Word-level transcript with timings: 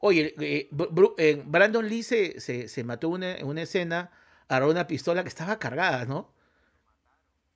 Oye, 0.00 0.34
eh, 0.40 0.68
eh, 1.18 1.42
Brandon 1.44 1.88
Lee 1.88 2.02
se, 2.02 2.40
se, 2.40 2.68
se 2.68 2.84
mató 2.84 3.08
una- 3.08 3.36
en 3.36 3.46
una 3.46 3.62
escena, 3.62 4.10
agarró 4.48 4.70
una 4.70 4.86
pistola 4.86 5.22
que 5.22 5.28
estaba 5.28 5.58
cargada, 5.58 6.04
¿no? 6.04 6.30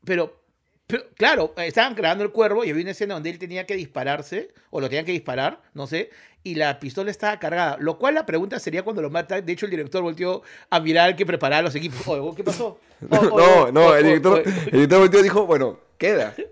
Pero, 0.05 0.43
pero, 0.89 1.05
claro, 1.15 1.55
estaban 1.59 1.95
grabando 1.95 2.25
el 2.25 2.33
cuervo 2.33 2.65
y 2.65 2.71
había 2.71 2.83
una 2.83 2.91
escena 2.91 3.15
donde 3.15 3.31
él 3.31 3.39
tenía 3.39 3.65
que 3.67 3.77
dispararse, 3.77 4.53
o 4.71 4.81
lo 4.81 4.89
tenían 4.89 5.05
que 5.07 5.13
disparar, 5.13 5.63
no 5.75 5.87
sé, 5.87 6.11
y 6.43 6.57
la 6.57 6.81
pistola 6.81 7.13
estaba 7.13 7.39
cargada. 7.39 7.77
Lo 7.79 7.99
cual 7.99 8.15
la 8.15 8.27
pregunta 8.27 8.59
sería 8.59 8.83
cuando 8.83 9.01
lo 9.01 9.09
mata. 9.11 9.41
De 9.41 9.53
hecho, 9.53 9.67
el 9.67 9.71
director 9.71 10.03
volteó 10.03 10.43
a 10.71 10.81
mirar 10.81 11.11
al 11.11 11.17
que 11.17 11.25
preparaba 11.25 11.63
los 11.63 11.75
equipos. 11.77 12.07
Oye, 12.09 12.35
¿qué 12.37 12.43
pasó? 12.43 12.81
Oh, 13.09 13.17
oh, 13.17 13.39
No, 13.39 13.63
oh, 13.63 13.71
no, 13.73 13.95
el 13.95 14.05
director, 14.05 14.43
el 14.45 14.71
director 14.73 14.99
volteó 14.99 15.21
y 15.21 15.23
dijo, 15.23 15.47
bueno, 15.47 15.79
queda. 15.97 16.35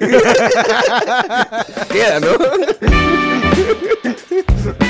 queda, 1.92 2.18
¿no? 2.18 2.30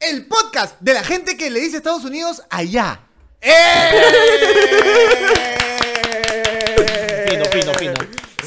El 0.00 0.26
podcast 0.26 0.80
de 0.80 0.94
la 0.94 1.04
gente 1.04 1.36
que 1.36 1.50
le 1.50 1.60
dice 1.60 1.76
a 1.76 1.78
Estados 1.78 2.04
Unidos 2.04 2.42
allá. 2.50 3.00
¡Eh! 3.40 3.52
Fino, 7.28 7.44
fino, 7.46 7.74
fino. 7.74 7.94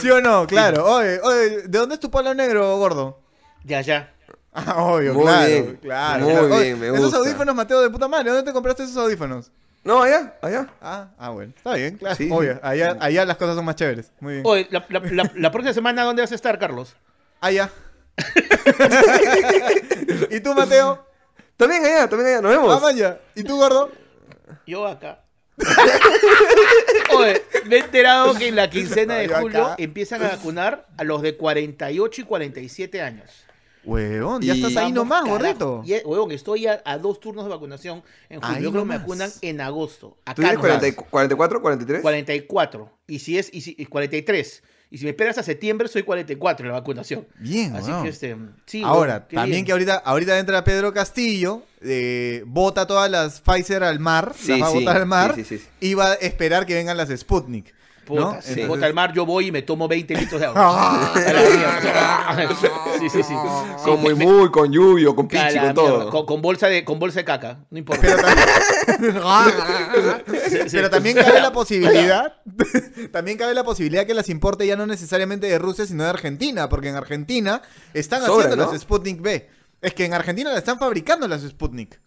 ¿Sí 0.01 0.09
o 0.09 0.19
no? 0.21 0.45
Claro. 0.47 0.85
Oye, 0.85 1.19
oye, 1.21 1.49
¿de 1.67 1.77
dónde 1.79 1.95
es 1.95 2.01
tu 2.01 2.09
palo 2.11 2.33
negro, 2.33 2.77
gordo? 2.77 3.21
De 3.63 3.75
allá. 3.75 4.11
Ah, 4.53 4.75
obvio, 4.83 5.13
Muy 5.13 5.23
claro, 5.23 5.47
bien, 5.47 5.79
claro. 5.81 6.23
muy 6.23 6.31
claro. 6.33 6.47
Bien, 6.59 6.79
me 6.79 6.87
Esos 6.87 6.99
gusta. 6.99 7.17
audífonos, 7.17 7.55
Mateo, 7.55 7.81
de 7.81 7.89
puta 7.89 8.07
madre, 8.07 8.29
¿dónde 8.31 8.43
te 8.43 8.53
compraste 8.53 8.83
esos 8.83 8.95
audífonos? 8.97 9.51
No, 9.83 10.01
allá, 10.01 10.33
allá. 10.41 10.67
Ah, 10.81 11.09
ah, 11.19 11.29
bueno. 11.29 11.53
Está 11.55 11.73
bien, 11.75 11.97
claro. 11.97 12.15
Sí. 12.15 12.29
Obvio, 12.31 12.59
allá, 12.63 12.97
allá 12.99 13.25
las 13.25 13.37
cosas 13.37 13.55
son 13.55 13.65
más 13.65 13.75
chéveres. 13.75 14.11
Muy 14.21 14.33
bien. 14.35 14.43
Oye, 14.47 14.67
la, 14.71 14.85
la- 14.89 14.99
la- 15.11 15.31
la 15.35 15.51
próxima 15.51 15.73
semana, 15.73 16.03
¿dónde 16.03 16.21
vas 16.21 16.31
a 16.31 16.35
estar, 16.35 16.57
Carlos? 16.57 16.95
Allá. 17.41 17.69
¿Y 20.31 20.39
tú, 20.39 20.53
Mateo? 20.53 21.05
También 21.57 21.85
allá, 21.85 22.09
también 22.09 22.29
allá, 22.31 22.41
nos 22.41 22.51
vemos. 22.51 22.67
Vamos 22.67 22.89
allá. 22.89 23.19
¿Y 23.35 23.43
tú, 23.43 23.57
gordo? 23.57 23.91
Yo 24.67 24.85
acá. 24.87 25.21
Oye, 27.17 27.41
me 27.65 27.77
he 27.77 27.79
enterado 27.79 28.33
que 28.35 28.49
en 28.49 28.55
la 28.57 28.69
quincena 28.69 29.15
de 29.15 29.27
Yo 29.29 29.35
julio 29.37 29.65
acá. 29.67 29.75
empiezan 29.77 30.21
a 30.23 30.27
vacunar 30.29 30.85
a 30.97 31.03
los 31.05 31.21
de 31.21 31.37
48 31.37 32.21
y 32.21 32.23
47 32.25 33.01
años. 33.01 33.31
Huevón, 33.85 34.41
ya 34.41 34.53
Y- 34.55 34.57
estás 34.57 34.71
ahí 34.71 34.91
Vamos, 34.91 34.95
nomás, 34.95 35.21
carajo. 35.23 35.37
gordito. 35.39 35.81
Y, 35.85 35.93
eh, 35.93 36.01
huevón, 36.03 36.31
estoy 36.31 36.65
a, 36.67 36.81
a 36.83 36.97
dos 36.97 37.19
turnos 37.19 37.45
de 37.45 37.51
vacunación 37.51 38.03
en 38.29 38.41
julio. 38.41 38.55
Ahí 38.57 38.63
Yo 38.63 38.71
creo 38.71 38.81
que 38.81 38.87
me 38.87 38.93
nomás. 38.95 39.01
vacunan 39.07 39.31
en 39.41 39.61
agosto. 39.61 40.17
¿Tú 40.25 40.25
Acá 40.25 40.33
tienes 40.35 40.53
nomás. 40.55 40.67
40 40.79 40.87
y- 40.87 40.93
44, 41.09 41.61
43? 41.61 42.01
44. 42.01 42.91
Y 43.07 43.19
si 43.19 43.37
es 43.37 43.53
y 43.53 43.61
si, 43.61 43.75
y 43.77 43.85
43. 43.85 44.63
Y 44.91 44.97
si 44.97 45.03
me 45.03 45.11
esperas 45.11 45.37
a 45.37 45.43
septiembre, 45.43 45.87
soy 45.87 46.03
44 46.03 46.65
en 46.65 46.71
la 46.71 46.79
vacunación. 46.79 47.27
Bien, 47.39 47.75
Así 47.75 47.91
que 48.03 48.09
este. 48.09 48.35
Sí, 48.65 48.81
Ahora, 48.83 49.27
también 49.27 49.49
bien. 49.49 49.65
que 49.65 49.71
ahorita, 49.71 49.95
ahorita 49.95 50.37
entra 50.39 50.63
Pedro 50.63 50.93
Castillo, 50.93 51.63
eh, 51.81 52.43
bota 52.45 52.85
todas 52.87 53.09
las 53.09 53.41
Pfizer 53.41 53.83
al 53.83 53.99
mar, 53.99 54.33
Sí, 54.37 54.51
las 54.51 54.61
va 54.61 54.67
a 54.67 54.69
botar 54.69 54.97
al 54.97 55.05
mar, 55.05 55.35
y 55.79 55.93
va 55.95 56.11
a 56.11 56.13
esperar 56.15 56.65
que 56.65 56.75
vengan 56.75 56.97
las 56.97 57.09
Sputnik. 57.09 57.73
¿No? 58.09 58.15
Puta, 58.15 58.35
Entonces- 58.37 58.67
bota 58.67 58.85
al 58.85 58.93
mar, 58.93 59.13
yo 59.13 59.25
voy 59.25 59.47
y 59.47 59.51
me 59.51 59.61
tomo 59.61 59.87
20 59.87 60.15
litros 60.15 60.39
de 60.41 60.47
agua. 60.47 61.13
Sí, 62.99 63.09
sí, 63.09 63.23
sí. 63.23 63.23
Sí, 63.23 63.35
Con 63.83 64.01
muy, 64.01 64.15
me- 64.15 64.25
muy, 64.25 64.49
con 64.51 64.71
lluvio, 64.71 65.15
con 65.15 65.27
pichi, 65.27 65.43
con 65.43 65.51
mierda. 65.53 65.73
todo. 65.73 66.09
Con, 66.09 66.25
con 66.25 66.41
bolsa 66.41 66.67
de, 66.67 66.83
con 66.83 66.97
bolsa 66.99 67.19
de 67.19 67.25
caca. 67.25 67.59
No 67.69 67.77
importa. 67.77 68.01
Pero, 68.01 69.21
tam- 69.21 70.23
Pero 70.71 70.89
también 70.89 71.15
cabe 71.17 71.39
la 71.41 71.51
posibilidad, 71.51 72.33
también 73.11 73.37
cabe 73.37 73.53
la 73.53 73.63
posibilidad 73.63 74.05
que 74.05 74.13
las 74.13 74.29
importe 74.29 74.65
ya 74.65 74.75
no 74.75 74.85
necesariamente 74.87 75.47
de 75.47 75.59
Rusia, 75.59 75.85
sino 75.85 76.03
de 76.03 76.09
Argentina, 76.09 76.69
porque 76.69 76.89
en 76.89 76.95
Argentina 76.95 77.61
están 77.93 78.21
Sobra, 78.23 78.45
haciendo 78.45 78.65
¿no? 78.65 78.71
las 78.71 78.81
Sputnik 78.81 79.21
B. 79.21 79.49
Es 79.81 79.93
que 79.93 80.05
en 80.05 80.13
Argentina 80.13 80.51
la 80.51 80.57
están 80.57 80.79
fabricando 80.79 81.27
las 81.27 81.41
Sputnik. 81.41 81.99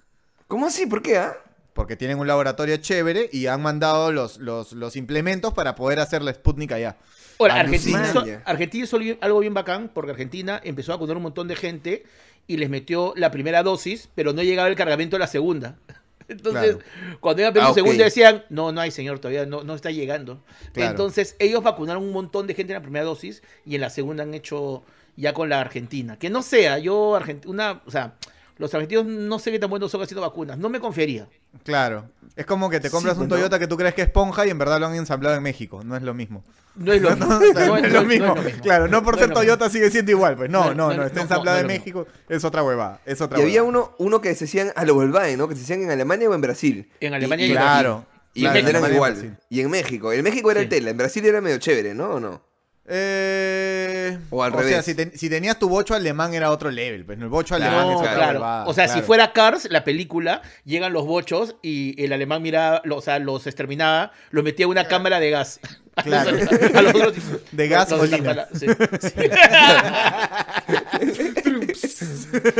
¿Cómo 0.47 0.66
así? 0.66 0.87
¿Por 0.87 1.03
qué, 1.03 1.19
ah? 1.19 1.34
Porque 1.78 1.94
tienen 1.94 2.19
un 2.19 2.27
laboratorio 2.27 2.77
chévere 2.78 3.31
y 3.33 3.47
han 3.47 3.62
mandado 3.62 4.11
los, 4.11 4.39
los, 4.39 4.72
los 4.72 4.97
implementos 4.97 5.55
para 5.55 5.77
poder 5.77 6.00
hacer 6.00 6.22
la 6.22 6.34
Sputnik 6.34 6.72
allá. 6.72 6.97
Ahora. 7.39 7.55
Argentina, 7.61 8.03
hizo- 8.05 8.25
Argentina 8.44 8.84
hizo 8.84 8.97
algo- 9.21 9.39
bien 9.39 9.55
bacán, 9.55 9.88
porque 9.94 10.11
Argentina 10.11 10.61
empezó 10.65 10.91
a 10.93 10.97
vacunar 10.97 11.17
un 11.17 11.22
montón 11.22 11.47
de 11.47 11.55
gente 11.55 12.03
y 12.49 12.56
les 12.56 12.69
metió 12.69 13.12
la 13.15 13.31
primera 13.31 13.62
dosis, 13.62 14.09
pero 14.17 14.33
no 14.33 14.43
llegaba 14.43 14.69
el 14.69 14.75
cargamento 14.75 15.15
de 15.15 15.21
la 15.21 15.28
segunda. 15.28 15.77
Entonces, 16.28 16.78
cuando 17.21 17.43
iban 17.43 17.53
a 17.53 17.55
pedir 17.55 17.65
Ah, 17.67 17.69
la 17.69 17.75
segunda 17.75 18.05
decían, 18.05 18.44
no, 18.50 18.72
no 18.72 18.81
hay 18.81 18.91
señor, 18.91 19.21
todavía 19.21 19.47
no, 19.47 19.62
no 19.62 19.77
está 19.77 19.93
llegando. 19.93 20.43
Claro. 20.72 20.91
Entonces, 20.91 21.37
ellos 21.38 21.62
vacunaron 21.62 22.03
un 22.03 22.11
montón 22.12 22.49
de 22.49 22.55
gente 22.55 22.72
en 22.72 22.78
la 22.78 22.83
primera 22.83 23.05
dosis 23.05 23.41
y 23.65 23.77
en 23.77 23.83
la 23.83 23.91
segunda 23.91 24.25
han 24.25 24.34
hecho 24.34 24.83
ya 25.15 25.33
con 25.33 25.49
la 25.49 25.61
Argentina. 25.61 26.19
Que 26.19 26.28
no 26.28 26.43
sea, 26.43 26.78
yo, 26.78 27.15
Argent- 27.17 27.47
una, 27.47 27.83
o 27.87 27.91
sea, 27.93 28.15
los 28.58 28.74
argentinos 28.74 29.06
no 29.06 29.38
sé 29.38 29.50
qué 29.50 29.58
tan 29.58 29.70
buenos 29.70 29.91
son 29.91 30.02
haciendo 30.02 30.22
vacunas, 30.22 30.58
no 30.58 30.69
me 30.69 30.80
confiaría. 30.80 31.28
Claro. 31.64 32.10
Es 32.36 32.44
como 32.44 32.69
que 32.69 32.80
te 32.80 32.91
compras 32.91 33.14
Sí, 33.14 33.22
un 33.22 33.28
pues, 33.28 33.38
¿no? 33.38 33.46
Toyota 33.46 33.58
que 33.58 33.66
tú 33.66 33.76
crees 33.76 33.94
que 33.94 34.02
es 34.02 34.08
esponja 34.08 34.46
y 34.46 34.50
en 34.50 34.58
verdad 34.58 34.78
lo 34.78 34.86
han 34.86 34.94
ensamblado 34.94 35.36
en 35.36 35.42
México. 35.42 35.82
No 35.84 35.96
es 35.96 36.02
lo 36.02 36.14
mismo. 36.14 36.44
No 36.76 36.92
es 36.92 37.02
lo 37.02 38.04
mismo. 38.04 38.34
Claro, 38.62 38.88
no 38.88 39.02
por 39.02 39.14
No 39.14 39.20
ser 39.20 39.32
Toyota 39.32 39.69
sigue 39.70 39.91
siendo 39.91 40.12
igual. 40.12 40.36
Pues 40.36 40.50
no, 40.50 40.66
No, 40.66 40.74
no, 40.74 40.91
no, 40.91 40.96
no. 40.98 41.02
Está 41.04 41.16
no, 41.16 41.22
ensamblado 41.22 41.56
no, 41.56 41.60
en 41.62 41.66
México. 41.66 42.06
Es 42.28 42.44
otra 42.44 42.62
huevada. 42.62 43.00
Es 43.04 43.20
otra 43.20 43.38
Y 43.38 43.42
había 43.42 43.62
uno, 43.62 43.94
uno 43.98 44.20
que 44.20 44.34
se 44.34 44.44
hacían 44.44 44.72
a 44.76 44.84
los 44.84 44.94
Volkswagen, 44.94 45.38
¿no? 45.38 45.48
Que 45.48 45.56
se 45.56 45.62
hacían 45.62 45.82
en 45.82 45.90
Alemania 45.90 46.28
o 46.28 46.34
en 46.34 46.40
Brasil. 46.40 46.88
En 47.00 47.14
Alemania 47.14 47.46
y, 47.46 47.50
y 47.50 47.52
Claro. 47.52 48.06
Y 48.34 48.42
claro, 48.42 48.69
eran 48.69 48.92
igual. 48.92 49.38
Y 49.48 49.60
en 49.60 49.70
México. 49.70 50.12
En 50.12 50.22
México 50.22 50.50
era 50.50 50.60
el 50.60 50.69
tela. 50.69 50.90
En 50.90 50.96
Brasil 50.96 51.25
era 51.25 51.40
medio 51.40 51.58
chévere, 51.58 51.94
¿no? 51.94 52.10
¿O 52.10 52.20
no? 52.20 52.42
Eh, 52.91 54.19
O 54.31 54.43
al 54.43 54.53
sea, 54.53 54.60
revés. 54.62 54.84
si, 54.84 54.94
ten- 54.94 55.12
si 55.15 55.28
tenías 55.28 55.59
tu 55.59 55.69
bocho 55.69 55.94
alemán 55.94 56.32
era 56.34 56.50
otro 56.50 56.71
level. 56.71 57.04
Pues 57.04 57.19
el 57.19 57.28
bocho 57.28 57.56
Claro, 57.56 57.78
alemán 57.78 57.94
No, 57.94 58.03
es 58.03 58.09
claro. 58.15 58.71
o 58.71 58.75
sea, 58.75 58.88
si 58.88 59.03
fuera 59.03 59.32
Cars, 59.32 59.69
la 59.71 59.84
película, 59.84 60.43
llegan 60.65 60.93
los 60.93 61.04
bochos 61.06 61.56
y 61.62 62.03
el 62.03 62.12
alemán 62.12 62.43
miraba, 62.43 62.82
o 62.91 63.00
sea, 63.00 63.19
los 63.19 63.47
exterminaba, 63.47 64.12
los 64.31 64.43
metía 64.44 64.65
en 64.65 64.71
una 64.71 64.88
cámara 64.88 65.21
de 65.21 65.31
gas. 65.31 65.60
Claro. 66.04 66.31
a 66.75 66.82
los 66.82 66.94
otros- 66.94 67.14
De 67.53 67.69
gasolina. 67.69 68.34
los- 68.34 68.59
sí, 68.60 68.66
sí. 69.00 69.14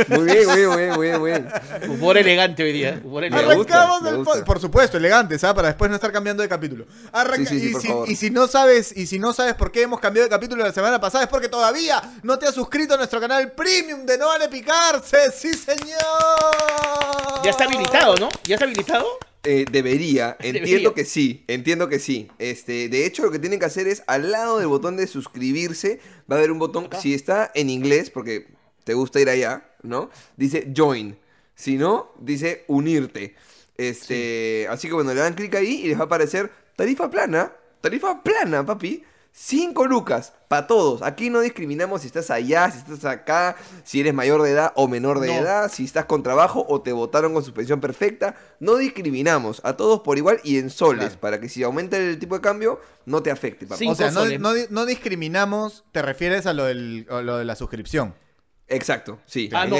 Muy 0.09 0.25
bien, 0.25 0.45
muy 0.47 0.55
bien, 0.57 0.69
muy 0.69 0.77
bien, 0.77 0.93
muy 0.95 1.07
bien, 1.07 1.19
muy 1.19 1.31
bien. 1.31 1.47
Humor 1.89 2.17
elegante 2.17 2.63
hoy 2.63 2.71
día. 2.73 2.99
Humor 3.03 3.23
elegante. 3.25 3.55
gusta, 3.55 3.75
Arrancamos 3.83 4.09
el 4.11 4.17
gusta. 4.17 4.39
po- 4.39 4.45
Por 4.45 4.59
supuesto, 4.59 4.97
elegante, 4.97 5.37
¿sabes? 5.39 5.55
Para 5.55 5.67
después 5.69 5.89
no 5.89 5.95
estar 5.95 6.11
cambiando 6.11 6.41
de 6.43 6.49
capítulo. 6.49 6.85
Arranca- 7.11 7.49
Sí, 7.49 7.59
sí, 7.59 7.59
sí, 7.59 7.67
y, 7.69 7.71
por 7.73 7.81
si, 7.81 7.87
favor. 7.87 8.09
y 8.09 8.15
si 8.15 8.29
no 8.29 8.47
sabes, 8.47 8.95
y 8.97 9.07
si 9.07 9.19
no 9.19 9.33
sabes 9.33 9.53
por 9.55 9.71
qué 9.71 9.81
hemos 9.83 9.99
cambiado 9.99 10.25
de 10.27 10.29
capítulo 10.29 10.63
la 10.63 10.71
semana 10.73 10.99
pasada, 10.99 11.23
es 11.25 11.29
porque 11.29 11.49
todavía 11.49 12.01
no 12.23 12.37
te 12.39 12.47
has 12.47 12.55
suscrito 12.55 12.93
a 12.95 12.97
nuestro 12.97 13.19
canal 13.19 13.51
premium 13.51 14.05
de 14.05 14.17
No 14.17 14.27
Vale 14.27 14.49
Picarse. 14.49 15.31
¡Sí, 15.31 15.53
señor! 15.53 15.97
Ya 17.43 17.51
está 17.51 17.65
habilitado, 17.65 18.15
¿no? 18.15 18.29
¿Ya 18.43 18.55
está 18.55 18.65
habilitado? 18.65 19.05
Eh, 19.43 19.65
debería, 19.71 20.35
entiendo 20.41 20.91
Debería. 20.91 20.93
que 20.93 21.05
sí, 21.05 21.43
entiendo 21.47 21.87
que 21.87 21.99
sí. 21.99 22.29
Este, 22.39 22.89
de 22.89 23.05
hecho, 23.05 23.23
lo 23.23 23.31
que 23.31 23.39
tienen 23.39 23.59
que 23.59 23.65
hacer 23.65 23.87
es 23.87 24.03
al 24.07 24.31
lado 24.31 24.59
del 24.59 24.67
botón 24.67 24.97
de 24.97 25.07
suscribirse, 25.07 25.99
va 26.29 26.35
a 26.35 26.39
haber 26.39 26.51
un 26.51 26.59
botón, 26.59 26.85
Acá. 26.85 26.99
si 26.99 27.13
está 27.13 27.49
en 27.55 27.69
inglés, 27.69 28.09
porque 28.09 28.47
te 28.83 28.93
gusta 28.93 29.19
ir 29.21 29.29
allá, 29.29 29.71
¿no? 29.81 30.09
Dice 30.35 30.71
join. 30.75 31.17
Si 31.55 31.77
no, 31.77 32.11
dice 32.19 32.63
unirte. 32.67 33.35
Este, 33.77 34.67
así 34.69 34.87
que 34.89 34.93
bueno, 34.93 35.13
le 35.13 35.21
dan 35.21 35.35
clic 35.35 35.55
ahí 35.55 35.81
y 35.83 35.87
les 35.87 35.97
va 35.97 36.01
a 36.03 36.05
aparecer 36.05 36.51
tarifa 36.75 37.09
plana, 37.09 37.53
tarifa 37.81 38.21
plana, 38.23 38.65
papi. 38.65 39.03
5 39.41 39.85
lucas 39.87 40.33
para 40.49 40.67
todos. 40.67 41.01
Aquí 41.01 41.29
no 41.29 41.39
discriminamos 41.39 42.01
si 42.01 42.07
estás 42.07 42.29
allá, 42.29 42.69
si 42.71 42.79
estás 42.79 43.05
acá, 43.05 43.55
si 43.85 44.01
eres 44.01 44.13
mayor 44.13 44.41
de 44.41 44.51
edad 44.51 44.73
o 44.75 44.89
menor 44.89 45.21
de 45.21 45.27
No. 45.27 45.33
edad, 45.33 45.71
si 45.71 45.85
estás 45.85 46.03
con 46.05 46.23
trabajo 46.23 46.65
o 46.67 46.81
te 46.81 46.91
votaron 46.91 47.33
con 47.33 47.41
suspensión 47.41 47.79
perfecta. 47.79 48.35
No 48.59 48.75
discriminamos 48.75 49.61
a 49.63 49.77
todos 49.77 50.01
por 50.01 50.17
igual 50.17 50.41
y 50.43 50.57
en 50.57 50.69
soles, 50.69 51.05
Claro. 51.05 51.19
para 51.21 51.39
que 51.39 51.47
si 51.47 51.63
aumenta 51.63 51.95
el 51.95 52.19
tipo 52.19 52.35
de 52.35 52.41
cambio, 52.41 52.81
no 53.05 53.23
te 53.23 53.31
afecte, 53.31 53.65
papá. 53.65 53.75
O 53.75 53.95
sea, 53.95 54.09
Cinco 54.09 54.19
no, 54.19 54.25
soles. 54.25 54.39
no 54.41 54.51
no 54.69 54.85
discriminamos, 54.85 55.85
te 55.93 56.01
refieres 56.01 56.45
a 56.45 56.51
lo, 56.51 56.65
del, 56.65 57.07
a 57.09 57.21
lo 57.21 57.37
de 57.37 57.45
la 57.45 57.55
suscripción. 57.55 58.13
Exacto, 58.69 59.19
sí. 59.25 59.49
Ah, 59.51 59.65
no, 59.65 59.77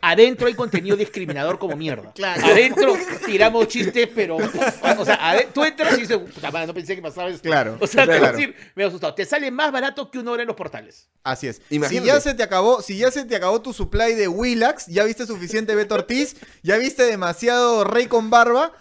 adentro 0.00 0.46
hay 0.46 0.54
contenido 0.54 0.96
discriminador 0.96 1.58
como 1.58 1.76
mierda. 1.76 2.12
Adentro 2.42 2.94
tiramos 3.26 3.68
chistes, 3.68 4.08
pero. 4.14 4.36
O 4.36 5.04
sea, 5.04 5.46
tú 5.52 5.62
entras 5.64 5.98
y 5.98 6.00
dices, 6.02 6.16
puta 6.18 6.50
madre, 6.50 6.66
no 6.66 6.74
pensé 6.74 6.96
que 6.96 7.02
pasaba 7.02 7.28
esto. 7.28 7.42
Claro, 7.48 7.76
O 7.78 7.86
sea, 7.86 8.04
te 8.04 8.12
voy 8.12 8.16
a 8.16 8.20
claro. 8.20 8.36
decir, 8.38 8.56
me 8.74 8.84
ha 8.84 8.86
asustado. 8.86 9.14
Te 9.14 9.26
sale 9.26 9.50
más 9.50 9.70
barato 9.70 10.10
que 10.10 10.18
una 10.18 10.30
hora 10.30 10.42
en 10.42 10.48
los 10.48 10.56
portales. 10.56 11.08
Así 11.22 11.46
es. 11.46 11.60
Imagínate. 11.68 12.06
Si 12.06 12.06
ya 12.06 12.20
se 12.20 12.34
te 12.34 12.42
acabó, 12.42 12.80
si 12.80 12.96
ya 12.96 13.10
se 13.10 13.24
te 13.24 13.36
acabó 13.36 13.60
tu 13.60 13.72
supply 13.72 14.14
de 14.14 14.28
Willax, 14.28 14.86
ya 14.86 15.04
viste 15.04 15.26
suficiente 15.26 15.74
Beto 15.74 15.94
Ortiz, 15.94 16.36
ya 16.62 16.78
viste 16.78 17.04
demasiado 17.04 17.84
Rey 17.84 18.06
con 18.06 18.30
barba, 18.30 18.72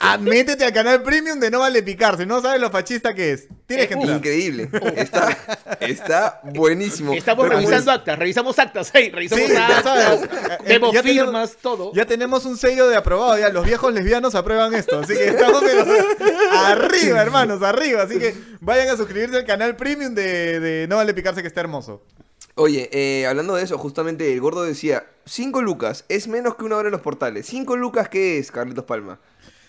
ah, 0.00 0.18
métete 0.18 0.64
al 0.64 0.72
canal 0.72 1.02
premium 1.02 1.38
de 1.40 1.50
No 1.50 1.60
Vale 1.60 1.82
Picarse, 1.82 2.26
no 2.26 2.40
sabes 2.40 2.60
lo 2.60 2.70
fachista 2.70 3.14
que 3.14 3.32
es. 3.32 3.48
Tienes 3.66 3.86
que 3.88 3.94
Eh, 3.94 3.96
entrar. 3.96 4.16
Increíble. 4.16 4.68
Está, 4.96 5.38
está 5.80 6.40
buenísimo. 6.44 7.12
Estamos 7.14 7.44
Pero 7.46 7.56
revisando 7.56 7.84
pues, 7.86 7.98
actas, 7.98 8.18
revisamos 8.18 8.58
actas, 8.58 8.90
hey, 8.92 9.10
revisamos 9.14 9.46
Sí, 9.46 9.52
ya 9.52 9.82
sabes. 9.82 10.22
actas, 10.22 10.50
Eh, 10.50 10.58
vemos 10.66 10.92
ya 10.94 11.02
tenemos- 11.02 11.24
firmas, 11.26 11.56
todo. 11.60 11.92
Ya 11.94 12.04
tenemos 12.06 12.44
un 12.44 12.56
sello 12.56 12.88
de 12.88 12.96
aprobado, 12.96 13.38
ya 13.38 13.48
los 13.48 13.64
viejos 13.64 13.92
lesbianos 13.92 14.34
aprueban 14.34 14.74
esto, 14.74 14.98
así 15.00 15.14
que 15.14 15.28
estamos 15.28 15.62
pero, 15.64 15.84
arriba, 16.52 17.20
hermanos, 17.22 17.62
arriba, 17.62 18.02
así 18.02 18.18
que 18.18 18.34
vayan 18.60 18.88
a 18.88 18.96
suscribirse 18.96 19.36
al 19.36 19.44
canal 19.44 19.76
premium 19.76 20.14
de, 20.14 20.60
de 20.60 20.86
No 20.88 20.96
Vale 20.96 21.14
Picarse 21.14 21.42
que 21.42 21.48
está 21.48 21.60
hermoso. 21.60 22.02
Oye, 22.56 22.88
eh, 22.92 23.26
hablando 23.26 23.56
de 23.56 23.64
eso, 23.64 23.78
justamente 23.78 24.32
el 24.32 24.40
gordo 24.40 24.62
decía, 24.62 25.06
5 25.26 25.60
lucas 25.62 26.04
es 26.08 26.28
menos 26.28 26.54
que 26.54 26.64
una 26.64 26.76
hora 26.76 26.88
en 26.88 26.92
los 26.92 27.00
portales. 27.00 27.46
5 27.46 27.76
lucas, 27.76 28.08
¿qué 28.08 28.38
es, 28.38 28.52
Carlitos 28.52 28.84
Palma? 28.84 29.18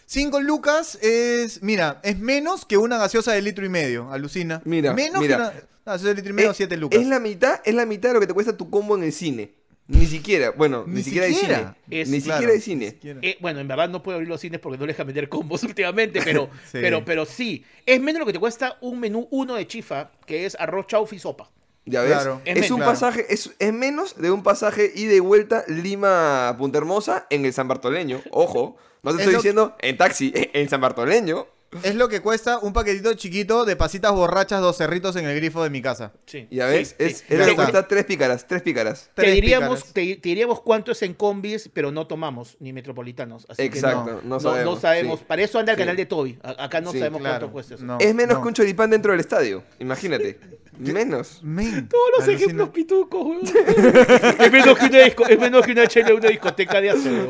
5 0.08 0.40
lucas 0.42 0.96
es, 1.02 1.64
mira, 1.64 2.00
es 2.04 2.20
menos 2.20 2.66
que 2.66 2.78
una 2.78 2.98
gaseosa 2.98 3.32
de 3.34 3.42
litro 3.42 3.66
y 3.66 3.70
medio, 3.70 4.12
alucina. 4.12 4.62
Mira, 4.66 4.94
menos 4.94 5.22
mira. 5.22 5.36
que 5.38 5.42
una 5.42 5.54
gaseosa 5.86 6.10
de 6.10 6.16
litro 6.16 6.30
y 6.30 6.34
medio, 6.34 6.52
Es- 6.52 6.58
7 6.58 6.78
lucas. 6.78 7.00
Es 7.00 7.08
la 7.08 7.20
mitad, 7.20 7.60
es 7.66 7.74
la 7.74 7.86
mitad 7.86 8.10
de 8.10 8.14
lo 8.16 8.20
que 8.20 8.28
te 8.28 8.34
cuesta 8.34 8.56
tu 8.56 8.70
combo 8.70 8.96
en 8.96 9.04
el 9.04 9.12
cine. 9.12 9.54
Ni 9.88 10.08
siquiera, 10.08 10.50
bueno, 10.52 10.84
ni, 10.88 10.96
Ni 10.96 11.04
siquiera, 11.04 11.28
hay 11.28 11.34
siquiera. 11.34 11.76
cine. 11.88 12.02
Es- 12.02 12.10
ni 12.10 12.20
Claro, 12.22 12.38
siquiera 12.40 12.52
hay 12.54 12.58
ni 12.58 12.64
cine. 12.64 12.90
siquiera. 12.92 13.20
Eh, 13.22 13.38
bueno, 13.40 13.60
en 13.60 13.68
verdad 13.68 13.88
no 13.90 14.02
puedo 14.02 14.16
abrir 14.16 14.30
los 14.30 14.42
cines 14.42 14.60
porque 14.60 14.78
no 14.80 14.86
les 14.88 14.96
dejan 14.96 15.06
vender 15.08 15.30
combos 15.30 15.62
últimamente, 15.64 16.22
pero, 16.24 16.50
Sí. 16.72 16.80
pero, 16.82 17.06
pero 17.06 17.26
sí. 17.26 17.64
Es 17.86 18.02
menos 18.02 18.20
lo 18.20 18.26
que 18.26 18.34
te 18.34 18.40
cuesta 18.40 18.78
un 18.82 19.00
menú 19.00 19.28
uno 19.32 19.54
de 19.56 19.68
chifa, 19.68 20.12
que 20.26 20.46
es 20.48 20.56
arroz, 20.60 20.88
chaufa 20.88 21.14
y 21.16 21.20
sopa. 21.20 21.52
Ya 21.86 22.02
ves, 22.02 22.12
Claro. 22.14 22.42
es, 22.46 22.58
Es 22.58 22.72
un 22.72 22.80
menos. 22.80 22.94
pasaje, 22.94 23.26
es, 23.30 23.52
es 23.60 23.74
menos 23.74 24.16
de 24.18 24.32
un 24.32 24.42
pasaje 24.44 24.92
ida 24.96 25.14
y 25.14 25.20
vuelta 25.20 25.64
Lima 25.68 26.56
Punta 26.58 26.78
Hermosa 26.80 27.28
en 27.30 27.46
el 27.46 27.54
San 27.54 27.68
Bartoleño. 27.68 28.22
Ojo, 28.32 28.76
no 29.04 29.12
te 29.12 29.18
Es 29.18 29.22
estoy 29.22 29.36
diciendo 29.36 29.76
en 29.80 29.96
taxi, 29.98 30.32
en 30.54 30.68
San 30.70 30.82
Bartoleño. 30.82 31.48
Es 31.84 31.96
lo 31.96 32.08
que 32.10 32.22
cuesta 32.22 32.60
un 32.60 32.74
paquetito 32.74 33.14
chiquito 33.14 33.66
de 33.66 33.76
pasitas 33.76 34.12
borrachas, 34.12 34.62
dos 34.62 34.78
cerritos 34.78 35.16
en 35.16 35.26
el 35.26 35.36
grifo 35.36 35.64
de 35.64 35.70
mi 35.70 35.82
casa. 35.82 36.14
Sí. 36.26 36.48
Sí, 36.50 36.58
ves, 36.58 36.90
sí. 36.90 36.96
es, 37.00 37.28
Ya 37.28 37.36
es 37.36 37.40
lo 37.40 37.46
que 37.46 37.52
está. 37.52 37.56
cuesta 37.64 37.88
tres 37.88 38.06
pícaras, 38.06 38.48
tres 38.48 38.62
pícaras. 38.62 39.10
Te 39.16 39.24
Tres 39.24 39.36
diríamos, 39.36 39.80
pícaras. 39.84 39.94
te, 39.94 40.16
te 40.18 40.30
diríamos 40.30 40.62
cuánto 40.62 40.92
es 40.92 41.02
en 41.02 41.14
combis, 41.14 41.70
pero 41.74 41.92
no 41.92 42.08
tomamos 42.08 42.58
ni 42.60 42.74
metropolitanos. 42.74 43.46
Así 43.50 43.64
Exacto, 43.64 44.06
que 44.06 44.12
no, 44.28 44.36
no, 44.36 44.40
sabemos. 44.40 44.76
no 44.76 44.82
sabemos. 44.82 45.20
sí. 45.20 45.26
Para 45.28 45.42
eso 45.44 45.60
anda 45.60 45.72
el 45.74 45.78
Sí. 45.78 45.82
canal 45.82 45.96
de 45.98 46.06
Toby. 46.06 46.40
A- 46.44 46.66
Acá 46.66 46.82
no 46.82 46.92
Sí, 46.92 47.00
sabemos 47.00 47.22
claro. 47.22 47.40
cuánto 47.40 47.54
cuesta 47.54 47.76
eso. 47.76 47.84
No. 47.84 47.98
Es 48.00 48.14
menos 48.16 48.38
no. 48.38 48.42
que 48.42 48.48
un 48.48 48.54
choripán 48.54 48.90
dentro 48.90 49.12
del 49.12 49.20
estadio, 49.22 49.64
imagínate. 49.80 50.40
Menos. 50.78 51.40
Men, 51.42 51.88
Todos 51.88 52.04
los 52.18 52.24
alucina. 52.28 52.44
ejemplos 52.44 52.70
pitucos, 52.72 53.26
weón. 53.26 53.40
es, 54.40 54.52
menos 54.52 54.78
que 54.78 54.86
una 54.88 55.00
disco- 55.06 55.26
es 55.26 55.40
menos 55.40 55.66
que 55.66 55.72
una 55.72 55.88
chela 55.88 56.10
en 56.10 56.16
una 56.18 56.28
discoteca 56.28 56.82
de 56.82 56.92
weón. 56.94 57.30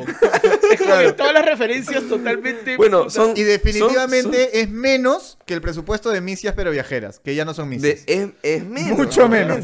Es 0.71 0.81
como 0.81 0.97
que 0.97 1.11
todas 1.13 1.31
las 1.31 1.45
referencias 1.45 2.03
totalmente. 2.09 2.75
Bueno, 2.75 3.07
son- 3.11 3.33
Y 3.37 3.43
definitivamente 3.43 4.34
es 4.53 4.69
menos 4.69 5.37
que 5.45 5.53
el 5.53 5.61
presupuesto 5.61 6.09
de 6.11 6.21
misias 6.21 6.53
pero 6.55 6.71
viajeras, 6.71 7.19
que 7.19 7.35
ya 7.35 7.45
no 7.45 7.53
son 7.53 7.69
De- 7.69 7.75
misias. 7.75 8.03
es, 8.07 8.29
es 8.43 8.63
menos. 8.65 8.97
Mucho 8.97 9.27
menos. 9.29 9.59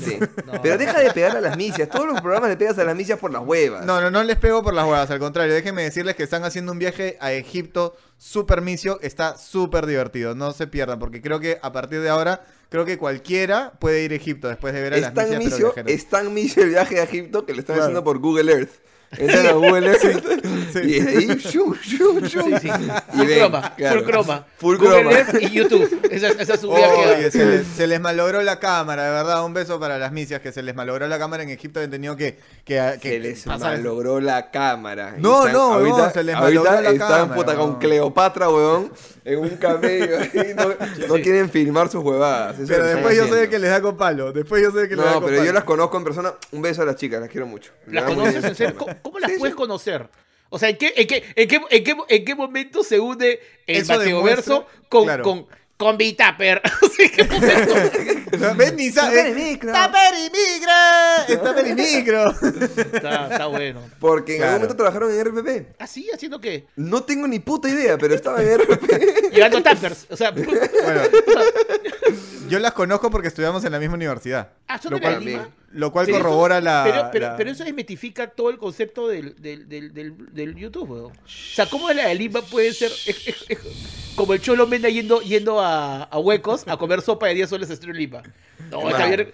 No. 0.45 0.61
Pero 0.61 0.77
deja 0.77 0.99
de 0.99 1.11
pegar 1.11 1.35
a 1.37 1.41
las 1.41 1.57
misias. 1.57 1.89
Todos 1.89 2.07
los 2.07 2.21
programas 2.21 2.49
le 2.49 2.57
pegas 2.57 2.77
a 2.79 2.83
las 2.83 2.95
misias 2.95 3.19
por 3.19 3.31
las 3.31 3.41
huevas. 3.43 3.85
No, 3.85 4.01
no, 4.01 4.09
no 4.11 4.23
les 4.23 4.37
pego 4.37 4.63
por 4.63 4.73
las 4.73 4.85
huevas, 4.85 5.09
al 5.11 5.19
contrario, 5.19 5.53
déjenme 5.53 5.83
decirles 5.83 6.15
que 6.15 6.23
están 6.23 6.43
haciendo 6.43 6.71
un 6.71 6.79
viaje 6.79 7.17
a 7.19 7.31
Egipto 7.33 7.95
super 8.17 8.61
misio, 8.61 8.99
está 9.01 9.37
súper 9.37 9.85
divertido, 9.85 10.35
no 10.35 10.51
se 10.53 10.67
pierdan, 10.67 10.99
porque 10.99 11.21
creo 11.21 11.39
que 11.39 11.57
a 11.61 11.71
partir 11.71 12.01
de 12.01 12.09
ahora, 12.09 12.43
creo 12.69 12.85
que 12.85 12.97
cualquiera 12.99 13.73
puede 13.79 14.03
ir 14.03 14.11
a 14.11 14.15
Egipto 14.15 14.47
después 14.47 14.73
de 14.73 14.81
ver 14.81 14.93
a 14.93 14.95
es 14.97 15.01
las 15.01 15.13
tan 15.15 15.29
misias 15.29 15.53
pero 15.55 15.69
misio, 15.73 15.83
es 15.87 16.09
tan 16.09 16.33
misio 16.33 16.63
el 16.63 16.69
viaje 16.69 16.99
a 16.99 17.03
Egipto 17.03 17.45
que 17.45 17.53
lo 17.53 17.59
están 17.59 17.75
Claro. 17.77 17.85
haciendo 17.85 18.03
por 18.03 18.19
Google 18.19 18.51
Earth. 18.51 18.71
Entran 19.17 19.45
a 19.47 19.51
Google 19.51 19.87
Earth 19.87 20.01
sí. 20.73 20.79
y 20.85 20.99
ahí. 20.99 21.39
Sí, 21.39 21.49
sí. 21.49 21.57
Full 21.97 23.27
ven, 23.27 23.39
croma, 23.39 23.75
claro. 23.75 23.99
full 23.99 24.09
croma. 24.09 24.45
Full 24.57 24.77
Google 24.77 25.01
croma. 25.01 25.11
Earth 25.17 25.41
y 25.41 25.49
YouTube. 25.49 26.07
Esa, 26.09 26.29
esa 26.29 26.53
es 26.53 26.59
su 26.61 26.69
viaje. 26.69 27.15
Oye, 27.17 27.31
se 27.31 27.45
les, 27.45 27.67
se 27.67 27.87
les 27.87 27.99
malogró 27.99 28.41
la 28.41 28.59
cámara, 28.59 29.03
de 29.05 29.11
verdad. 29.11 29.43
Un 29.45 29.53
beso 29.53 29.79
para 29.79 29.97
las 29.97 30.11
misias 30.13 30.39
que 30.41 30.51
se 30.51 30.61
les 30.63 30.75
malogró 30.75 31.07
la 31.07 31.19
cámara 31.19 31.43
en 31.43 31.49
Egipto. 31.49 31.79
Han 31.81 31.89
tenido 31.91 32.15
que. 32.15 32.37
que, 32.63 32.97
que 33.01 33.09
Que 33.09 33.19
les 33.19 33.43
pasar- 33.45 33.77
malogró 33.77 34.19
la 34.21 34.49
cámara. 34.49 35.15
No, 35.17 35.39
están- 35.39 35.53
no, 35.53 35.73
ahorita, 35.73 35.95
huevón, 35.95 36.13
se 36.13 36.23
les 36.23 36.35
ahorita 36.35 36.61
malogró 36.63 36.81
la 36.81 36.89
están 36.91 37.07
cámara, 37.09 37.35
puta 37.35 37.55
con. 37.55 37.79
Cleopatra, 37.79 38.49
weón, 38.49 38.91
en 39.25 39.39
un 39.39 39.49
camello. 39.57 40.19
ahí, 40.33 40.53
no 40.55 41.07
no 41.07 41.13
quieren 41.21 41.49
filmar 41.49 41.89
sus 41.89 42.03
huevadas. 42.03 42.59
eso 42.59 42.67
Pero 42.67 42.85
después 42.85 43.15
yo 43.17 43.23
haciendo. 43.25 43.49
que 43.49 43.59
les 43.59 43.69
da 43.71 43.81
con 43.81 43.97
palo. 43.97 44.31
Después 44.31 44.61
yo 44.61 44.69
el 44.79 44.87
que 44.87 44.95
les 44.95 45.03
da 45.05 45.11
No, 45.11 45.19
con 45.19 45.25
pero 45.25 45.37
yo 45.37 45.41
palo. 45.43 45.53
las 45.53 45.63
conozco 45.65 45.97
en 45.97 46.03
persona. 46.05 46.33
Un 46.51 46.61
beso 46.61 46.81
a 46.81 46.85
las 46.85 46.95
chicas, 46.95 47.19
las 47.19 47.29
quiero 47.29 47.45
mucho. 47.45 47.71
¿Las 47.87 48.05
conoces 48.05 48.43
en 48.43 48.55
serio? 48.55 48.75
¿Cómo, 49.01 49.19
las 49.19 49.31
Sí, 49.31 49.37
puedes 49.37 49.53
sí. 49.53 49.57
conocer? 49.57 50.07
O 50.49 50.59
sea, 50.59 50.69
¿en 50.69 50.77
qué, 50.77 50.93
en 50.95 51.07
qué, 51.07 51.23
en 51.35 51.47
qué, 51.47 51.61
en 51.69 51.83
qué, 51.83 51.95
en 52.09 52.25
qué 52.25 52.35
momento 52.35 52.83
se 52.83 52.99
une 52.99 53.39
el 53.67 53.81
Eso 53.83 53.93
Mateo 53.97 54.21
Verso 54.23 54.67
con, 54.89 55.03
claro. 55.05 55.23
con, 55.23 55.47
con. 55.77 55.97
¿Ven? 58.55 58.93
Taper 58.93 59.17
eh, 59.17 59.29
y 59.31 59.33
micro. 59.33 59.71
¡Taper 59.73 60.13
y 60.13 60.29
micro! 60.29 60.71
¡Es 61.27 61.43
taper 61.43 61.67
y 61.67 61.73
micro! 61.73 62.31
está, 62.93 63.27
está 63.31 63.45
bueno. 63.47 63.81
Porque 63.99 64.33
en 64.33 64.37
Claro. 64.39 64.53
algún 64.53 64.67
momento 64.67 64.75
trabajaron 64.75 65.11
en 65.11 65.25
RPP. 65.25 65.81
¿Así? 65.81 66.07
¿Haciendo 66.13 66.39
qué? 66.39 66.65
No 66.75 67.03
tengo 67.03 67.27
ni 67.27 67.39
puta 67.39 67.67
idea, 67.69 67.97
pero 67.97 68.13
estaba 68.13 68.41
en 68.43 68.59
RPP. 68.59 69.31
Llegando 69.33 69.57
a 69.57 69.63
Tappers. 69.63 70.05
O 70.09 70.15
sea, 70.17 70.31
Bueno, 70.31 71.01
yo 72.51 72.59
las 72.59 72.73
conozco 72.73 73.09
porque 73.09 73.27
estudiamos 73.29 73.63
en 73.65 73.71
la 73.71 73.79
misma 73.79 73.95
universidad. 73.95 74.49
ah, 74.67 74.77
¿son 74.79 74.91
Lo 74.91 74.97
de 74.99 75.03
la 75.05 75.11
cual, 75.13 75.25
Lima? 75.25 75.49
lo 75.71 75.91
cual 75.91 76.05
Pero 76.05 76.17
eso- 76.17 76.23
corrobora 76.25 76.61
la. 76.61 76.83
Pero, 76.85 77.09
pero, 77.11 77.27
la- 77.27 77.35
pero 77.37 77.51
eso 77.51 77.63
desmitifica 77.63 78.27
todo 78.27 78.49
el 78.49 78.57
concepto 78.57 79.07
del, 79.07 79.35
del, 79.41 79.67
del, 79.69 79.93
del, 79.93 80.33
del 80.33 80.55
YouTube, 80.55 80.89
weón. 80.91 81.11
O 81.13 81.27
sea, 81.27 81.65
¿cómo 81.69 81.91
la 81.91 82.07
de 82.07 82.15
Lima 82.15 82.41
puede 82.41 82.73
ser 82.73 82.91
es- 82.91 83.27
es- 83.27 83.45
es 83.49 83.59
como 84.15 84.33
el 84.33 84.41
Cholo 84.41 84.67
Menda 84.67 84.89
yendo, 84.89 85.21
yendo 85.21 85.59
a, 85.61 86.03
a 86.03 86.19
huecos 86.19 86.63
a 86.67 86.77
comer 86.77 87.01
sopa 87.01 87.27
de 87.27 87.35
10 87.35 87.49
soles 87.49 87.69
a 87.69 87.73
Estrella 87.73 87.97
Lima? 87.97 88.23
No, 88.69 88.89
está 88.89 89.07
bien. 89.07 89.33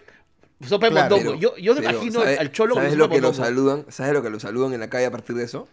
Sopa 0.68 0.88
de 0.88 0.92
Claro, 0.94 1.16
mondongo. 1.18 1.40
Yo, 1.40 1.56
yo 1.58 1.76
me 1.76 1.82
Pero, 1.82 1.92
imagino 1.94 2.20
¿sabe- 2.22 2.38
al 2.40 2.52
Cholo 2.52 2.76
¿Sabes 2.76 2.96
lo 2.96 3.10
que 3.10 3.22
lo 3.22 3.34
saludan? 3.34 3.86
¿Sabes 3.90 4.14
lo 4.14 4.24
que 4.24 4.30
lo 4.32 4.40
saludan 4.40 4.74
en 4.74 4.80
la 4.80 4.90
calle 4.90 5.06
a 5.06 5.12
partir 5.12 5.36
de 5.36 5.44
eso? 5.44 5.68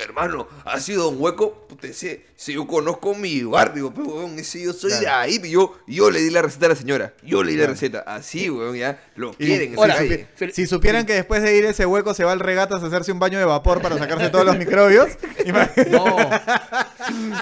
Hermano, 0.00 0.46
ha 0.64 0.78
sido 0.80 1.08
un 1.08 1.16
hueco. 1.20 1.66
Puta, 1.68 1.86
ese, 1.88 2.24
si 2.36 2.54
yo 2.54 2.66
conozco 2.66 3.14
mi 3.14 3.42
barrio, 3.42 3.92
pero 3.94 4.08
weón, 4.08 4.38
ese 4.38 4.62
yo 4.62 4.72
soy 4.72 4.92
de 4.92 5.08
ahí. 5.08 5.40
y 5.42 5.50
Yo, 5.50 5.76
yo 5.86 6.10
le 6.10 6.20
di 6.20 6.30
la 6.30 6.42
receta 6.42 6.66
a 6.66 6.68
la 6.70 6.74
señora. 6.76 7.14
Yo 7.22 7.42
le 7.42 7.52
di 7.52 7.58
la 7.58 7.66
receta. 7.66 8.00
Así, 8.06 8.48
weón, 8.50 8.76
ya. 8.76 9.02
Lo 9.16 9.32
quieren 9.32 9.72
en 9.72 9.78
Ahora. 9.78 9.96
Fel- 9.98 10.52
Si 10.52 10.66
supieran 10.66 11.04
que 11.06 11.14
después 11.14 11.42
de 11.42 11.56
ir 11.56 11.66
a 11.66 11.70
ese 11.70 11.84
hueco 11.86 12.14
se 12.14 12.24
va 12.24 12.32
al 12.32 12.40
regatas 12.40 12.82
a 12.82 12.86
hacerse 12.86 13.12
un 13.12 13.18
baño 13.18 13.38
de 13.38 13.44
vapor 13.44 13.80
para 13.82 13.98
sacarse 13.98 14.30
todos 14.30 14.44
los 14.46 14.56
microbios. 14.58 15.08
No. 15.90 16.16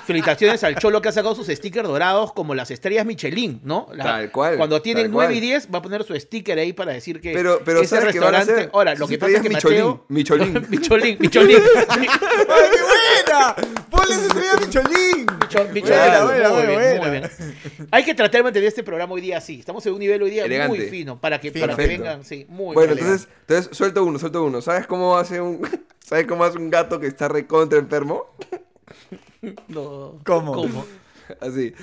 Felicitaciones 0.07 0.63
al 0.65 0.77
Cholo 0.77 1.01
que 1.03 1.09
ha 1.09 1.13
sacado 1.13 1.35
sus 1.35 1.47
stickers 1.49 1.89
dorados 1.89 2.33
como 2.33 2.55
las 2.55 2.71
estrellas 2.71 3.05
Michelin, 3.07 3.61
¿no? 3.65 3.89
La- 3.93 4.05
Tal 4.05 4.31
cual, 4.33 4.57
Cuando 4.57 4.81
tienen 4.83 5.05
tal 5.05 5.13
9 5.13 5.27
cual. 5.29 5.37
y 5.37 5.41
10 5.41 5.69
va 5.75 5.79
a 5.79 5.83
poner 5.83 6.05
su 6.05 6.15
sticker 6.19 6.59
ahí 6.59 6.73
para 6.73 6.93
decir 6.93 7.21
que 7.21 7.33
Pero, 7.33 7.61
pero 7.65 7.81
ese 7.81 7.97
¿sabes 7.97 8.13
qué 8.13 8.21
van 8.21 8.35
a 8.35 8.39
restaurante... 8.39 8.53
hacer? 8.63 8.71
Ahora, 8.73 8.95
lo 8.95 9.07
que 9.09 9.19
pasa 9.19 9.33
es 9.37 9.43
que 9.43 9.49
estrellas 9.49 9.85
Mateo... 9.85 10.05
Michelin, 10.09 10.67
Michelin, 10.71 11.17
Michelin. 11.21 11.59
¡Ay, 12.49 12.71
qué 12.71 12.79
buena! 12.83 13.55
¡Ponle 13.91 14.15
esa 14.15 14.27
estrella 14.27 14.57
Michelin! 14.61 15.27
Micho- 15.27 15.69
Michelin. 15.73 15.99
Buena, 15.99 16.25
buena, 16.25 16.49
muy, 16.51 16.63
buena, 16.63 16.79
bien, 16.81 16.99
buena. 16.99 17.09
muy 17.09 17.11
bien. 17.47 17.89
Hay 17.91 18.05
que 18.05 18.15
tratar 18.15 18.39
de 18.41 18.43
mantener 18.45 18.69
este 18.69 18.83
programa 18.83 19.15
hoy 19.15 19.21
día 19.21 19.39
así. 19.39 19.59
Estamos 19.61 19.85
en 19.87 19.93
un 19.95 19.99
nivel 19.99 20.23
hoy 20.23 20.31
día 20.31 20.45
Elegante. 20.45 20.77
muy 20.79 20.87
fino 20.89 21.21
para 21.21 21.41
que, 21.41 21.51
Fino. 21.51 21.65
para 21.67 21.77
que 21.77 21.83
Perfecto. 21.83 22.03
vengan, 22.05 22.25
sí, 22.25 22.47
muy 22.49 22.75
Bueno, 22.75 22.93
elegante. 22.93 23.03
entonces, 23.23 23.29
entonces 23.49 23.77
suelto 23.77 24.05
uno, 24.05 24.19
suelto 24.19 24.45
uno. 24.45 24.61
¿Sabes 24.63 24.87
cómo 24.87 25.17
hace 25.17 25.41
un, 25.41 25.61
¿sabes 26.05 26.27
cómo 26.27 26.45
hace 26.45 26.59
un 26.59 26.71
gato 26.71 26.99
que 27.01 27.07
está 27.07 27.29
recontra 27.29 27.79
enfermo? 27.79 28.27
No. 29.69 30.19
¿Cómo? 30.25 30.53
¿Cómo? 30.53 30.87
Así. 31.41 31.75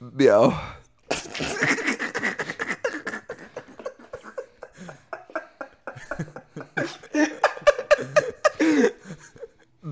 Miau. 0.00 0.52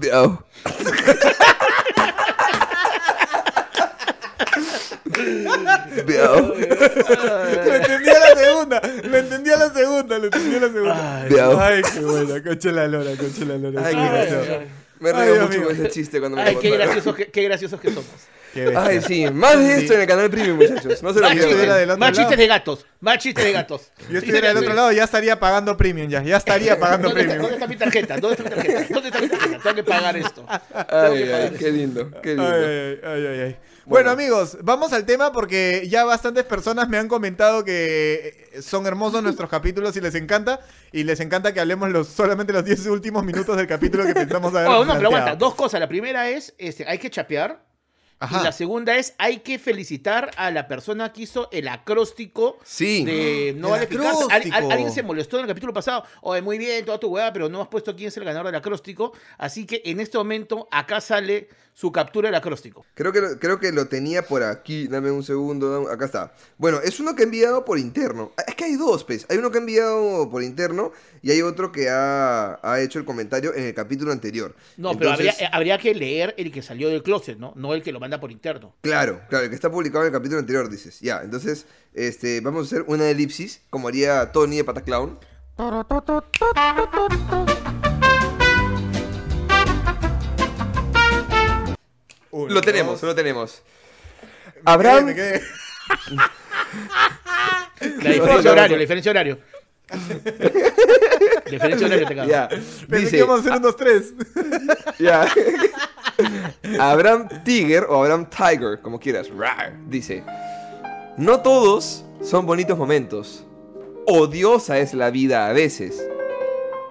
Miau. 0.00 0.38
Miau. 6.06 6.54
Lo 7.66 7.74
entendí 7.74 8.10
a 8.10 8.18
la 8.18 8.34
segunda, 8.36 8.80
lo 9.04 9.18
entendí 9.18 9.50
a 9.50 9.56
la 9.56 9.70
segunda, 9.70 10.18
lo 10.18 10.24
entendí 10.24 10.56
a 10.56 10.60
la 10.60 10.68
segunda. 10.68 11.22
Ay. 11.22 11.36
Ay, 11.58 11.82
qué 11.92 12.00
buena, 12.00 12.42
concha 12.42 12.72
la 12.72 12.88
lora, 12.88 13.10
concha 13.16 13.44
la 13.44 13.56
lora. 13.58 13.82
Ay, 13.84 13.94
qué 13.94 14.00
ay, 14.00 14.08
gracioso. 14.08 14.52
ay. 14.60 14.68
Me 15.00 15.12
río 15.12 15.46
mucho 15.46 15.62
con 15.64 15.72
ese 15.74 15.88
chiste 15.88 16.20
cuando 16.20 16.36
me 16.36 16.42
Ay, 16.42 16.56
qué 16.56 16.70
graciosos 16.70 17.14
que, 17.14 17.26
qué 17.26 17.42
graciosos 17.42 17.80
que 17.80 17.88
somos. 17.88 18.06
Ay, 18.76 19.00
sí, 19.00 19.30
más 19.30 19.58
de 19.58 19.78
esto 19.78 19.94
en 19.94 20.00
el 20.00 20.06
canal 20.06 20.30
premium, 20.30 20.56
muchachos. 20.56 21.02
No 21.02 21.12
se 21.12 21.20
lo 21.20 21.26
otro 21.26 21.96
más 21.98 21.98
lado. 21.98 22.12
chistes 22.12 22.38
de 22.38 22.46
gatos. 22.46 22.86
Más 23.00 23.18
chistes 23.18 23.44
de 23.44 23.52
gatos. 23.52 23.90
Yo 24.10 24.18
estuviera 24.18 24.48
del 24.48 24.58
otro 24.58 24.74
lado, 24.74 24.92
ya 24.92 25.04
estaría 25.04 25.38
pagando 25.38 25.76
premium 25.76 26.08
ya, 26.08 26.22
ya 26.22 26.36
estaría 26.36 26.78
pagando 26.80 27.08
¿Dónde 27.08 27.22
está, 27.22 27.34
premium. 27.34 27.42
dónde 27.42 27.54
está 27.54 27.66
mi 27.66 27.76
tarjeta? 27.76 28.18
¿Dónde 28.18 28.36
está 28.36 28.44
mi 28.44 28.50
tarjeta? 28.50 28.94
¿Dónde 28.94 29.08
está 29.08 29.20
mi 29.20 29.28
tarjeta? 29.28 29.58
Tengo 29.62 29.76
que 29.76 29.84
pagar 29.84 30.16
esto. 30.16 30.46
Ay, 30.48 30.84
pagar 30.84 31.12
ay, 31.12 31.22
esto. 31.44 31.58
qué 31.58 31.70
lindo, 31.72 32.10
qué 32.22 32.28
lindo. 32.30 32.44
Ay, 32.50 32.64
ay, 32.64 33.00
ay, 33.04 33.26
ay, 33.26 33.40
ay. 33.40 33.56
Bueno, 33.86 34.10
amigos, 34.10 34.58
vamos 34.62 34.92
al 34.92 35.04
tema 35.04 35.32
porque 35.32 35.86
ya 35.88 36.04
bastantes 36.04 36.44
personas 36.44 36.88
me 36.88 36.98
han 36.98 37.08
comentado 37.08 37.64
que 37.64 38.48
son 38.62 38.86
hermosos 38.86 39.22
nuestros 39.22 39.50
capítulos 39.50 39.96
y 39.96 40.00
les 40.00 40.14
encanta. 40.14 40.60
Y 40.92 41.04
les 41.04 41.18
encanta 41.20 41.52
que 41.52 41.60
hablemos 41.60 41.88
los, 41.90 42.08
solamente 42.08 42.52
los 42.52 42.64
10 42.64 42.86
últimos 42.86 43.24
minutos 43.24 43.56
del 43.56 43.66
capítulo 43.66 44.04
que 44.04 44.14
pensamos 44.14 44.54
haber 44.54 44.68
Oh, 44.68 44.84
no, 44.84 44.94
pero 44.94 45.08
aguanta. 45.08 45.34
Dos 45.34 45.54
cosas. 45.54 45.80
La 45.80 45.88
primera 45.88 46.28
es, 46.28 46.54
este, 46.58 46.84
hay 46.86 46.98
que 46.98 47.10
chapear. 47.10 47.69
Ajá. 48.22 48.40
Y 48.40 48.44
la 48.44 48.52
segunda 48.52 48.96
es, 48.96 49.14
hay 49.18 49.38
que 49.38 49.58
felicitar 49.58 50.30
a 50.36 50.50
la 50.50 50.68
persona 50.68 51.10
que 51.12 51.22
hizo 51.22 51.48
el 51.52 51.68
acróstico 51.68 52.58
Sí. 52.64 53.04
de 53.04 53.54
No 53.56 53.70
vale 53.70 53.86
picarse. 53.86 54.24
Al- 54.24 54.30
al- 54.30 54.36
acróstico. 54.42 54.70
alguien 54.72 54.92
se 54.92 55.02
molestó 55.02 55.36
en 55.38 55.42
el 55.44 55.48
capítulo 55.48 55.72
pasado. 55.72 56.04
Oye, 56.20 56.42
muy 56.42 56.58
bien, 56.58 56.84
toda 56.84 57.00
tu 57.00 57.08
hueá, 57.08 57.32
pero 57.32 57.48
no 57.48 57.62
has 57.62 57.68
puesto 57.68 57.96
quién 57.96 58.08
es 58.08 58.16
el 58.18 58.24
ganador 58.24 58.46
del 58.46 58.54
acróstico. 58.56 59.12
Así 59.38 59.64
que 59.66 59.82
en 59.86 60.00
este 60.00 60.18
momento 60.18 60.68
acá 60.70 61.00
sale 61.00 61.48
su 61.80 61.90
captura 61.92 62.28
del 62.28 62.34
acróstico. 62.34 62.84
Creo 62.94 63.10
que, 63.10 63.20
lo, 63.22 63.38
creo 63.38 63.58
que 63.58 63.72
lo 63.72 63.86
tenía 63.86 64.20
por 64.26 64.42
aquí. 64.42 64.86
Dame 64.86 65.10
un 65.10 65.22
segundo. 65.22 65.70
dame- 65.72 65.90
Acá 65.90 66.04
está. 66.04 66.34
Bueno, 66.58 66.78
es 66.82 67.00
uno 67.00 67.14
que 67.16 67.22
ha 67.22 67.24
enviado 67.24 67.64
por 67.64 67.78
interno. 67.78 68.32
Ah, 68.36 68.42
Es 68.48 68.54
que 68.54 68.64
hay 68.64 68.76
dos, 68.76 69.02
pues. 69.04 69.24
Hay 69.30 69.38
uno 69.38 69.50
que 69.50 69.56
ha 69.56 69.60
enviado 69.62 70.28
por 70.30 70.42
interno 70.42 70.92
y 71.22 71.30
hay 71.30 71.40
otro 71.40 71.72
que 71.72 71.88
ha, 71.88 72.58
ha 72.62 72.80
hecho 72.82 72.98
el 72.98 73.06
comentario 73.06 73.54
en 73.54 73.64
el 73.64 73.72
capítulo 73.74 74.12
anterior. 74.12 74.54
No, 74.76 74.96
pero 74.98 75.12
habría, 75.12 75.30
eh, 75.32 75.48
habría 75.50 75.78
que 75.78 75.94
leer 75.94 76.34
el 76.36 76.52
que 76.52 76.60
salió 76.60 76.90
del 76.90 77.02
closet, 77.02 77.38
¿no? 77.38 77.54
No 77.56 77.72
el 77.72 77.82
que 77.82 77.92
lo 77.92 77.98
manda 78.00 78.20
por 78.20 78.30
interno. 78.30 78.74
Claro, 78.82 79.22
claro, 79.30 79.44
el 79.44 79.48
que 79.50 79.56
está 79.56 79.70
publicado 79.70 80.04
en 80.04 80.08
el 80.08 80.12
capítulo 80.12 80.38
anterior, 80.38 80.68
dices. 80.68 81.00
Ya, 81.00 81.22
entonces 81.22 81.64
este, 81.94 82.42
vamos 82.42 82.64
a 82.64 82.66
hacer 82.66 82.84
una 82.88 83.08
elipsis, 83.08 83.62
como 83.70 83.88
haría 83.88 84.32
Tony 84.32 84.58
de 84.58 84.64
Pataclown. 84.64 85.18
Uno, 92.32 92.52
Lo 92.54 92.60
tenemos, 92.60 93.00
dos. 93.00 93.02
lo 93.08 93.14
tenemos. 93.14 93.62
Me 94.56 94.60
Abraham, 94.64 95.06
quedé, 95.06 95.14
me 95.14 95.14
quedé. 95.14 95.42
La 98.02 98.10
diferencia 98.10 98.42
de 98.42 98.50
horario, 98.50 98.76
la 98.76 98.80
diferencia 98.82 99.12
de 99.12 99.18
horario. 99.18 99.38
La 99.90 99.96
diferencia 101.50 101.88
de 101.88 101.94
horario 101.94 102.06
te 102.08 102.14
cago. 102.14 102.28
ya, 102.30 102.48
Pensé 102.48 102.86
que 102.88 102.96
dice, 102.98 103.16
íbamos 103.18 103.36
a 103.36 103.40
hacer 103.40 103.52
un 103.52 103.62
2-3. 103.62 104.96
ya. 104.98 105.26
Abraham 106.92 107.28
Tiger 107.44 107.84
o 107.88 108.02
Abraham 108.02 108.28
Tiger, 108.28 108.80
como 108.82 109.00
quieras, 109.00 109.28
rar, 109.30 109.72
dice, 109.88 110.22
no 111.16 111.40
todos 111.40 112.04
son 112.22 112.44
bonitos 112.46 112.76
momentos. 112.78 113.44
Odiosa 114.06 114.78
es 114.78 114.92
la 114.94 115.10
vida 115.10 115.46
a 115.48 115.52
veces. 115.52 116.02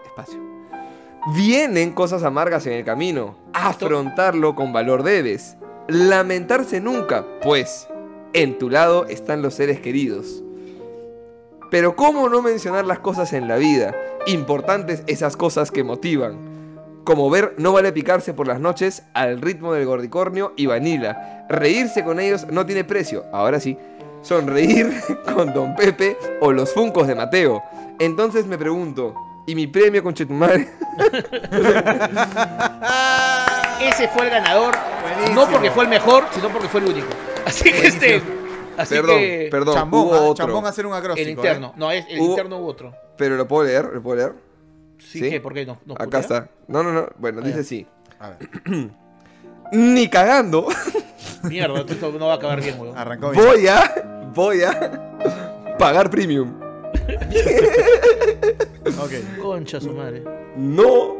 Despacio. 0.03 0.39
Vienen 1.35 1.91
cosas 1.93 2.23
amargas 2.23 2.65
en 2.65 2.73
el 2.73 2.83
camino. 2.85 3.37
Afrontarlo 3.61 4.55
con 4.55 4.71
valor 4.71 5.03
debes. 5.03 5.57
Lamentarse 5.89 6.79
nunca, 6.79 7.25
pues 7.41 7.89
en 8.31 8.57
tu 8.57 8.69
lado 8.69 9.05
están 9.07 9.41
los 9.41 9.55
seres 9.55 9.81
queridos. 9.81 10.41
Pero 11.69 11.97
¿cómo 11.97 12.29
no 12.29 12.41
mencionar 12.41 12.85
las 12.85 12.99
cosas 12.99 13.33
en 13.33 13.49
la 13.49 13.57
vida? 13.57 13.93
Importantes 14.27 15.03
esas 15.07 15.35
cosas 15.35 15.71
que 15.71 15.83
motivan. 15.83 16.37
Como 17.03 17.29
ver 17.29 17.55
No 17.57 17.73
vale 17.73 17.91
picarse 17.91 18.33
por 18.33 18.47
las 18.47 18.61
noches 18.61 19.03
al 19.13 19.41
ritmo 19.41 19.73
del 19.73 19.85
gordicornio 19.85 20.53
y 20.55 20.67
vanila. 20.67 21.45
Reírse 21.49 22.05
con 22.05 22.21
ellos 22.21 22.47
no 22.49 22.65
tiene 22.65 22.85
precio. 22.85 23.25
Ahora 23.33 23.59
sí. 23.59 23.77
Sonreír 24.21 24.93
con 25.35 25.53
Don 25.53 25.75
Pepe 25.75 26.15
o 26.39 26.53
los 26.53 26.73
funcos 26.73 27.07
de 27.07 27.15
Mateo. 27.15 27.61
Entonces 27.99 28.47
me 28.47 28.57
pregunto, 28.57 29.15
¿y 29.49 29.55
mi 29.55 29.67
premio 29.67 30.03
con 30.03 30.13
Chetumare? 30.13 30.69
Ese 33.81 34.07
fue 34.09 34.25
el 34.25 34.29
ganador, 34.29 34.75
Buenísimo. 35.01 35.45
no 35.45 35.51
porque 35.51 35.71
fue 35.71 35.83
el 35.85 35.89
mejor, 35.89 36.25
sino 36.31 36.49
porque 36.49 36.67
fue 36.67 36.81
el 36.81 36.87
único. 36.87 37.07
Así 37.45 37.71
que 37.71 37.87
este. 37.87 38.21
Así 38.77 38.95
perdón, 38.95 39.17
que. 39.17 39.47
perdón, 39.51 39.75
Chambón, 39.75 40.01
hubo 40.01 40.13
ah, 40.13 40.21
otro. 40.21 40.45
Chambón 40.45 40.65
hacer 40.65 40.85
un 40.85 40.93
acróstico. 40.93 41.23
El 41.25 41.29
interno. 41.29 41.67
¿eh? 41.69 41.73
No, 41.77 41.91
es, 41.91 42.05
el 42.09 42.19
Hubo- 42.19 42.29
interno 42.31 42.57
hubo 42.57 42.67
otro. 42.67 42.93
Pero 43.17 43.35
lo 43.35 43.47
puedo 43.47 43.65
leer, 43.65 43.89
lo 43.93 44.01
puedo 44.01 44.17
leer. 44.17 44.33
Sí, 44.97 45.19
¿Sí? 45.19 45.29
¿qué? 45.29 45.41
¿Por 45.41 45.53
qué 45.53 45.65
no? 45.65 45.79
¿Nos 45.85 45.99
Acá 45.99 46.19
está. 46.19 46.49
No, 46.67 46.83
no, 46.83 46.91
no. 46.91 47.07
Bueno, 47.17 47.41
dice 47.41 47.61
así. 47.61 47.87
A 48.19 48.29
ver, 48.29 48.49
Ni 49.71 50.09
cagando 50.09 50.67
Mierda, 51.43 51.81
esto 51.87 52.11
no 52.19 52.27
va 52.27 52.33
a 52.33 52.35
acabar 52.37 52.61
bien, 52.61 52.79
weón. 52.79 52.97
arrancó 52.97 53.29
bien. 53.31 53.45
voy 53.45 53.67
a, 53.67 54.29
voy 54.33 54.63
a 54.63 55.15
pagar 55.77 56.09
premium. 56.09 56.53
Ok. 58.99 59.41
Concha 59.41 59.79
su 59.79 59.91
madre. 59.91 60.23
No 60.55 61.15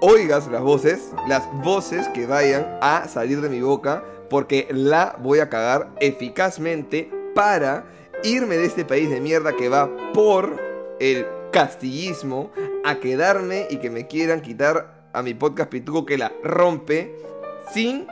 oigas 0.00 0.48
las 0.48 0.62
voces, 0.62 1.12
las 1.28 1.44
voces 1.62 2.08
que 2.08 2.26
vayan 2.26 2.66
a 2.80 3.06
salir 3.08 3.40
de 3.40 3.48
mi 3.48 3.60
boca, 3.60 4.02
porque 4.28 4.66
la 4.70 5.16
voy 5.20 5.38
a 5.38 5.48
cagar 5.48 5.90
eficazmente 6.00 7.10
para 7.34 7.84
irme 8.24 8.56
de 8.56 8.66
este 8.66 8.84
país 8.84 9.08
de 9.10 9.20
mierda 9.20 9.56
que 9.56 9.68
va 9.68 9.90
por 10.12 10.60
el 11.00 11.26
castillismo 11.52 12.50
a 12.84 12.96
quedarme 12.96 13.66
y 13.70 13.76
que 13.76 13.90
me 13.90 14.06
quieran 14.06 14.40
quitar 14.40 14.94
a 15.12 15.22
mi 15.22 15.34
podcast 15.34 15.70
Pituco 15.70 16.04
que 16.04 16.18
la 16.18 16.32
rompe 16.42 17.14
sin 17.72 18.06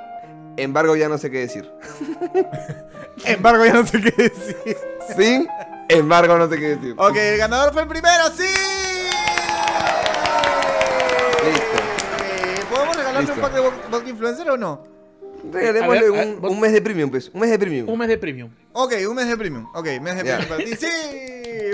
embargo 0.57 0.97
ya 0.97 1.09
no 1.09 1.19
sé 1.19 1.31
qué 1.31 1.41
decir. 1.41 1.71
Embargo, 3.25 3.65
ya 3.65 3.75
no 3.75 3.87
sé 3.87 4.01
qué 4.01 4.11
decir. 4.11 4.77
Sin 5.17 5.49
embargo 5.89 6.39
no 6.39 6.49
sé 6.49 6.59
qué 6.59 6.69
decir. 6.77 6.95
Ok, 6.97 7.17
el 7.17 7.39
ganador 7.39 7.73
fue 7.73 7.83
el 7.83 7.89
primero, 7.89 8.25
¡sí! 8.37 8.45
Listo. 11.45 11.77
Eh, 12.25 12.61
¿Podemos 12.71 12.97
regalarle 12.97 13.21
Listo. 13.21 13.35
un 13.35 13.41
pack 13.41 13.55
de 13.55 13.61
Vodka 13.61 13.89
Vodka 13.91 14.09
Influencer 14.11 14.51
o 14.51 14.57
no? 14.57 14.95
Regalémosle 15.53 16.11
un, 16.11 16.61
mes 16.61 16.73
de 16.73 16.81
premium, 16.81 17.11
pues. 17.11 17.31
Un 17.35 17.41
mes 17.41 17.51
de 17.51 17.59
premium. 17.59 17.89
Un 17.89 17.99
mes 17.99 18.09
de 18.09 18.17
premium. 18.17 18.51
Ok, 18.73 18.95
un 19.09 19.15
mes 19.15 19.29
de 19.29 19.37
premium. 19.37 19.67
Ok, 19.75 19.87
mes 20.01 20.17
de 20.17 20.25
Ya. 20.25 20.39
premium 20.39 20.49
para 20.49 20.65
ti. 20.65 20.75
¡Sí! 20.77 20.87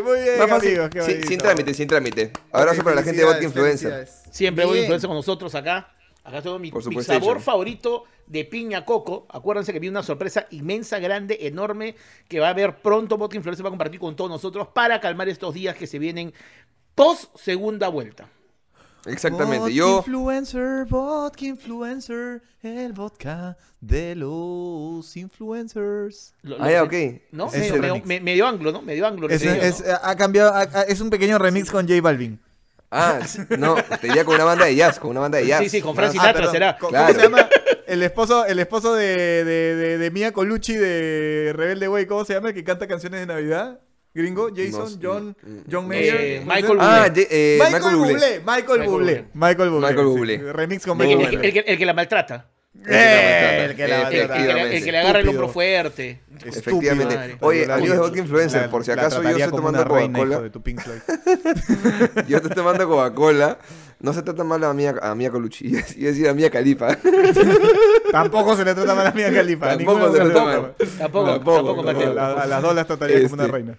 Muy 0.05 0.21
bien, 0.21 0.38
Más 0.38 0.49
fácil. 0.49 0.69
amigos, 0.71 0.90
qué 0.90 1.02
Sí, 1.02 1.11
bonito. 1.12 1.29
sin 1.29 1.38
trámite, 1.38 1.75
sin 1.75 1.88
trámite. 1.88 2.33
Abrazo 2.52 2.79
Ok, 2.81 2.85
para 2.85 2.97
la 2.97 3.02
gente 3.02 3.19
de 3.21 3.25
Vodka 3.25 3.38
felicidades, 3.38 3.45
Influencer. 3.83 3.90
felicidades. 4.07 4.35
Siempre 4.37 4.64
voy 4.64 4.73
Bien. 4.75 4.85
influencia 4.85 5.07
con 5.07 5.17
nosotros 5.17 5.55
acá. 5.55 5.93
Acá 6.25 6.43
tengo 6.43 6.59
mi, 6.59 6.71
sabor 7.03 7.41
favorito 7.41 8.05
de 8.27 8.45
piña 8.45 8.85
coco. 8.85 9.27
Acuérdense 9.31 9.73
que 9.73 9.79
vi 9.81 9.89
una 9.89 10.03
sorpresa 10.03 10.47
inmensa, 10.50 10.99
grande, 10.99 11.39
enorme, 11.43 11.95
que 12.29 12.41
va 12.41 12.49
a 12.49 12.50
haber 12.50 12.83
pronto. 12.83 13.17
Vodka 13.17 13.37
Influencer 13.37 13.65
va 13.65 13.69
a 13.69 13.73
compartir 13.73 13.99
con 14.00 14.15
todos 14.17 14.31
nosotros 14.31 14.69
para 14.75 15.00
calmar 15.00 15.29
estos 15.29 15.55
días 15.55 15.75
que 15.77 15.87
se 15.87 15.99
vienen 15.99 16.33
post 16.95 17.35
segunda 17.37 17.89
vuelta. 17.89 18.29
Exactamente. 19.07 19.59
Vodka 19.61 19.73
Yo, 19.73 19.99
Influencer, 19.99 20.85
vodka 20.87 21.45
influencer, 21.47 22.43
el 22.62 22.93
vodka 22.93 23.57
de 23.81 24.15
los 24.15 25.17
influencers. 25.17 26.35
Lo- 26.43 26.59
lo 26.59 26.65
Ah, 26.65 26.71
ya, 26.71 26.83
ok. 26.83 26.93
¿No? 27.33 27.50
Medio, 27.50 28.05
medio- 28.05 28.47
anglo, 28.47 28.73
¿no? 28.73 28.83
Medio 28.83 29.07
anglo. 29.07 29.27
Es, 29.31 29.43
¿no? 29.43 29.95
ha 30.03 30.15
cambiado, 30.17 30.53
ha- 30.53 30.61
ha- 30.81 30.83
es 30.83 31.00
un 31.00 31.09
pequeño 31.09 31.39
remix 31.39 31.71
con 31.71 31.89
J 31.89 32.00
Balvin. 32.03 32.39
Ah, 32.91 33.19
no, 33.59 33.75
te 34.01 34.07
diría 34.09 34.25
con 34.25 34.35
una 34.35 34.45
banda 34.45 34.65
de 34.67 34.75
jazz, 34.77 34.99
con 34.99 35.11
una 35.11 35.21
banda 35.21 35.39
de 35.39 35.47
jazz. 35.47 35.61
Sí, 35.63 35.69
sí, 35.69 35.81
con 35.81 35.93
Ah, 35.93 35.95
Frank 35.95 36.13
Sinatra 36.13 36.33
perdón. 36.35 36.53
será. 36.53 36.77
¿Cómo, 36.79 36.91
Claro. 36.91 37.15
se 37.15 37.23
llama? 37.23 37.49
El 37.87 38.03
esposo, 38.03 38.47
el 38.47 38.59
esposo 38.61 38.95
de, 38.95 39.45
de, 39.45 39.75
de, 39.77 39.99
de 39.99 40.11
Mia 40.11 40.33
Colucci 40.33 40.75
de 40.77 41.53
Rebelde 41.57 41.89
Way, 41.89 42.07
¿cómo 42.07 42.25
se 42.25 42.35
llama? 42.35 42.49
El 42.51 42.55
que 42.55 42.63
canta 42.65 42.87
canciones 42.87 43.21
de 43.21 43.27
Navidad. 43.27 43.81
Gringo, 44.13 44.49
Jason. 44.55 44.99
John, 45.01 45.37
John. 45.71 45.87
Mayer. 45.89 46.17
Eh, 46.21 46.41
¿cómo 46.41 46.53
se 46.55 46.61
Michael? 46.63 46.79
Ah, 46.81 47.07
Bublé. 47.09 47.27
eh, 47.31 47.59
Michael, 47.61 47.73
Michael 47.73 47.97
Bublé. 47.97 48.13
Bublé. 48.13 48.39
Michael 48.45 48.51
Michael 48.55 48.91
Bublé. 48.91 49.29
Michael 49.35 49.69
Bublé. 49.71 49.89
Michael 49.89 50.07
sí. 50.07 50.19
Bublé. 50.19 50.53
Remix 50.53 50.87
con 50.87 51.01
El, 51.01 51.07
Michael 51.07 51.21
el- 51.21 51.31
Bublé. 51.37 51.49
el 51.49 51.53
que, 51.55 51.73
el 51.73 51.79
que 51.79 51.87
la 51.87 51.93
maltrata. 51.95 52.47
Eh, 52.87 53.67
el 53.71 53.77
que 53.77 53.89
la 53.89 54.03
maltrata. 54.03 54.63
el 54.71 54.85
que 54.85 54.97
agarra 54.99 55.19
el 55.21 55.29
hombro 55.29 55.49
fuerte. 55.49 56.21
Efectivamente. 56.45 57.15
madre. 57.17 57.37
Oye, 57.41 57.67
La- 57.67 57.75
amigos 57.77 57.97
de 57.97 58.03
Vodka 58.03 58.19
Influencer, 58.21 58.63
la- 58.63 58.71
por 58.71 58.85
si 58.85 58.91
acaso 58.91 59.23
yo 59.23 59.29
estoy 59.31 59.51
tomando 59.51 59.85
Coca-Cola. 59.87 60.43
Yo 62.29 62.41
te 62.41 62.47
estoy 62.49 62.51
tomando 62.55 62.89
Coca-Cola. 62.89 63.59
No 64.01 64.15
se 64.15 64.23
trata 64.23 64.45
mal 64.45 64.65
a 64.65 64.73
Mia, 64.73 64.95
a 65.03 65.15
Mia 65.15 65.31
Colucci. 65.31 65.77
A 65.79 65.81
decir 65.83 66.29
a 66.29 66.35
Mia 66.35 66.51
Califa. 66.51 66.97
Tampoco 68.13 68.57
se 68.57 68.65
le 68.65 68.75
trata 68.75 68.95
mal 68.95 69.07
a 69.09 69.13
Mia 69.13 69.33
Khalifa. 69.33 69.77
Tampoco 69.77 70.13
se 70.13 70.25
le 70.25 70.31
trata 70.31 70.45
mal. 70.45 70.75
Tampoco, 70.99 71.27
Tampoco. 71.33 71.89
A, 72.19 72.47
las 72.47 72.63
dos 72.63 72.75
las 72.75 72.87
trataría 72.87 73.23
como 73.23 73.35
una 73.35 73.43
Este, 73.45 73.53
reina. 73.57 73.75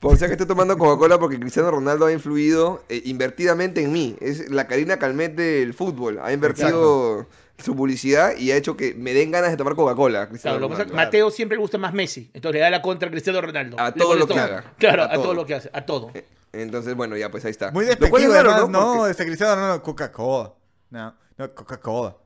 Por 0.00 0.16
si 0.18 0.24
acaso 0.24 0.32
estoy 0.32 0.48
tomando 0.48 0.76
Coca-Cola 0.76 1.18
porque 1.20 1.38
Cristiano 1.38 1.70
Ronaldo 1.70 2.06
ha 2.06 2.12
influido 2.12 2.82
eh, 2.88 3.02
invertidamente 3.04 3.82
en 3.84 3.92
mí. 3.92 4.16
Es 4.20 4.50
la 4.50 4.66
Karina 4.66 4.96
Calmet 4.98 5.36
del 5.36 5.74
fútbol. 5.74 6.18
Ha 6.20 6.32
invertido 6.32 7.28
su 7.58 7.76
publicidad 7.76 8.36
y 8.36 8.50
ha 8.50 8.56
hecho 8.56 8.76
que 8.76 8.94
me 8.94 9.12
den 9.14 9.30
ganas 9.30 9.50
de 9.50 9.56
tomar 9.56 9.74
Coca-Cola. 9.74 10.28
Cristiano 10.28 10.56
Claro, 10.56 10.60
lo 10.60 10.68
que 10.68 10.72
pasa 10.72 10.82
es 10.82 10.86
que 10.86 10.90
Ronaldo. 10.92 11.06
Mateo 11.08 11.30
siempre 11.30 11.56
le 11.56 11.60
gusta 11.60 11.78
más 11.78 11.92
Messi. 11.94 12.30
Entonces 12.34 12.54
le 12.58 12.60
da 12.60 12.70
la 12.70 12.82
contra 12.82 13.08
a 13.08 13.10
Cristiano 13.10 13.40
Ronaldo. 13.40 13.76
A 13.78 13.92
todo 13.92 14.14
lo 14.14 14.26
que 14.26 14.38
haga. 14.38 14.64
Claro, 14.78 15.02
A 15.02 15.06
a, 15.06 15.12
todo. 15.14 15.22
todo. 15.22 15.34
lo 15.34 15.46
que 15.46 15.54
hace. 15.54 15.70
A 15.72 15.84
todo. 15.86 16.10
Entonces, 16.52 16.94
bueno, 16.94 17.16
ya 17.16 17.30
pues 17.30 17.44
ahí 17.44 17.50
está. 17.50 17.70
Muy 17.70 17.84
es 17.84 17.90
despectivo, 17.90 18.32
raro, 18.32 18.50
además, 18.52 18.70
¿no? 18.70 18.94
Porque- 18.96 19.10
Este 19.12 19.24
Cristiano 19.26 19.54
Ronaldo, 19.54 19.82
Coca-Cola. 19.82 20.52
No, 20.90 21.14
no, 21.38 21.54
Coca-Cola. 21.54 22.16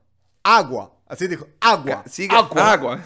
Agua. 0.43 0.93
Así 1.07 1.27
dijo, 1.27 1.47
agua. 1.61 2.03
Sí, 2.09 2.27
Agua. 2.31 2.71
agua. 2.73 2.99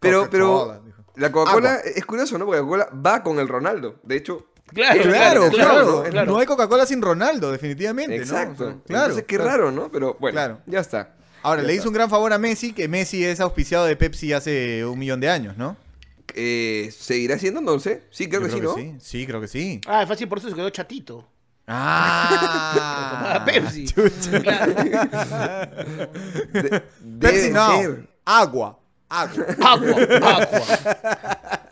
Pero, 0.00 0.28
pero 0.30 0.80
dijo. 0.84 0.96
la 1.16 1.32
Coca-Cola 1.32 1.76
es 1.84 2.04
curioso, 2.04 2.36
¿no? 2.36 2.44
Porque 2.44 2.60
la 2.60 2.66
Coca-Cola 2.66 3.00
va 3.06 3.22
con 3.22 3.38
el 3.38 3.48
Ronaldo. 3.48 3.96
De 4.02 4.16
hecho, 4.16 4.48
Claro, 4.74 5.00
Claro, 5.02 5.48
claro, 5.50 6.02
claro. 6.10 6.32
No 6.32 6.38
hay 6.40 6.46
Coca-Cola 6.46 6.84
sin 6.86 7.00
Ronaldo, 7.00 7.52
definitivamente. 7.52 8.16
¿no? 8.16 8.22
exacto. 8.22 8.64
O 8.64 8.66
sea, 8.70 8.76
claro. 8.84 9.04
Entonces, 9.04 9.24
qué 9.24 9.36
claro. 9.36 9.50
raro, 9.50 9.70
¿no? 9.70 9.90
Pero 9.92 10.16
bueno, 10.18 10.34
Claro. 10.34 10.58
ya 10.66 10.80
está. 10.80 11.14
Ahora, 11.46 11.62
le 11.62 11.74
hizo 11.74 11.88
un 11.88 11.94
gran 11.94 12.10
favor 12.10 12.32
a 12.32 12.38
Messi, 12.38 12.72
que 12.72 12.88
Messi 12.88 13.24
es 13.24 13.38
auspiciado 13.40 13.84
de 13.86 13.94
Pepsi 13.96 14.32
hace 14.32 14.84
un 14.84 14.98
millón 14.98 15.20
de 15.20 15.30
años, 15.30 15.56
¿no? 15.56 15.76
Eh, 16.34 16.92
¿Seguirá 16.98 17.38
siendo? 17.38 17.60
No 17.60 17.72
lo 17.72 17.78
sé. 17.78 18.02
Sí, 18.10 18.28
creo 18.28 18.40
Yo 18.40 18.46
que 18.48 18.52
sí, 18.52 18.60
¿no? 18.60 18.74
sí. 18.74 18.94
Sí, 19.00 19.26
creo 19.26 19.40
que 19.40 19.46
sí. 19.48 19.80
Ah, 19.86 20.02
es 20.02 20.08
fácil, 20.08 20.28
por 20.28 20.38
eso 20.38 20.48
se 20.48 20.54
quedó 20.56 20.68
chatito. 20.70 21.28
Ah, 21.68 23.42
Pepsi. 23.46 23.86
chucha. 23.86 24.40
Claro. 24.42 24.72
De- 26.52 26.82
Pepsi 27.20 27.50
no. 27.50 27.78
ser. 27.80 28.08
Agua. 28.24 28.78
Agua. 29.08 29.46
Agua, 29.62 29.96
agua. 30.22 30.62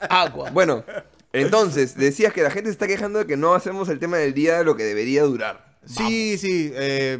Agua. 0.08 0.50
Bueno, 0.50 0.84
entonces, 1.32 1.96
decías 1.96 2.32
que 2.32 2.42
la 2.42 2.50
gente 2.50 2.68
se 2.68 2.72
está 2.74 2.86
quejando 2.86 3.18
de 3.18 3.26
que 3.26 3.36
no 3.36 3.54
hacemos 3.54 3.88
el 3.88 3.98
tema 3.98 4.18
del 4.18 4.34
día 4.34 4.62
lo 4.62 4.76
que 4.76 4.84
debería 4.84 5.24
durar. 5.24 5.74
Sí, 5.84 6.38
sí. 6.38 6.70
eh, 6.74 7.18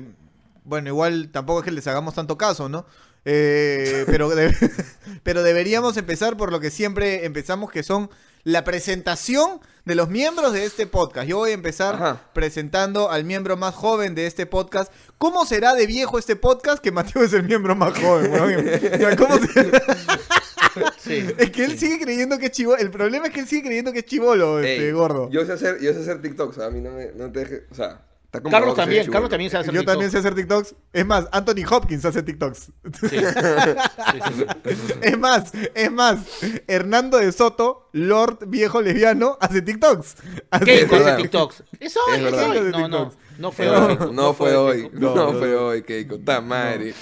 bueno, 0.64 0.88
igual 0.88 1.30
tampoco 1.30 1.61
es 1.61 1.64
que 1.64 1.71
les 1.71 1.87
hagamos 1.87 2.14
tanto 2.14 2.37
caso, 2.37 2.68
¿no? 2.68 2.85
Eh, 3.26 4.04
pero, 4.09 4.28
de- 4.30 4.54
pero 5.23 5.42
deberíamos 5.42 5.97
empezar 5.97 6.37
por 6.37 6.50
lo 6.52 6.61
que 6.61 6.71
siempre 6.71 7.25
empezamos, 7.25 7.71
que 7.71 7.83
son 7.83 8.11
la 8.42 8.62
presentación 8.64 9.61
de 9.87 9.94
los 9.94 10.09
miembros 10.11 10.52
de 10.52 10.64
este 10.66 10.87
podcast. 10.87 11.26
Yo 11.26 11.38
voy 11.38 11.50
a 11.52 11.54
empezar 11.54 11.94
Ajá. 11.94 12.21
presentando 12.35 13.11
al 13.11 13.25
miembro 13.25 13.56
más 13.56 13.75
joven 13.75 14.14
de 14.14 14.26
este 14.26 14.44
podcast. 14.44 14.92
¿Cómo 15.16 15.47
será 15.47 15.75
de 15.75 15.87
viejo 15.87 16.18
este 16.18 16.37
podcast 16.37 16.83
que 16.83 16.92
Mateo 16.92 17.23
es 17.23 17.33
el 17.33 17.44
miembro 17.44 17.75
más 17.75 17.99
joven? 17.99 18.33
O 18.35 18.99
sea, 18.99 19.16
¿cómo 19.16 19.38
se- 19.38 19.71
Sí. 20.99 21.25
Es 21.38 21.50
que 21.50 21.64
él 21.64 21.78
sigue 21.78 22.00
creyendo 22.00 22.37
que 22.38 22.47
es 22.47 22.52
chivolo. 22.52 22.78
El 22.78 22.90
problema 22.90 23.26
es 23.28 23.33
que 23.33 23.40
él 23.40 23.47
sigue 23.47 23.62
creyendo 23.62 23.92
que 23.92 24.00
es 24.00 24.06
chivolo, 24.06 24.59
este 24.59 24.87
Ey, 24.87 24.92
gordo. 24.92 25.30
Yo, 25.30 25.47
sé 25.47 25.52
hacer, 25.52 25.80
yo 25.80 25.92
sé 25.92 26.00
hacer 26.00 26.21
TikToks, 26.21 26.59
a 26.59 26.71
mí 26.71 26.80
no, 26.80 26.90
me, 26.90 27.12
no 27.12 27.30
te 27.30 27.40
dejes, 27.40 27.62
o 27.71 27.75
sea, 27.76 28.00
Carlos 28.43 28.75
también. 28.75 29.11
Carlos 29.11 29.31
también 29.31 29.50
sabe 29.50 29.62
hacer 29.62 29.73
TikTok. 29.75 29.87
también 29.87 30.11
sé 30.11 30.19
hacer 30.19 30.35
TikToks. 30.35 30.75
Es 30.93 31.07
más, 31.07 31.26
Anthony 31.33 31.64
Hopkins 31.71 32.05
hace 32.05 32.23
TikToks. 32.23 32.59
Sí. 32.59 33.09
Sí, 33.09 33.17
sí, 33.19 34.33
sí. 34.37 34.95
Es 35.03 35.19
más, 35.19 35.53
es 35.75 35.91
más, 35.93 36.19
Hernando 36.67 37.19
de 37.19 37.33
Soto, 37.33 37.88
Lord 37.93 38.47
viejo 38.49 38.81
lesbiano, 38.81 39.37
hace 39.41 39.62
TikToks. 39.62 40.17
Hace- 40.50 40.64
Keiko 40.64 40.97
hace. 40.97 41.17
TikToks. 41.23 41.62
Eso 41.81 42.00
Es 42.12 42.17
es 42.19 42.23
verdad. 42.25 42.50
hoy. 42.50 42.59
Hace 42.59 42.71
No, 42.71 42.88
no. 42.88 43.12
No 43.37 43.50
fue 43.50 43.67
No, 43.67 43.87
hoy. 43.87 43.99
no, 44.12 44.35
fue 44.35 44.55
hoy, 44.57 44.83
Keiko. 44.83 44.97
no, 45.00 45.14
No, 45.14 45.33
no, 45.33 45.38
fue 45.38 45.55
hoy, 45.57 45.83
Keiko, 45.83 46.19
ta 46.21 46.41
madre. 46.41 46.95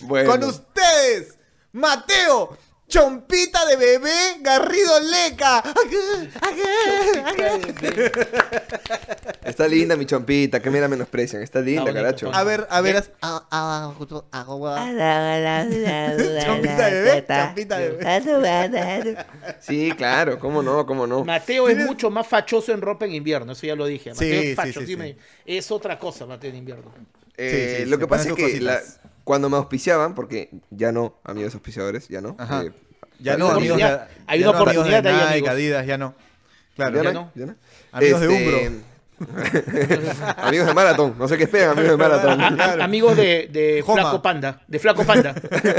Bueno, 0.00 0.30
Con 0.30 0.44
ustedes, 0.44 1.38
Mateo, 1.72 2.56
Chompita 2.88 3.66
de 3.66 3.76
bebé, 3.76 4.12
Garrido 4.42 5.00
Leca. 5.00 5.60
está 9.44 9.66
linda 9.66 9.96
mi 9.96 10.06
chompita, 10.06 10.60
que 10.60 10.70
me 10.70 10.80
la 10.80 10.86
menosprecian, 10.88 11.42
está 11.42 11.60
linda, 11.60 11.92
caracho. 11.92 12.30
A 12.32 12.44
ver, 12.44 12.66
a 12.70 12.80
ver. 12.80 13.02
Chompita 16.44 16.90
de 16.90 17.02
bebé, 17.02 17.24
chompita 17.26 17.78
de 17.78 17.90
bebé. 17.90 19.16
Sí, 19.60 19.90
claro, 19.96 20.38
cómo 20.38 20.62
no, 20.62 20.86
cómo 20.86 21.06
no. 21.06 21.24
Mateo 21.24 21.68
es 21.68 21.78
mucho 21.78 22.10
más 22.10 22.26
fachoso 22.26 22.72
en 22.72 22.80
ropa 22.80 23.04
en 23.04 23.14
invierno, 23.14 23.52
eso 23.52 23.66
ya 23.66 23.74
lo 23.74 23.86
dije. 23.86 24.10
Mateo 24.10 24.28
Sí, 24.28 24.40
sí, 24.42 24.46
es 24.50 24.56
facho, 24.56 24.80
sí, 24.80 24.86
sí 24.86 24.92
sí. 24.92 24.96
me- 24.96 25.16
es 25.44 25.70
otra 25.70 25.98
cosa 25.98 26.26
Mateo 26.26 26.50
en 26.50 26.56
invierno. 26.56 26.92
Eh, 27.36 27.74
Sí, 27.78 27.82
sí, 27.84 27.90
lo 27.90 27.98
que 27.98 28.06
pasa 28.06 28.28
es 28.28 28.34
que. 28.34 28.58
Cuando 29.26 29.50
me 29.50 29.56
auspiciaban, 29.56 30.14
porque 30.14 30.50
ya 30.70 30.92
no, 30.92 31.18
amigos 31.24 31.52
auspiciadores, 31.54 32.06
ya 32.06 32.20
no. 32.20 32.36
Ajá. 32.38 32.62
eh, 32.62 32.72
Ya 33.18 33.36
no, 33.36 33.48
amigos 33.50 33.76
de, 33.78 33.84
oportunidad- 33.84 34.08
hay 34.28 34.38
ya 34.40 34.50
una 34.50 34.58
no, 34.58 34.64
de 34.64 34.70
oportunidad 34.78 35.06
ahí, 35.06 35.14
Nike, 35.14 35.30
amigos. 35.32 35.50
Adidas, 35.50 35.86
ya 35.86 35.98
no. 35.98 36.14
Claro, 36.76 36.96
¿Ya, 36.96 37.02
ya 37.02 37.12
no? 37.12 37.20
no. 37.22 37.32
¿Ya 37.34 37.46
no? 37.46 37.56
Amigos 37.90 38.20
de 38.20 38.26
Este, 38.26 38.70
amigos 40.38 40.66
de 40.66 40.74
Marathon, 40.74 41.14
no 41.18 41.26
sé 41.28 41.36
qué 41.38 41.44
esperan, 41.44 41.70
amigos 41.70 41.90
de 41.92 41.96
Marathon. 41.96 42.40
A- 42.40 42.46
a- 42.48 42.54
Claro. 42.56 42.82
Amigos 42.84 43.16
de. 43.16 43.82
Flaco 43.84 44.20
Panda. 44.22 44.60
De 44.66 44.78
Flaco 44.78 45.04
Panda. 45.04 45.34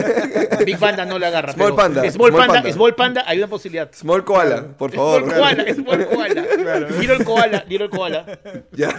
Big 0.65 0.77
Panda 0.77 1.06
no 1.06 1.20
le 1.20 1.25
agarra. 1.27 1.53
Small 1.53 1.75
Panda, 1.75 2.01
Small, 2.01 2.12
Small 2.13 2.32
Panda, 2.34 2.53
Panda. 2.56 2.74
Small 2.74 2.96
Panda, 2.96 3.24
hay 3.27 3.38
una 3.38 3.48
posibilidad. 3.48 3.89
Small 3.94 4.24
Koala, 4.24 4.63
por 4.77 4.91
favor. 4.91 5.24
Small 5.24 5.36
Koala, 5.38 5.74
Small 5.75 6.06
Koala. 6.08 6.41
Little 7.00 7.24
Koala, 7.25 7.63
Little 7.67 7.89
Koala. 7.89 8.25
Ya, 8.72 8.89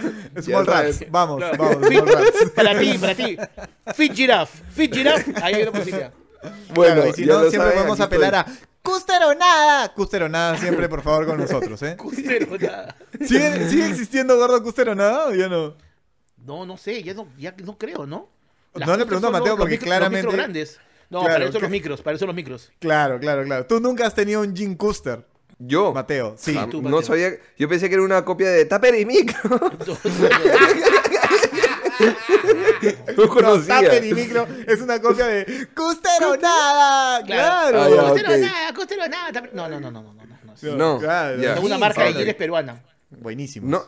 Small 0.41 0.65
ya 0.65 0.71
sabes. 0.73 0.99
Rats, 0.99 1.11
vamos, 1.11 1.37
Claro. 1.39 1.57
vamos, 1.57 1.87
Fit- 1.87 1.99
Small 1.99 2.15
Rats. 2.15 2.51
para 2.55 2.79
ti, 2.79 2.97
para 2.97 3.15
ti. 3.15 3.37
Fit 3.95 4.13
Giraffe. 4.13 4.63
Fit 4.71 4.93
Giraffe, 4.95 5.33
ahí 5.41 5.53
hay 5.55 5.61
una 5.63 5.71
posibilidad. 5.71 6.11
Bueno, 6.73 6.93
Claro, 6.95 7.09
y 7.09 7.13
si 7.13 7.25
ya 7.25 7.33
no, 7.33 7.43
lo 7.43 7.49
siempre 7.49 7.57
saben, 7.71 7.73
podemos 7.85 7.99
aquí 7.99 8.15
apelar 8.15 8.33
estoy. 8.47 8.53
a 8.53 8.69
Custeronada. 8.89 9.93
Custeronada 9.93 10.57
siempre, 10.57 10.87
por 10.89 11.01
favor, 11.01 11.25
con 11.27 11.37
nosotros, 11.39 11.81
¿eh? 11.83 11.95
Custero, 11.97 12.57
nada. 12.57 12.95
¿Sigue, 13.25 13.69
sigue 13.69 13.87
existiendo 13.87 14.37
gordo 14.37 14.61
Custeronada 14.63 15.27
o 15.27 15.33
ya 15.33 15.47
no? 15.47 15.75
No, 16.45 16.65
no 16.65 16.77
sé, 16.77 17.03
ya 17.03 17.13
no, 17.13 17.27
ya 17.37 17.53
no 17.63 17.77
creo, 17.77 18.05
¿no? 18.05 18.29
No 18.75 18.97
le 18.97 19.05
pregunto 19.05 19.27
a 19.27 19.31
Mateo 19.31 19.57
porque 19.57 19.75
los 19.75 19.81
micros- 19.81 19.85
claramente- 19.85 20.25
Los 20.27 20.35
grandes. 20.35 20.79
No, 21.09 21.19
Claro, 21.21 21.33
para 21.33 21.45
eso 21.45 21.53
que- 21.53 21.61
los 21.61 21.71
micros, 21.71 22.01
para 22.01 22.15
eso 22.17 22.25
los 22.27 22.35
micros. 22.35 22.71
Claro, 22.79 23.19
claro, 23.19 23.43
claro. 23.43 23.65
Tú 23.65 23.79
nunca 23.79 24.05
has 24.05 24.13
tenido 24.13 24.41
un 24.41 24.55
Jim 24.55 24.75
Custer, 24.75 25.25
Yo. 25.57 25.91
Mateo. 25.91 26.35
Sí. 26.37 26.55
Ah, 26.57 26.67
tú, 26.69 26.81
no 26.81 27.01
sabía. 27.01 27.31
Yo 27.57 27.67
pensé 27.67 27.89
que 27.89 27.95
era 27.95 28.03
una 28.03 28.23
copia 28.23 28.49
de 28.49 28.65
Tupper 28.65 28.93
y 28.95 29.05
Micro. 29.05 29.59
no 33.17 33.23
No, 33.23 33.29
conocía. 33.29 33.79
Tupper 33.79 34.05
y 34.05 34.13
Micro 34.13 34.47
es 34.67 34.81
una 34.81 34.99
copia 35.01 35.27
de 35.27 35.67
Custeronada. 35.75 37.23
Claro. 37.25 37.81
Ah, 37.81 37.89
ya, 37.89 38.01
Costero 38.01 38.33
ok. 38.33 38.39
nada, 38.39 38.73
costero 38.73 39.07
nada. 39.07 39.31
también- 39.31 39.55
No, 39.55 39.67
no, 39.69 39.79
no, 39.79 39.91
no, 39.91 40.01
no, 40.01 40.13
no. 40.13 40.25
no. 40.25 40.75
No, 40.77 40.99
Claro. 40.99 41.41
Es 41.41 41.59
una 41.59 41.75
Sí, 41.75 41.81
marca 41.81 42.03
de 42.03 42.13
jeans 42.13 42.33
peruana. 42.35 42.81
Buenísimo. 43.09 43.67
No. 43.69 43.83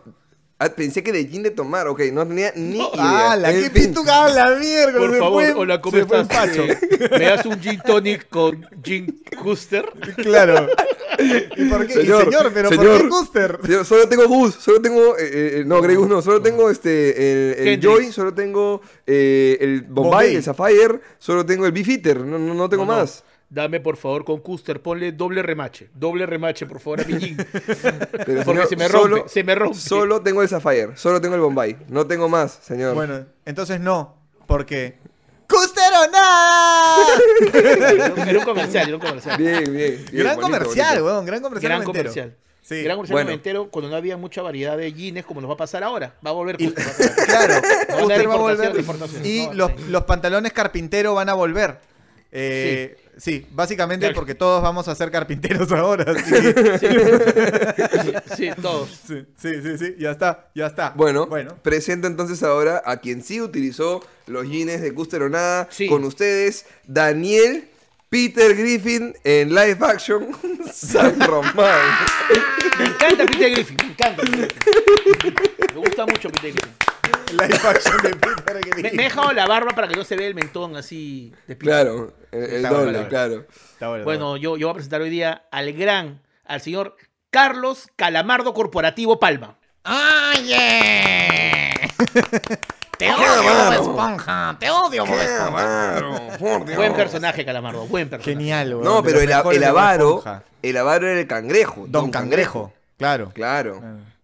Ah, 0.64 0.70
pensé 0.70 1.02
que 1.02 1.12
de 1.12 1.26
gin 1.28 1.42
de 1.42 1.50
tomar, 1.50 1.88
ok, 1.88 2.02
no 2.14 2.28
tenía 2.28 2.54
ni 2.56 2.76
idea. 2.78 2.90
Ah, 3.32 3.36
la 3.36 3.50
En 3.52 3.64
que 3.64 3.70
fin. 3.72 3.88
pituca 3.90 4.30
la 4.30 4.52
mierda. 4.58 5.00
Por 5.00 5.18
favor, 5.18 5.44
fue- 5.44 5.54
hola, 5.54 5.82
¿cómo 5.82 5.98
estás? 5.98 6.28
Pacho. 6.28 6.64
Eh, 6.66 6.78
¿Me 7.18 7.26
das 7.26 7.46
un 7.48 7.60
gin 7.60 7.82
tonic 7.84 8.30
con 8.30 8.64
gin 8.84 9.24
Custer? 9.42 9.86
Claro. 10.18 10.68
¿Y 11.58 11.66
por 11.66 11.86
qué? 11.88 11.94
Y 11.94 11.96
Señor, 12.06 12.26
señor, 12.26 12.52
pero 12.54 12.70
¿por 12.70 12.78
señor. 12.78 13.02
qué 13.02 13.10
Custer? 13.10 13.60
Señor, 13.64 13.86
solo 13.86 14.08
tengo 14.08 14.28
Gus, 14.28 14.54
solo 14.56 14.82
tengo. 14.82 15.18
eh, 15.18 15.60
eh, 15.60 15.64
no, 15.66 15.82
Grey 15.82 15.96
Goose 15.96 16.10
no, 16.10 16.22
solo 16.22 16.42
tengo 16.42 16.70
este. 16.70 17.60
El, 17.60 17.68
el. 17.68 17.80
Joy, 17.82 18.12
solo 18.12 18.34
tengo 18.34 18.82
eh, 19.08 19.58
el 19.62 19.82
Bombay, 19.82 19.94
Bombay. 20.12 20.36
el 20.36 20.44
Sapphire, 20.44 21.00
solo 21.18 21.44
tengo 21.46 21.66
el 21.66 21.72
Beefeater, 21.72 22.20
no, 22.22 22.38
no, 22.40 22.54
no 22.54 22.70
tengo 22.70 22.86
No, 22.86 22.94
no. 22.94 23.00
más. 23.00 23.24
Dame, 23.54 23.82
por 23.82 23.98
favor, 23.98 24.24
con 24.24 24.40
Custer, 24.40 24.82
ponle 24.82 25.12
doble 25.12 25.44
remache. 25.44 25.90
Doble 25.94 26.26
remache, 26.26 26.66
por 26.66 26.80
favor, 26.80 27.02
a 27.02 27.04
mi. 27.04 27.36
Pero, 28.26 28.44
Porque 28.44 28.44
señor, 28.46 28.68
se 28.68 28.76
me 28.78 28.88
rompe, 28.88 29.10
solo- 29.10 29.28
se 29.28 29.44
me 29.44 29.56
rompe. 29.56 29.78
Solo 29.78 30.22
tengo 30.22 30.42
el 30.42 30.48
Sapphire, 30.48 30.96
solo 30.96 31.20
tengo 31.20 31.36
el 31.36 31.42
Bombay, 31.42 31.76
no 31.90 32.08
tengo 32.08 32.30
más, 32.30 32.60
señor. 32.64 32.96
Bueno, 32.96 33.26
entonces 33.46 33.82
no, 33.82 34.16
porque 34.48 35.00
¡Custeronada! 35.50 36.96
Era 38.28 38.40
un 38.40 38.46
comercial, 38.46 38.88
era 38.88 38.96
un 38.96 39.02
comercial. 39.02 39.38
Bien, 39.38 39.64
bien. 39.64 39.74
bien, 39.74 40.06
gran 40.14 40.36
bonito, 40.38 40.42
comercial, 40.42 40.88
bonito. 41.02 41.06
weón, 41.06 41.26
gran 41.26 41.42
comercial. 41.42 41.70
Gran 41.72 41.84
comercial. 41.84 42.36
Sí. 42.62 42.84
Gran 42.84 42.96
comercial 42.96 43.16
Bueno. 43.16 43.30
noventero 43.32 43.70
cuando 43.70 43.90
no 43.90 43.98
había 43.98 44.16
mucha 44.18 44.42
variedad 44.42 44.78
de 44.78 44.94
jeans 44.94 45.26
como 45.26 45.42
nos 45.42 45.50
va 45.50 45.56
a 45.56 45.58
pasar 45.58 45.84
ahora. 45.84 46.16
Va 46.26 46.30
a 46.30 46.34
volver 46.34 46.56
Y- 46.62 46.72
Custer. 46.72 46.86
va 47.10 47.24
a. 47.24 47.26
Claro, 47.26 47.62
Custer 48.00 48.30
va 48.30 48.34
a 48.34 48.38
volver. 48.38 48.74
Y 49.26 49.48
No, 49.48 49.54
los, 49.54 49.72
sí. 49.72 49.78
los 49.90 50.04
pantalones 50.04 50.54
carpintero 50.54 51.14
van 51.16 51.28
a 51.28 51.34
volver. 51.34 51.80
Eh, 52.34 52.96
sí. 53.18 53.46
básicamente 53.52 54.06
Claro. 54.06 54.16
porque 54.16 54.36
todos 54.36 54.64
vamos 54.64 54.88
a 54.88 54.96
ser 54.96 55.12
carpinteros 55.12 55.70
ahora. 55.74 56.06
que- 56.06 56.80
Sí, 58.04 58.14
sí, 58.38 58.50
todos. 58.62 58.90
Sí, 59.08 59.26
sí, 59.38 59.50
sí, 59.62 59.78
sí, 59.78 59.96
ya 60.00 60.12
está, 60.12 60.50
ya 60.56 60.68
está. 60.68 60.92
Bueno, 60.96 61.28
bueno. 61.28 61.56
presento 61.62 62.08
entonces 62.08 62.42
ahora 62.44 62.82
a 62.86 62.98
quien 62.98 63.22
sí 63.24 63.42
utilizó 63.42 64.02
los 64.28 64.48
jeans 64.50 64.82
de 64.82 64.94
Custer 64.94 65.24
o 65.24 65.30
nada 65.30 65.68
Sí. 65.72 65.88
con 65.88 66.04
ustedes, 66.06 66.66
Daniel 66.88 67.68
Peter 68.10 68.56
Griffin 68.56 69.14
en 69.24 69.50
live 69.50 69.78
action 69.82 70.28
San 70.74 71.20
Román. 71.20 71.80
Me 72.82 72.88
encanta 72.88 73.26
Peter 73.26 73.52
Griffin, 73.52 73.78
me 73.78 73.88
encanta. 73.92 74.22
Peter 74.24 74.48
Griffin. 75.20 75.34
Me 75.74 75.80
gusta 75.80 76.06
mucho 76.06 76.30
Peter 76.30 76.52
Griffin. 76.52 76.74
Live 77.32 77.60
action 77.68 77.98
de 78.04 78.10
Peter 78.16 78.56
Me, 78.56 78.60
Griffin. 78.62 78.96
me 78.98 79.04
he 79.04 79.06
dejado 79.06 79.32
la 79.34 79.46
barba 79.48 79.72
para 79.74 79.88
que 79.88 79.96
no 79.96 80.04
se 80.04 80.16
vea 80.16 80.28
el 80.28 80.36
mentón 80.36 80.76
así 80.76 81.32
de 81.48 81.56
Peter. 81.56 81.58
claro, 81.60 82.14
el, 82.32 82.62
doble, 82.64 82.92
bueno. 82.92 83.08
claro. 83.10 83.46
Está 83.74 83.90
bueno, 83.90 84.04
Bueno, 84.04 84.38
yo, 84.38 84.58
yo 84.58 84.68
voy 84.68 84.72
a 84.72 84.76
presentar 84.76 85.02
hoy 85.02 85.10
día 85.10 85.44
al 85.52 85.72
gran, 85.74 86.22
al 86.46 86.62
señor 86.62 86.96
Carlos 87.30 87.88
Calamardo 87.96 88.54
Corporativo 88.54 89.20
Palma. 89.20 89.58
Oye. 89.86 91.72
Te 93.02 93.08
¡Qué 93.08 93.14
odio, 93.14 93.44
Bob! 93.44 93.74
Esponja. 93.74 94.56
Te 94.60 94.70
odio, 94.70 95.06
Bob 95.08 95.20
Esponja. 95.20 95.50
Claro, 95.50 96.18
por 96.38 96.66
Dios. 96.66 96.78
Buen 96.78 96.94
personaje, 96.94 97.44
Calamardo, 97.44 97.88
buen 97.88 98.08
personaje. 98.08 98.32
Genial, 98.38 98.76
weón, 98.76 98.84
No, 98.84 99.02
pero 99.02 99.20
el, 99.22 99.32
el 99.56 99.64
avaro, 99.64 100.24
el 100.62 100.78
avaro 100.78 101.08
era 101.08 101.20
el 101.20 101.26
cangrejo. 101.26 101.86
Don 101.88 102.12
Cangrejo, 102.12 102.72
claro. 102.98 103.32
Claro. 103.34 103.82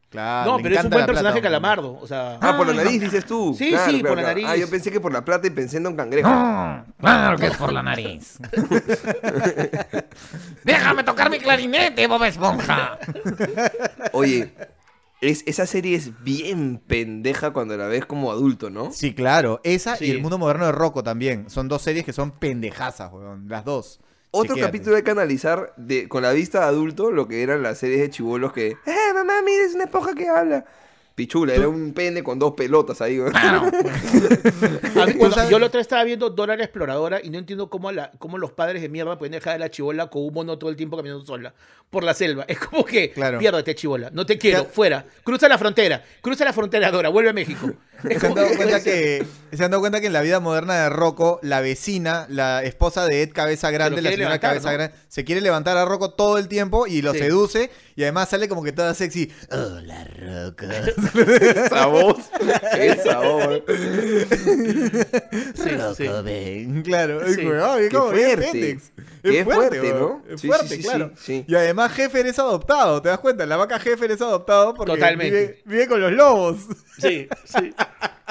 Claro, 0.10 0.52
No, 0.52 0.58
pero 0.64 0.76
es 0.76 0.84
un 0.86 0.90
buen 0.90 1.06
plata, 1.06 1.08
personaje. 1.08 1.42
Calamardo. 1.42 2.00
O 2.02 2.08
sea, 2.08 2.38
Ah, 2.40 2.56
por 2.56 2.66
la 2.68 2.74
nariz 2.82 3.02
dices 3.02 3.26
tú. 3.26 3.54
Sí, 3.58 3.70
Claro, 3.72 3.92
sí, 3.92 4.00
claro, 4.00 4.16
por 4.16 4.22
la 4.24 4.28
nariz. 4.30 4.46
Ah, 4.48 4.56
yo 4.56 4.70
pensé 4.70 4.90
que 4.92 5.02
por 5.02 5.12
la 5.12 5.26
plata 5.26 5.48
y 5.48 5.50
pensé 5.50 5.78
en 5.78 5.84
Don 5.84 5.96
Cangrejo. 5.98 6.30
No, 6.30 6.86
claro 7.00 7.38
que 7.38 7.48
es 7.48 7.58
por 7.58 7.74
la 7.74 7.84
nariz. 7.84 8.38
Déjame 10.64 11.04
tocar 11.04 11.30
mi 11.30 11.40
clarinete, 11.40 12.08
Bob 12.08 12.24
Esponja. 12.24 12.98
Oye, 14.14 14.54
es, 15.22 15.44
esa 15.48 15.66
serie 15.66 15.96
es 15.96 16.24
bien 16.24 16.82
pendeja 16.86 17.52
cuando 17.52 17.76
la 17.78 17.88
ves 17.88 18.06
como 18.06 18.32
adulto, 18.32 18.70
¿no? 18.70 18.92
Sí, 18.92 19.14
claro. 19.14 19.60
Esa 19.64 19.96
Sí. 19.96 20.06
y 20.06 20.12
El 20.12 20.22
Mundo 20.22 20.38
Moderno 20.38 20.66
de 20.68 20.72
Rocco 20.72 21.04
también. 21.04 21.50
Son 21.50 21.68
dos 21.68 21.82
series 21.82 22.06
que 22.06 22.14
son 22.14 22.32
pendejazas, 22.32 23.12
weón. 23.12 23.48
Las 23.50 23.66
dos. 23.66 24.00
Otro 24.32 24.56
Chequéate. 24.56 24.68
capítulo 24.72 24.96
hay 24.98 25.04
que 25.04 25.12
analizar 25.12 25.74
de, 25.78 26.08
con 26.10 26.22
la 26.22 26.32
vista 26.34 26.60
de 26.60 26.66
adulto 26.66 27.12
lo 27.12 27.28
que 27.28 27.42
eran 27.42 27.64
las 27.64 27.78
series 27.80 28.02
de 28.02 28.10
chivolos 28.10 28.52
que, 28.54 28.68
¡eh, 28.86 29.14
mamá, 29.14 29.42
mira, 29.44 29.64
es 29.66 29.74
una 29.74 29.86
esponja 29.86 30.14
que 30.14 30.28
habla! 30.28 30.66
Pichula, 31.18 31.56
era 31.56 31.68
un 31.68 31.94
pene 31.94 32.22
con 32.22 32.38
dos 32.38 32.54
pelotas 32.54 33.02
ahí, 33.02 33.18
güey. 33.18 33.32
A 33.36 35.06
mí, 35.08 35.14
bueno, 35.14 35.34
sabes- 35.34 35.50
yo 35.50 35.58
la 35.58 35.66
otra 35.66 35.80
vez 35.80 35.86
estaba 35.86 36.04
viendo 36.04 36.30
Dora 36.30 36.56
la 36.56 36.64
Exploradora 36.64 37.20
y 37.24 37.32
no 37.32 37.40
entiendo 37.40 37.72
cómo, 37.72 37.92
la, 37.92 38.12
cómo 38.20 38.38
los 38.38 38.52
padres 38.52 38.84
de 38.84 38.90
mierda 38.90 39.18
pueden 39.18 39.32
dejar 39.32 39.56
a 39.56 39.58
la 39.58 39.72
chivola 39.72 40.12
con 40.12 40.24
un 40.24 40.32
mono 40.36 40.60
todo 40.60 40.70
el 40.70 40.76
tiempo 40.76 40.96
caminando 40.96 41.26
sola 41.26 41.56
por 41.90 42.04
la 42.04 42.14
selva. 42.14 42.46
Es 42.48 42.60
como 42.60 42.86
que, 42.86 43.10
Claro. 43.14 43.40
piérdate 43.40 43.74
chivola, 43.74 44.12
no 44.12 44.28
te 44.28 44.38
quiero, 44.38 44.66
fuera. 44.66 45.06
Cruza 45.24 45.48
la 45.50 45.58
frontera, 45.58 46.04
cruza 46.22 46.46
la 46.46 46.54
frontera, 46.54 46.92
Dora, 46.92 47.10
vuelve 47.10 47.32
a 47.32 47.34
México. 47.34 47.72
¿Se 48.02 48.28
han, 48.28 48.34
dado 48.36 48.56
cuenta 48.56 48.84
que, 48.84 49.26
se 49.52 49.64
han 49.64 49.72
dado 49.72 49.82
cuenta 49.82 50.00
que 50.02 50.08
en 50.08 50.14
la 50.14 50.22
vida 50.22 50.40
moderna 50.40 50.84
de 50.84 50.90
Rocco, 50.90 51.40
la 51.42 51.62
vecina, 51.62 52.26
la 52.30 52.64
esposa 52.64 53.06
de 53.06 53.24
Ed 53.24 53.32
Cabeza 53.34 53.72
Grande, 53.72 54.02
la 54.02 54.10
señora 54.10 54.30
levantar, 54.30 54.50
Cabeza 54.52 54.70
¿no? 54.70 54.74
Grande, 54.78 54.96
se 55.08 55.24
quiere 55.24 55.42
levantar 55.42 55.78
a 55.78 55.86
Rocco 55.86 56.12
todo 56.12 56.38
el 56.38 56.48
tiempo 56.48 56.88
y 56.88 57.02
lo 57.02 57.14
Sí. 57.14 57.20
seduce 57.20 57.72
y 57.96 58.04
además 58.04 58.30
sale 58.30 58.48
como 58.48 58.64
que 58.64 58.72
toda 58.72 58.94
sexy. 58.94 59.32
Hola, 59.50 60.08
Rocco. 60.16 60.66
Esa 61.66 61.86
voz. 61.88 62.18
Esa 62.78 63.20
voz. 63.20 63.62
Sí, 65.56 65.70
sí. 65.98 66.08
ven. 66.24 66.82
Claro, 66.84 67.22
es 67.24 67.38
como, 67.38 68.10
fuerte. 68.10 68.52
Fénix. 68.52 68.92
Es 69.24 69.44
fuerte. 69.44 69.94
¿no? 69.94 70.24
Es 70.30 70.42
fuerte, 70.42 70.80
claro. 70.80 71.12
Y 71.28 71.56
además 71.56 71.92
Jefer 71.94 72.28
es 72.28 72.40
adoptado, 72.40 73.02
¿te 73.02 73.10
das 73.10 73.20
cuenta? 73.20 73.46
La 73.46 73.58
vaca 73.58 73.80
Jefer 73.80 74.12
es 74.12 74.22
adoptado 74.22 74.74
porque 74.74 74.94
Totalmente. 74.94 75.40
Vive, 75.40 75.62
vive 75.66 75.88
con 75.88 76.02
los 76.02 76.12
lobos. 76.12 76.58
Sí, 77.00 77.28
sí. 77.46 77.74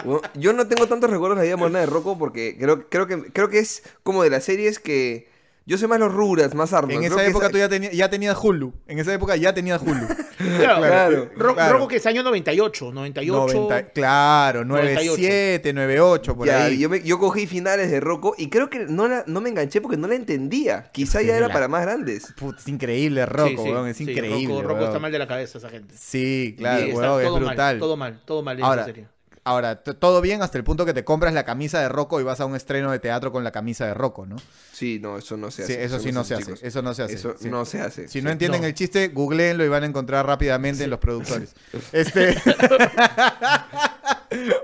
Bueno, 0.05 0.21
yo 0.35 0.53
no 0.53 0.67
tengo 0.67 0.87
tantos 0.87 1.11
recuerdos 1.11 1.39
de 1.39 1.45
la 1.45 1.47
vida 1.47 1.57
moderna 1.57 1.81
de 1.81 1.87
Rocco 1.87 2.19
porque 2.19 2.57
creo, 2.59 2.89
creo, 2.89 3.07
que, 3.07 3.33
creo 3.33 3.49
que 3.49 3.59
es 3.59 3.83
como 4.03 4.23
de 4.23 4.31
las 4.31 4.45
series 4.45 4.79
que... 4.79 5.35
Yo 5.69 5.77
soy 5.79 5.89
más 5.89 5.99
los 5.99 6.15
Rugrats, 6.15 6.55
más 6.55 6.73
Arnold. 6.73 6.93
En 6.93 6.99
Creo 7.01 7.15
esa 7.17 7.25
que 7.25 7.31
época 7.31 7.51
tú 7.51 7.59
ya, 7.59 7.69
tenías 7.69 7.93
ya 7.93 8.09
tenías 8.09 8.39
Hulu. 8.41 8.73
En 8.87 9.01
esa 9.01 9.13
época 9.13 9.35
ya 9.35 9.53
tenías 9.53 9.83
Hulu. 9.83 10.07
Claro, 10.37 10.81
Claro, 10.87 11.31
Ro- 11.35 11.55
claro. 11.55 11.73
Rocco 11.73 11.89
que 11.89 11.97
es 11.97 12.07
año 12.07 12.23
98, 12.23 12.93
98. 12.93 13.55
90 13.55 13.89
claro, 13.91 14.65
98. 14.65 15.17
97, 15.17 15.73
98, 15.73 16.37
por 16.37 16.47
Ya, 16.47 16.67
ahí. 16.67 16.79
yo, 16.79 16.89
me- 16.89 17.03
yo 17.03 17.19
cogí 17.19 17.49
finales 17.49 17.91
de 17.91 17.99
Rocco 17.99 18.35
y 18.39 18.49
creo 18.49 18.71
que 18.71 18.81
no, 18.87 19.09
la, 19.09 19.25
no 19.27 19.41
me 19.41 19.49
enganché 19.49 19.81
porque 19.81 19.97
no 19.97 20.07
la 20.07 20.15
entendía. 20.15 20.91
Quizá 20.93 21.21
ya 21.23 21.37
era 21.37 21.49
la- 21.49 21.53
para 21.53 21.67
más 21.67 21.83
grandes. 21.83 22.33
Puta, 22.37 22.59
es 22.61 22.69
increíble, 22.69 23.27
Rocco, 23.27 23.49
Sí, 23.49 23.57
sí, 23.57 23.63
weón, 23.73 23.89
es 23.89 23.97
sí, 23.97 24.03
increíble. 24.05 24.55
Rocco, 24.55 24.63
Rocco 24.63 24.75
weón. 24.75 24.87
está 24.91 24.99
mal 25.01 25.11
de 25.11 25.19
la 25.19 25.27
cabeza 25.27 25.59
esa 25.59 25.69
gente. 25.71 25.95
Sí, 25.99 26.55
claro, 26.57 26.85
Sí, 26.85 26.91
está 26.91 27.01
weón, 27.01 27.21
es 27.23 27.27
todo 27.27 27.37
brutal. 27.39 27.57
Mal, 27.57 27.79
todo 27.81 27.97
mal, 27.97 28.23
todo 28.25 28.43
mal 28.43 28.59
en 28.59 28.65
Ahora, 28.65 28.83
esa 28.83 28.87
serie. 28.93 29.09
Ahora, 29.47 29.77
todo 29.83 30.21
bien 30.21 30.43
hasta 30.43 30.59
el 30.59 30.65
punto 30.65 30.85
que 30.85 30.93
te 30.93 31.05
compras 31.05 31.33
la 31.33 31.45
camisa 31.45 31.81
de 31.81 31.89
Rocco 31.89 32.21
y 32.21 32.25
vas 32.25 32.41
a 32.41 32.47
un 32.47 32.57
estreno 32.57 32.91
de 32.91 32.99
teatro 32.99 33.33
con 33.33 33.45
la 33.45 33.53
camisa 33.53 33.87
de 33.87 33.95
Rocco, 33.95 34.27
¿no? 34.27 34.37
Sí, 34.73 34.99
no, 35.01 35.17
eso 35.19 35.37
no 35.37 35.51
se 35.51 35.65
Sí, 35.67 35.73
hace. 35.73 35.85
eso 35.85 35.99
sí 36.01 36.13
no 36.13 36.25
se 36.25 36.35
hace. 36.35 36.45
chicos. 36.45 36.61
Eso 36.63 36.83
no 36.83 36.93
se 36.95 37.03
hace. 37.05 37.15
Eso 37.15 37.35
sí. 37.41 37.49
no 37.49 37.65
se 37.65 37.81
hace. 37.81 38.09
Si 38.09 38.19
sí. 38.19 38.23
no 38.23 38.31
entienden 38.31 38.61
No. 38.61 38.67
el 38.67 38.75
chiste, 38.75 39.09
googleenlo 39.09 39.65
y 39.65 39.69
van 39.69 39.85
a 39.85 39.87
encontrar 39.87 40.27
rápidamente 40.27 40.85
en 40.85 40.91
los 40.91 40.99
productores. 40.99 41.55
Este. 41.93 42.37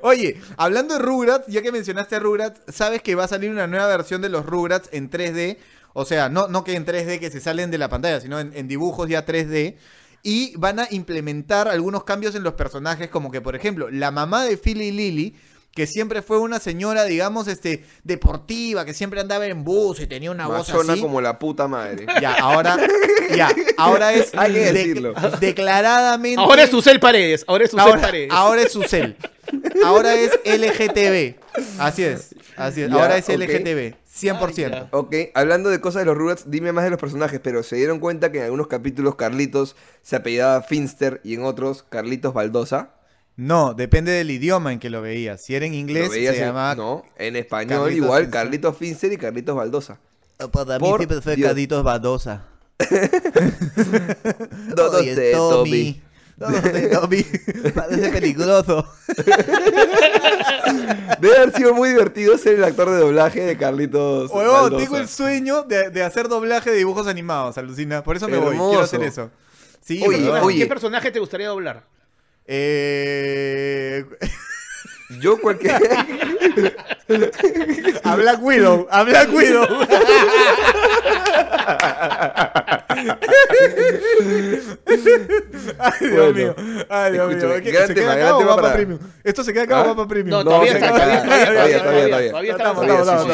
Oye, 0.03 0.41
hablando 0.57 0.95
de 0.99 1.01
Rugrats, 1.01 1.47
ya 1.47 1.63
que 1.63 1.73
mencionaste 1.73 2.17
a 2.17 2.19
Rugrats, 2.19 2.61
sabes 2.75 3.03
que 3.03 3.15
va 3.15 3.25
a 3.25 3.29
salir 3.29 3.51
una 3.51 3.67
nueva 3.67 3.87
versión 3.87 4.21
de 4.21 4.29
los 4.29 4.45
Rugrats 4.45 4.89
en 4.93 5.11
3D. 5.11 5.59
O 5.95 6.05
sea, 6.05 6.29
no, 6.29 6.49
no 6.49 6.65
que 6.65 6.75
en 6.75 6.87
3D 6.87 7.21
que 7.21 7.31
se 7.31 7.41
salen 7.41 7.71
de 7.71 7.79
la 7.79 7.89
pantalla, 7.89 8.21
sino 8.21 8.41
en, 8.41 8.53
en 8.55 8.67
dibujos 8.69 9.09
ya 9.09 9.25
3D. 9.27 9.77
Y 10.23 10.55
van 10.57 10.79
a 10.79 10.87
implementar 10.91 11.67
algunos 11.69 12.05
cambios 12.05 12.35
en 12.35 12.43
los 12.45 12.55
personajes, 12.55 13.09
como 13.11 13.31
que, 13.31 13.41
por 13.41 13.57
ejemplo, 13.57 13.91
la 13.91 14.11
mamá 14.13 14.45
de 14.45 14.57
Philly 14.57 14.93
Lily, 14.93 15.35
que 15.75 15.87
siempre 15.87 16.23
fue 16.23 16.39
una 16.39 16.61
señora, 16.61 17.05
digamos, 17.05 17.49
este, 17.49 17.85
deportiva, 18.05 18.85
que 18.85 18.95
siempre 18.95 19.21
andaba 19.21 19.47
en 19.47 19.65
bus 19.65 20.01
y 20.01 20.07
tenía 20.07 20.31
una 20.31 20.47
voz 20.47 20.69
así. 20.71 21.01
como 21.01 21.21
la 21.21 21.39
puta 21.39 21.67
madre. 21.67 22.07
Ya, 22.21 22.35
ahora, 22.35 22.77
ya, 23.35 23.51
ahora 23.79 24.13
es 24.13 24.31
Hay 24.37 24.53
que 24.53 24.59
de- 24.61 24.73
decirlo. 24.73 25.15
declaradamente. 25.41 26.41
Ahora 26.41 26.63
es 26.65 26.71
Susel 26.71 27.01
Paredes, 27.01 27.45
ahora 27.49 27.65
es 27.65 27.71
Susel 27.71 27.87
ahora, 27.89 28.01
Paredes. 28.03 28.29
ahora 28.31 28.63
es 28.63 28.73
Susel. 28.73 29.17
Ahora 29.85 30.15
es 30.15 30.31
LGTB. 30.45 31.35
Así 31.79 32.05
es. 32.05 32.35
Así 32.57 32.83
es. 32.83 32.91
Ya, 32.91 32.95
ahora 32.95 33.17
es 33.17 33.29
ok. 33.29 33.37
LGTB. 33.39 33.95
100%. 34.13 34.73
Ay, 34.75 34.89
Ok, 34.91 35.15
hablando 35.35 35.71
de 35.71 35.81
cosas 35.81 36.03
de 36.03 36.07
los 36.07 36.17
Rugrats, 36.17 36.51
dime 36.51 36.73
más 36.73 36.85
de 36.85 36.91
los 36.91 37.01
personajes, 37.01 37.41
pero 37.43 37.63
se 37.63 37.77
dieron 37.77 37.99
cuenta 37.99 38.31
que 38.31 38.39
en 38.39 38.45
algunos 38.45 38.67
capítulos 38.67 39.15
Carlitos 39.17 39.75
se 40.03 40.17
apellidaba 40.17 40.63
Finster 40.63 41.21
y 41.25 41.35
en 41.35 41.45
otros 41.45 41.83
Carlitos 41.89 42.35
Baldosa. 42.35 42.91
No, 43.37 43.73
depende 43.73 44.13
del 44.13 44.31
idioma 44.31 44.73
en 44.75 44.79
que 44.79 44.91
lo 44.91 45.01
veías. 45.01 45.43
Si 45.43 45.55
era 45.55 45.65
en 45.65 45.73
inglés, 45.73 46.13
se 46.13 46.27
en- 46.29 46.35
llama. 46.35 46.75
No, 46.75 47.03
en 47.17 47.37
español 47.37 47.85
Carlitos 47.85 48.05
igual, 48.05 48.23
Finster. 48.25 48.41
Carlitos 48.43 48.77
Finster 48.77 49.13
y 49.13 49.17
Carlitos 49.17 49.57
Baldosa. 49.57 49.99
Para 50.53 50.79
mí 50.79 50.87
siempre 50.99 51.21
fue 51.23 51.37
Dios. 51.37 51.49
Carlitos 51.49 51.83
Badosa. 51.83 52.45
Todo 54.77 55.65
de 56.37 56.89
Tommy. 56.89 57.23
Parece 57.75 58.09
peligroso. 58.11 58.87
Debe 61.21 61.37
haber 61.37 61.53
sido 61.55 61.75
muy 61.75 61.91
divertido 61.91 62.37
ser 62.39 62.55
el 62.55 62.65
actor 62.65 62.91
de 62.91 62.99
doblaje 62.99 63.41
de 63.43 63.57
Carlitos 63.57 64.31
Huevón, 64.31 64.63
Baldosa. 64.63 64.85
tengo 64.85 64.97
el 64.99 65.09
sueño 65.09 65.63
de, 65.63 65.91
de 65.91 66.03
hacer 66.03 66.29
doblaje 66.29 66.71
de 66.71 66.77
dibujos 66.79 67.07
animados, 67.07 67.59
alucina. 67.59 68.03
Por 68.03 68.17
eso 68.17 68.29
me 68.29 68.39
voy, 68.39 68.57
quiero 68.57 68.81
hacer 68.81 69.03
eso. 69.03 69.31
Sí, 69.81 70.03
Oye, 70.07 70.19
huevón. 70.19 70.41
¿Qué 70.41 70.47
oye. 70.47 70.67
personaje 70.67 71.11
te 71.11 71.21
gustaría 71.21 71.49
doblar? 71.49 71.85
Eh... 72.47 74.05
Yo 75.21 75.39
cualquier... 75.41 75.75
A 78.05 78.17
Black 78.17 78.43
Widow, 78.43 78.87
a 78.91 79.03
Black 79.03 79.29
Widow. 79.35 79.67
Ay, 85.79 85.93
Dios 86.01 86.13
Bueno, 86.13 86.33
mío. 86.33 86.55
Ay, 86.89 87.13
Dios 87.13 87.35
mío. 87.35 87.49
¿Qué- 87.63 87.71
gran 87.73 87.87
¿Se 87.89 87.95
tema, 87.95 88.15
queda 88.15 88.27
acá 88.29 88.37
o 88.37 88.47
va 88.47 88.57
para 88.57 88.73
premium? 88.75 88.99
Esto 89.25 89.45
se 89.45 89.53
queda 89.53 89.63
acá 89.65 89.81
o 89.81 89.85
¿Ah? 89.85 89.87
va 89.89 89.97
para 89.97 90.09
premium. 90.09 90.31
No, 90.39 90.45
todavía 90.45 90.73
se 90.73 90.79
está, 90.79 90.89
todavía, 90.93 91.15
acá. 91.19 91.25
todavía, 91.27 91.47
Todavía, 91.47 91.79
todavía, 91.79 91.83
todavía, 91.83 92.09
todavía, 92.09 92.31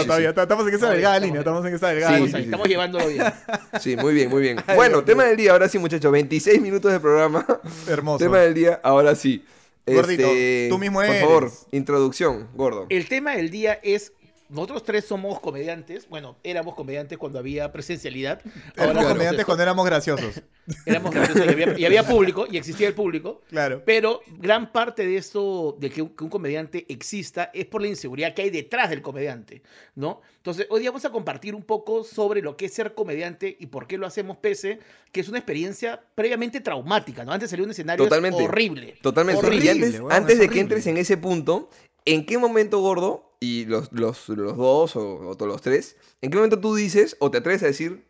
todavía. 0.06 0.28
estamos 0.42 0.68
en 0.68 0.74
esa 0.74 0.90
delgada 0.90 1.18
línea. 1.20 1.38
Estamos 1.40 1.66
en 1.66 1.74
esa 1.74 1.88
delgada 1.88 2.18
línea. 2.18 2.38
estamos 2.40 2.68
llevándolo 2.68 3.06
bien. 3.08 3.24
Sí, 3.80 3.96
muy 3.96 4.14
bien, 4.14 4.28
muy 4.30 4.42
bien. 4.42 4.58
Bueno, 4.74 5.04
tema 5.04 5.24
del 5.24 5.36
día, 5.36 5.52
ahora 5.52 5.68
sí, 5.68 5.78
muchachos. 5.78 6.10
26 6.10 6.60
minutos 6.60 6.90
de 6.92 7.00
programa. 7.00 7.44
Hermoso. 7.88 8.18
Tema 8.18 8.38
del 8.38 8.54
día, 8.54 8.80
ahora 8.82 9.14
sí. 9.14 9.44
Gordito, 9.94 10.22
Este, 10.26 10.66
tú 10.70 10.78
mismo 10.78 10.98
Por 11.00 11.06
eres. 11.08 11.20
favor, 11.22 11.50
introducción, 11.72 12.48
gordo. 12.54 12.86
El 12.88 13.08
tema 13.08 13.36
del 13.36 13.50
día 13.50 13.78
es. 13.82 14.12
Nosotros 14.48 14.82
tres 14.82 15.04
somos 15.04 15.40
comediantes. 15.40 16.08
Bueno, 16.08 16.36
éramos 16.42 16.74
comediantes 16.74 17.18
cuando 17.18 17.38
había 17.38 17.70
presencialidad. 17.70 18.40
Éramos 18.76 18.96
hacemos 18.96 19.12
comediantes 19.12 19.44
cuando 19.44 19.62
éramos 19.62 19.86
graciosos. 19.86 20.42
Éramos 20.86 21.14
graciosos 21.14 21.46
y 21.46 21.48
había, 21.48 21.78
y 21.78 21.84
había 21.84 22.06
público, 22.06 22.46
y 22.50 22.58
existía 22.58 22.88
el 22.88 22.94
público. 22.94 23.42
Claro. 23.48 23.82
Pero 23.84 24.20
gran 24.38 24.70
parte 24.70 25.06
de 25.06 25.16
eso, 25.16 25.76
de 25.78 25.90
que 25.90 26.02
un, 26.02 26.10
que 26.10 26.24
un 26.24 26.30
comediante 26.30 26.84
exista, 26.88 27.50
es 27.54 27.66
por 27.66 27.80
la 27.80 27.88
inseguridad 27.88 28.34
que 28.34 28.42
hay 28.42 28.50
detrás 28.50 28.90
del 28.90 29.00
comediante, 29.00 29.62
¿no? 29.94 30.20
Entonces, 30.48 30.66
hoy 30.70 30.80
día 30.80 30.90
vamos 30.90 31.04
a 31.04 31.10
compartir 31.10 31.54
un 31.54 31.62
poco 31.62 32.04
sobre 32.04 32.40
lo 32.40 32.56
que 32.56 32.66
es 32.66 32.72
ser 32.72 32.94
comediante 32.94 33.54
y 33.60 33.66
por 33.66 33.86
qué 33.86 33.98
lo 33.98 34.06
hacemos 34.06 34.38
pese, 34.38 34.78
que 35.12 35.20
es 35.20 35.28
una 35.28 35.38
experiencia 35.38 36.02
previamente 36.14 36.60
traumática, 36.60 37.24
¿no? 37.24 37.32
Antes 37.32 37.50
salió 37.50 37.64
un 37.66 37.70
escenario 37.70 38.04
Totalmente. 38.04 38.42
horrible. 38.42 38.96
Totalmente. 39.02 39.44
Horrible. 39.44 39.64
Y 39.66 39.68
antes, 40.10 40.38
de 40.38 40.48
que 40.48 40.60
entres 40.60 40.86
en 40.86 40.96
ese 40.96 41.16
punto, 41.18 41.68
¿en 42.14 42.26
qué 42.26 42.38
momento, 42.38 42.78
gordo, 42.80 43.36
y 43.40 43.64
los, 43.66 43.92
los, 43.92 44.28
los 44.28 44.56
dos 44.56 44.96
o, 44.96 45.28
o 45.28 45.36
todos 45.36 45.50
los 45.50 45.62
tres, 45.62 45.96
en 46.20 46.30
qué 46.30 46.36
momento 46.36 46.58
tú 46.58 46.74
dices 46.74 47.16
o 47.20 47.30
te 47.30 47.38
atreves 47.38 47.62
a 47.62 47.66
decir, 47.66 48.04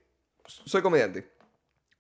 soy 0.47 0.83
comediante? 0.83 1.31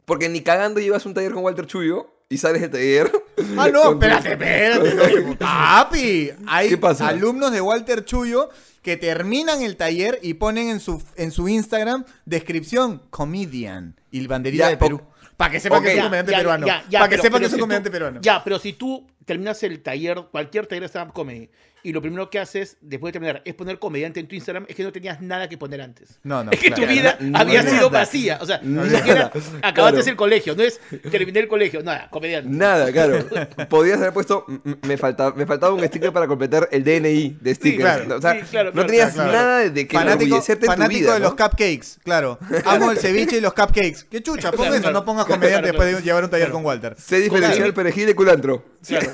Porque 0.04 0.28
ni 0.28 0.40
cagando 0.40 0.80
llevas 0.80 1.04
un 1.06 1.12
taller 1.14 1.32
con 1.32 1.44
Walter 1.44 1.66
Chuyo 1.66 2.10
y 2.30 2.38
sales 2.38 2.62
del 2.62 2.70
taller. 2.70 3.12
Ah, 3.58 3.68
no, 3.72 3.92
espérate, 3.92 4.32
espérate. 4.32 5.36
Papi, 5.38 6.30
hay 6.46 6.68
¿Qué 6.70 6.78
pasa? 6.78 7.08
alumnos 7.08 7.52
de 7.52 7.60
Walter 7.60 8.04
Chuyo 8.04 8.48
que 8.82 8.96
terminan 8.96 9.60
el 9.60 9.76
taller 9.76 10.18
y 10.22 10.34
ponen 10.34 10.68
en 10.70 10.80
su, 10.80 11.02
en 11.16 11.30
su 11.30 11.48
Instagram 11.48 12.04
descripción 12.24 13.02
comedian 13.10 13.96
y 14.10 14.26
banderita 14.26 14.64
Ya, 14.64 14.70
de 14.70 14.76
Perú. 14.78 15.02
Para 15.36 15.50
que 15.52 15.60
sepan 15.60 15.80
ok. 15.80 15.84
que 15.84 15.90
es 15.92 15.96
un 15.98 16.02
comediante 16.04 16.32
ya, 16.32 16.38
peruano. 16.38 16.66
Para 16.66 16.82
que 16.82 16.88
pero- 16.90 17.22
sepan 17.22 17.22
pero 17.22 17.38
que 17.40 17.46
es 17.46 17.52
un 17.52 17.60
comediante 17.60 17.90
peruano. 17.90 18.20
Ya, 18.22 18.42
pero 18.42 18.58
si 18.58 18.72
tú 18.72 19.06
terminas 19.24 19.62
el 19.62 19.80
taller, 19.82 20.22
cualquier 20.30 20.66
taller 20.66 20.82
de 20.82 20.88
stand-up 20.88 21.12
comedy, 21.14 21.50
y 21.84 21.92
lo 21.92 22.02
primero 22.02 22.28
que 22.28 22.40
haces 22.40 22.76
después 22.80 23.10
de 23.10 23.20
terminar 23.20 23.40
es 23.44 23.54
poner 23.54 23.78
comediante 23.78 24.18
en 24.18 24.26
tu 24.26 24.34
Instagram, 24.34 24.66
es 24.68 24.74
que 24.74 24.82
no 24.82 24.90
tenías 24.92 25.20
nada 25.20 25.48
que 25.48 25.56
poner 25.56 25.80
antes. 25.80 26.18
No, 26.24 26.42
no, 26.42 26.50
Es 26.50 26.58
que 26.58 26.68
claro. 26.72 26.82
tu 26.82 26.88
vida 26.88 27.18
había 27.34 27.62
sido 27.62 27.88
vacía. 27.88 28.38
O 28.42 28.46
sea, 28.46 28.58
ni 28.64 28.90
siquiera 28.90 29.26
acabaste 29.62 29.98
Claro. 30.00 30.10
el 30.10 30.16
colegio. 30.16 30.56
No 30.56 30.62
es 30.64 30.80
terminé 31.10 31.38
el 31.38 31.46
colegio. 31.48 31.82
Nada, 31.84 32.08
comediante. 32.10 32.50
Nada, 32.50 32.90
claro. 32.90 33.24
Podías 33.70 33.98
haber 34.00 34.12
puesto, 34.12 34.44
"M- 34.48 34.60
m- 34.64 34.76
me, 34.82 34.96
falta, 34.98 35.30
me 35.36 35.46
faltaba 35.46 35.72
un 35.72 35.84
sticker 35.86 36.12
para 36.12 36.26
completar 36.26 36.68
el 36.72 36.82
DNI 36.82 37.36
de 37.40 37.54
stickers. 37.54 37.80
claro. 38.02 38.16
o 38.16 38.20
sea, 38.20 38.34
Sí, 38.34 38.40
claro, 38.50 38.72
no 38.74 38.84
tenías 38.84 39.14
claro. 39.14 39.32
nada 39.32 39.58
de 39.70 39.86
que 39.86 39.96
fanático 39.96 40.24
enorgullecerte 40.24 40.66
en 40.66 40.72
tu 40.72 40.76
fanático 40.76 40.98
vida, 41.00 41.14
de 41.14 41.20
¿no? 41.20 41.24
los 41.26 41.34
cupcakes, 41.36 41.86
claro. 42.02 42.38
Amo 42.64 42.90
el 42.90 42.98
ceviche 42.98 43.36
y 43.36 43.40
los 43.40 43.54
cupcakes. 43.54 44.04
Qué 44.10 44.20
chucha, 44.20 44.50
pon 44.50 44.58
Claro, 44.62 44.74
eso, 44.74 44.82
claro. 44.82 44.98
no 44.98 45.04
pongas 45.04 45.26
comediante 45.26 45.68
claro, 45.70 45.78
después 45.78 45.96
de 45.96 46.02
llevar 46.02 46.24
un 46.24 46.30
taller 46.30 46.46
Claro. 46.48 46.54
con 46.54 46.64
Walter. 46.66 46.96
Sé 46.98 47.18
diferenciar 47.20 47.52
Claro. 47.54 47.66
el 47.68 47.74
perejil 47.74 48.06
de 48.06 48.14
culantro. 48.16 48.64
Claro. 48.86 49.10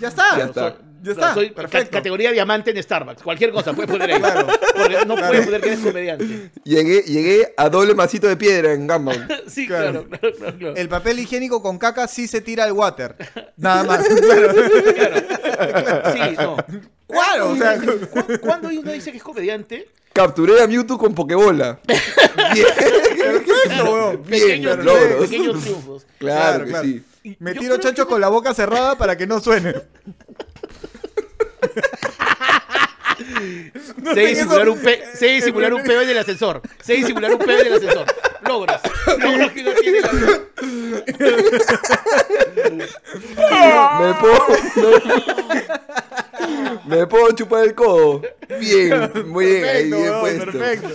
Ya 0.00 0.08
está. 0.08 0.38
Ya 0.38 0.44
está. 0.46 0.76
Ya 1.02 1.14
Claro, 1.14 1.20
está. 1.30 1.34
soy 1.34 1.50
Perfecto. 1.50 1.90
categoría 1.92 2.30
diamante 2.30 2.72
en 2.72 2.82
Starbucks. 2.82 3.22
Cualquier 3.22 3.52
cosa 3.52 3.72
puedes 3.72 3.90
poner 3.90 4.12
ahí. 4.12 4.20
Claro. 4.20 4.46
Porque 4.76 4.98
no 5.06 5.16
puedes 5.16 5.44
poner 5.46 5.60
que 5.62 5.68
eres 5.68 5.80
comediante. 5.80 6.50
Llegué, 6.64 7.00
llegué 7.04 7.54
a 7.56 7.70
doble 7.70 7.94
masito 7.94 8.26
de 8.28 8.36
piedra 8.36 8.72
en 8.74 8.86
Gumball. 8.86 9.26
Sí, 9.48 9.66
Claro. 9.66 10.04
claro, 10.06 10.20
claro, 10.20 10.36
claro. 10.36 10.58
claro. 10.58 10.76
El 10.76 10.88
papel 10.90 11.18
higiénico 11.20 11.62
con 11.62 11.78
caca 11.78 12.06
sí 12.06 12.28
se 12.28 12.42
tira 12.42 12.64
al 12.64 12.72
water. 12.72 13.16
Nada 13.56 13.84
más. 13.84 14.06
Claro. 14.08 14.52
Sí, 16.12 16.36
no. 16.38 16.56
Claro, 17.08 17.50
o 17.50 17.56
sea, 17.56 17.78
¿Cu- 17.78 18.38
¿Cuándo 18.40 18.68
uno 18.68 18.92
dice 18.92 19.10
que 19.10 19.16
es 19.18 19.22
comediante? 19.22 19.88
Capturé 20.12 20.60
a 20.62 20.66
Mewtwo 20.66 20.98
con 20.98 21.14
Pokebola. 21.14 21.78
Bien, 22.52 22.66
perfecto, 22.76 23.84
weón. 23.92 24.22
bien, 24.26 24.40
Pequeños, 24.42 24.84
logros. 24.84 25.20
pequeños 25.28 25.60
triunfos. 25.62 26.06
Claro, 26.18 26.40
Claro, 26.40 26.64
que 26.64 26.70
claro. 26.70 26.84
sí. 26.86 27.02
Me 27.38 27.54
tiro 27.54 27.76
chancho 27.78 28.04
que- 28.06 28.10
con 28.12 28.20
la 28.20 28.28
boca 28.28 28.54
cerrada 28.54 28.96
para 28.96 29.16
que 29.16 29.26
no 29.26 29.40
suene. 29.40 29.74
No 34.02 34.14
sé 34.14 34.20
disimular 34.20 34.62
eso- 34.62 34.72
un, 34.72 34.80
pe 34.80 35.02
sé 35.14 35.26
disimular 35.26 35.74
un 35.74 35.82
peo 35.82 36.00
en 36.00 36.08
el 36.08 36.16
ascensor. 36.18 36.62
Sé 36.82 36.94
disimular 36.94 37.30
un 37.32 37.38
peo 37.38 37.60
en 37.60 37.66
el 37.66 37.74
ascensor. 37.74 38.06
Logros. 38.48 38.80
Logros 39.18 39.52
que 39.54 39.62
no 39.62 39.72
tiene 39.72 40.00
la 40.00 40.10
vida. 40.10 40.40
Me 44.00 44.14
puedo. 44.14 44.46
Me 46.86 47.06
puedo 47.06 47.30
chupar 47.32 47.64
el 47.64 47.74
codo. 47.74 48.22
Bien, 48.58 49.12
muy 49.26 49.46
bien, 49.46 49.64
ahí 49.64 49.84
bien 49.92 50.20
puesto. 50.20 50.44
perfecto. 50.46 50.88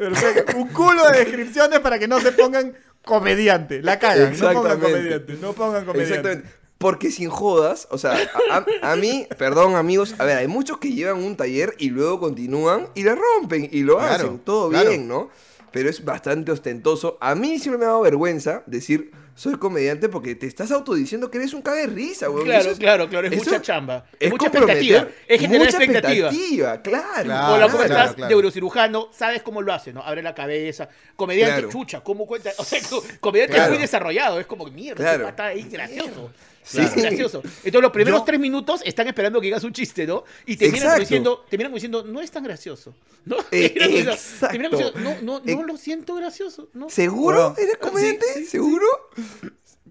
Perfecto. 0.00 0.56
Un 0.58 0.68
culo 0.68 1.08
de 1.10 1.18
descripciones 1.24 1.78
para 1.80 1.98
que 1.98 2.08
no 2.08 2.20
se 2.20 2.32
pongan 2.32 2.74
comediante. 3.08 3.82
La 3.82 3.98
cagan. 3.98 4.38
No 4.38 4.52
pongan 4.52 4.78
comediante. 4.80 5.32
No 5.40 5.52
pongan 5.54 5.84
comediante. 5.86 6.14
Exactamente. 6.18 6.58
Porque 6.78 7.10
sin 7.10 7.28
jodas, 7.28 7.88
o 7.90 7.98
sea, 7.98 8.12
a, 8.52 8.64
a- 8.84 8.92
a 8.92 8.96
mí, 8.96 9.26
perdón 9.36 9.74
amigos, 9.74 10.14
a 10.18 10.24
ver, 10.24 10.36
hay 10.36 10.46
muchos 10.46 10.78
que 10.78 10.92
llevan 10.92 11.24
un 11.24 11.36
taller 11.36 11.74
y 11.78 11.90
luego 11.90 12.20
continúan 12.20 12.86
y 12.94 13.02
la 13.02 13.16
rompen 13.16 13.68
y 13.72 13.82
lo 13.82 13.96
Claro, 13.98 14.14
hacen, 14.14 14.38
todo 14.38 14.68
claro. 14.70 14.90
bien, 14.90 15.08
¿no? 15.08 15.28
Pero 15.72 15.88
es 15.90 16.04
bastante 16.04 16.52
ostentoso. 16.52 17.18
A 17.20 17.34
mí 17.34 17.58
siempre 17.58 17.78
me 17.78 17.84
ha 17.84 17.88
dado 17.88 18.00
vergüenza 18.02 18.62
decir, 18.66 19.10
soy 19.34 19.54
comediante 19.56 20.08
porque 20.08 20.34
te 20.34 20.46
estás 20.46 20.72
autodiciendo 20.72 21.30
que 21.30 21.38
eres 21.38 21.52
un 21.52 21.62
cague 21.62 21.82
de 21.82 21.86
risa, 21.88 22.28
weón. 22.28 22.44
Claro, 22.44 22.70
es- 22.70 22.78
claro, 22.78 23.08
claro. 23.08 23.28
Es 23.28 23.36
mucha 23.36 23.62
chamba. 23.62 24.04
Es, 24.12 24.26
Es 24.26 24.30
mucha 24.32 24.46
expectativa. 24.48 25.08
Es 25.28 25.40
generar 25.40 25.66
mucha 25.66 25.76
expectativa. 25.78 26.28
expectativa, 26.28 26.82
claro. 26.82 27.24
Claro, 27.24 27.54
Hola, 27.54 27.66
¿cómo 27.66 27.78
claro, 27.84 27.94
estás? 27.94 28.14
claro. 28.16 28.30
Neurocirujano, 28.30 29.08
sabes 29.12 29.42
cómo 29.42 29.62
lo 29.62 29.72
hace, 29.72 29.92
¿no? 29.92 30.02
Abre 30.02 30.22
la 30.22 30.34
cabeza. 30.34 30.88
Comediante, 31.14 31.54
Claro. 31.62 31.68
chucha, 31.70 32.00
¿cómo 32.00 32.26
cuenta? 32.26 32.50
O 32.58 32.64
sea, 32.64 32.80
co- 32.88 33.04
comediante 33.20 33.54
Claro. 33.54 33.72
muy 33.72 33.80
desarrollado. 33.80 34.40
Es 34.40 34.46
como, 34.46 34.66
mierda, 34.66 35.34
ahí 35.38 35.62
gracioso. 35.70 36.32
Sí. 36.68 36.86
Sí. 36.94 37.00
gracioso. 37.00 37.40
Entonces, 37.42 37.80
los 37.82 37.92
primeros 37.92 38.20
Yo- 38.20 38.24
tres 38.24 38.38
minutos 38.40 38.82
están 38.84 39.06
esperando 39.08 39.40
que 39.40 39.46
digas 39.46 39.64
un 39.64 39.72
chiste, 39.72 40.06
¿no? 40.06 40.24
Y 40.46 40.56
terminan 40.56 40.80
como 40.80 40.84
Exacto. 40.92 41.00
diciendo, 41.00 41.44
terminan 41.48 41.70
como 41.70 41.76
diciendo, 41.76 42.04
no 42.04 42.20
es 42.20 42.30
tan 42.30 42.44
gracioso. 42.44 42.94
¿No? 43.24 43.36
Eh, 43.50 43.72
exacto. 44.08 44.58
diciendo, 44.58 44.92
no, 44.96 45.14
no, 45.22 45.40
no 45.44 45.60
Eh, 45.62 45.64
lo 45.66 45.76
siento 45.76 46.14
gracioso. 46.16 46.68
¿no? 46.74 46.90
¿Seguro? 46.90 47.54
¿Eres 47.56 47.78
comediante? 47.78 48.26
Sí, 48.34 48.40
sí, 48.40 48.44
sí. 48.44 48.50
¿Seguro? 48.50 48.86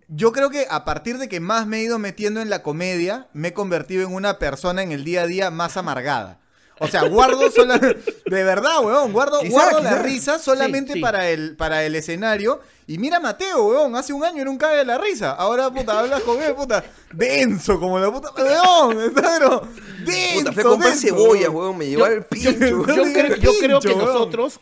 Yo 0.10 0.32
creo 0.32 0.50
que 0.50 0.68
a 0.70 0.86
partir 0.86 1.18
de 1.18 1.28
que 1.28 1.40
más 1.40 1.68
me 1.68 1.78
he 1.80 1.84
ido 1.84 2.00
metiendo 2.00 2.40
en 2.42 2.50
la 2.50 2.64
comedia, 2.64 3.28
me 3.34 3.50
he 3.50 3.54
convertido 3.54 4.08
en 4.08 4.14
una 4.14 4.40
persona 4.40 4.82
en 4.82 4.92
el 4.92 5.04
día 5.04 5.24
a 5.24 5.28
día 5.28 5.52
más 5.52 5.76
amargada. 5.76 6.40
O 6.80 6.88
sea, 6.88 7.04
guardo 7.04 7.50
sola... 7.52 7.78
De 7.80 8.44
verdad, 8.44 8.80
weón, 8.84 9.12
guardo, 9.12 9.40
Quizá, 9.42 9.52
guardo 9.52 9.82
la 9.82 9.96
risa 9.96 10.40
solamente 10.40 10.94
Sí, 10.94 11.00
sí. 11.00 11.02
Para, 11.02 11.30
el, 11.30 11.56
para 11.58 11.84
el 11.84 11.96
escenario. 11.96 12.62
Y 12.90 12.98
mira 12.98 13.18
a 13.18 13.20
Mateo, 13.20 13.68
weón, 13.68 13.96
hace 13.98 14.14
un 14.14 14.24
año 14.24 14.42
era 14.42 14.50
un 14.50 14.58
cague 14.58 14.78
de 14.78 14.86
la 14.86 14.98
risa. 14.98 15.32
Ahora, 15.32 15.70
puta, 15.70 16.00
habla 16.00 16.22
con 16.22 16.42
él, 16.42 16.56
puta, 16.56 16.82
denso 17.12 17.78
como 17.82 18.00
la 18.00 18.10
puta... 18.10 18.32
Weón, 18.38 19.02
está, 19.08 19.22
pero... 19.22 19.68
Denso, 20.06 20.40
Puta, 20.40 20.54
fui 20.54 20.62
a 20.62 20.66
comprar 20.66 20.92
denso, 20.92 21.08
cebollas, 21.08 21.50
weón. 21.50 21.56
weón, 21.56 21.78
me 21.78 21.86
llevó 21.88 22.06
al 22.06 22.26
pincho. 22.26 22.52
Yo, 22.60 22.84
creo, 22.84 23.36
yo 23.36 23.52
creo 23.60 23.80
que 23.82 23.94
nosotros 23.94 24.62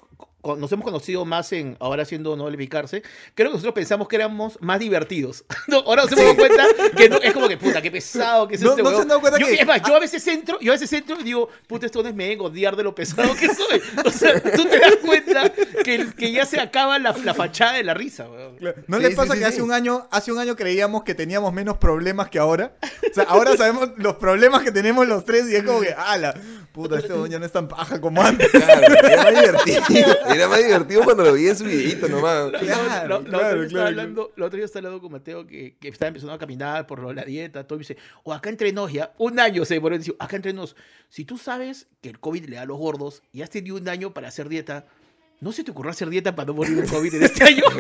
nos 0.58 0.72
hemos 0.72 0.86
conocido 0.86 1.26
más 1.26 1.52
en 1.52 1.76
ahora 1.80 2.04
haciendo 2.04 2.36
no 2.36 2.46
picarse. 2.56 3.02
Creo 3.34 3.50
que 3.50 3.54
nosotros 3.54 3.74
pensamos 3.74 4.08
que 4.08 4.16
éramos 4.16 4.58
más 4.62 4.80
divertidos. 4.80 5.44
No, 5.68 5.78
ahora 5.80 6.04
nos 6.04 6.12
hemos 6.12 6.24
dado 6.26 6.36
cuenta 6.38 6.64
que 6.96 7.10
no, 7.10 7.18
es 7.18 7.34
como 7.34 7.48
que 7.48 7.58
puta, 7.58 7.82
qué 7.82 7.90
pesado 7.92 8.48
que 8.48 8.56
es 8.56 8.62
No- 8.62 8.70
este 8.72 8.84
no 8.84 8.92
se 8.92 9.02
han 9.02 9.08
dado 9.08 9.20
cuenta 9.20 9.40
yo, 9.40 9.48
que- 9.48 9.56
es 9.56 9.66
más, 9.66 9.82
yo 9.82 9.96
a 9.96 10.00
veces 10.00 10.26
entro, 10.28 10.60
yo 10.60 10.72
a 10.72 10.76
veces 10.76 10.94
entro 10.94 11.20
y 11.20 11.24
digo, 11.24 11.50
puta, 11.68 11.86
esto 11.88 12.04
no 12.04 12.10
es 12.10 12.16
me 12.16 12.34
a 12.34 12.38
odiar 12.42 12.76
de 12.76 12.84
lo 12.84 12.94
pesado 12.94 13.34
que 13.36 13.48
soy. 13.54 13.82
O 14.06 14.12
sea, 14.12 14.40
tú 14.42 14.66
te 14.66 14.80
das 14.80 14.96
cuenta 15.04 15.52
que, 15.84 16.08
que 16.16 16.32
ya 16.32 16.46
se 16.46 16.60
acaba 16.60 17.00
la, 17.00 17.16
la 17.24 17.34
fachada 17.34 17.74
de 17.74 17.84
la 17.84 17.94
risa, 17.96 18.30
weón. 18.30 18.58
¿No 18.88 18.98
Sí, 18.98 19.04
les 19.04 19.16
pasa 19.16 19.34
sí, 19.34 19.40
que 19.40 19.46
sí. 19.46 19.52
hace 19.52 19.62
un 19.64 19.72
año, 19.72 20.08
hace 20.12 20.32
un 20.32 20.40
año 20.40 20.56
creíamos 20.56 21.04
que 21.04 21.16
teníamos 21.16 21.52
menos 21.52 21.78
problemas 21.78 22.30
que 22.30 22.38
ahora? 22.40 22.76
O 23.10 23.14
sea, 23.14 23.24
ahora 23.26 23.56
sabemos 23.58 23.90
los 23.98 24.16
problemas 24.18 24.62
que 24.64 24.72
tenemos 24.72 25.08
los 25.08 25.26
tres 25.26 25.50
y 25.50 25.56
es 25.56 25.64
como 25.64 25.82
que, 25.82 25.94
ala, 25.94 26.36
puta, 26.76 27.00
este 27.00 27.14
weón 27.14 27.30
ya 27.30 27.40
no 27.40 27.46
es 27.46 27.52
tan 27.52 27.68
paja 27.68 28.00
como 28.00 28.22
antes. 28.22 28.50
Claro, 28.52 28.94
era 29.08 29.24
más 29.24 29.34
divertido. 29.42 30.18
Era 30.34 30.48
más 30.48 30.60
divertido 30.60 31.04
cuando 31.04 31.24
lo 31.24 31.34
vi 31.34 31.48
en 31.48 31.56
su 31.58 31.64
videito 31.64 32.08
nomás. 32.08 32.52
La- 32.52 32.60
Claro, 32.60 32.82
la- 32.82 33.08
la- 33.08 33.20
la 33.20 33.30
claro, 33.40 33.68
claro, 33.68 33.88
hablando, 33.88 34.34
la 34.36 34.46
otra 34.46 34.58
vez 34.58 34.66
estaba 34.66 34.88
hablando 34.88 35.02
con 35.02 35.12
Mateo 35.14 35.48
que, 35.48 35.76
que 35.80 35.88
estaba 35.88 36.10
empezando 36.10 36.34
a 36.34 36.38
caminar 36.38 36.86
por 36.86 37.00
lo 37.00 37.14
la 37.14 37.24
dieta, 37.24 37.66
todo 37.66 37.78
y 37.78 37.82
dice, 37.82 37.98
o 38.24 38.34
acá 38.34 38.50
entre 38.50 38.72
nos 38.74 38.92
ya, 38.92 39.14
un 39.18 39.40
año 39.40 39.64
se 39.66 39.76
demoró 39.76 39.98
decir, 39.98 40.16
acá 40.20 40.36
entre 40.36 40.54
nos, 40.54 40.76
si 41.10 41.24
tú 41.26 41.38
sabes 41.38 41.88
que 42.02 42.10
el 42.10 42.20
COVID 42.20 42.46
le 42.46 42.58
da 42.58 42.64
a 42.64 42.66
los 42.66 42.78
gordos 42.78 43.24
y 43.32 43.42
has 43.42 43.50
tenido 43.50 43.78
un 43.78 43.88
año 43.90 44.14
para 44.14 44.28
hacer 44.28 44.50
dieta, 44.50 44.86
¿no 45.42 45.52
se 45.52 45.64
te 45.64 45.72
ocurrió 45.72 45.92
hacer 45.92 46.10
dieta 46.10 46.36
para 46.36 46.48
no 46.48 46.54
morir 46.54 46.76
de 46.82 46.88
COVID 46.88 47.14
en 47.16 47.24
este 47.24 47.44
año? 47.44 47.64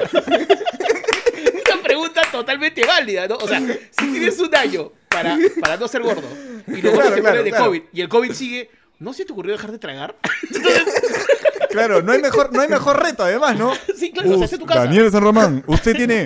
Una 1.74 1.84
pregunta 1.84 2.22
totalmente 2.32 2.86
válida, 2.86 3.28
¿no? 3.28 3.36
O 3.38 3.48
sea, 3.48 3.60
si 3.60 4.12
tienes 4.12 4.40
un 4.40 4.56
año 4.56 4.92
para, 5.10 5.38
para 5.60 5.78
no 5.78 5.88
ser 5.88 6.02
gordo 6.02 6.24
y 6.68 6.82
los 6.82 6.94
gordos 6.94 7.14
Claro, 7.14 7.16
se 7.16 7.22
claro, 7.22 7.22
mueren 7.22 7.44
de 7.46 7.50
claro. 7.52 7.66
COVID 7.66 7.82
y 7.94 8.02
el 8.02 8.10
COVID 8.10 8.32
sigue, 8.32 8.70
¿no 9.00 9.14
se 9.14 9.26
te 9.26 9.34
ocurrió 9.34 9.54
dejar 9.54 9.72
de 9.72 9.80
tragar? 9.80 10.16
Claro, 11.76 12.02
no 12.02 12.14
hay 12.14 12.22
mejor, 12.22 12.54
no 12.54 12.62
hay 12.62 12.70
mejor 12.70 13.04
reto 13.04 13.24
además, 13.24 13.58
¿no? 13.58 13.74
sí, 13.98 14.10
claro, 14.10 14.32
o 14.32 14.38
sea, 14.38 14.46
hace 14.46 14.58
tu 14.58 14.66
casa. 14.66 14.86
Daniel 14.86 15.12
San 15.12 15.22
Román, 15.22 15.62
usted 15.68 15.94
tiene 15.94 16.26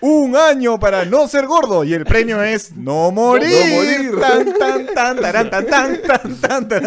un 0.00 0.34
año 0.34 0.80
para 0.80 1.04
no 1.04 1.28
ser 1.28 1.46
gordo 1.46 1.84
y 1.84 1.92
el 1.92 2.06
premio 2.06 2.42
es 2.42 2.72
no 2.72 3.10
morir. 3.10 3.50
No 3.50 3.76
morir. 3.76 4.18
Tan, 4.18 4.58
tan, 4.58 4.86
tan, 4.94 5.20
tarán, 5.20 5.50
tan, 5.50 5.66
tan, 5.66 6.02
tan, 6.02 6.40
tan, 6.40 6.68
tan, 6.68 6.68
tan. 6.68 6.82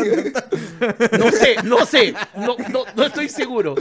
No 1.20 1.32
sé, 1.32 1.56
no 1.64 1.86
sé, 1.86 2.16
no, 2.36 2.56
no, 2.70 2.86
no 2.96 3.04
estoy 3.04 3.30
seguro. 3.30 3.76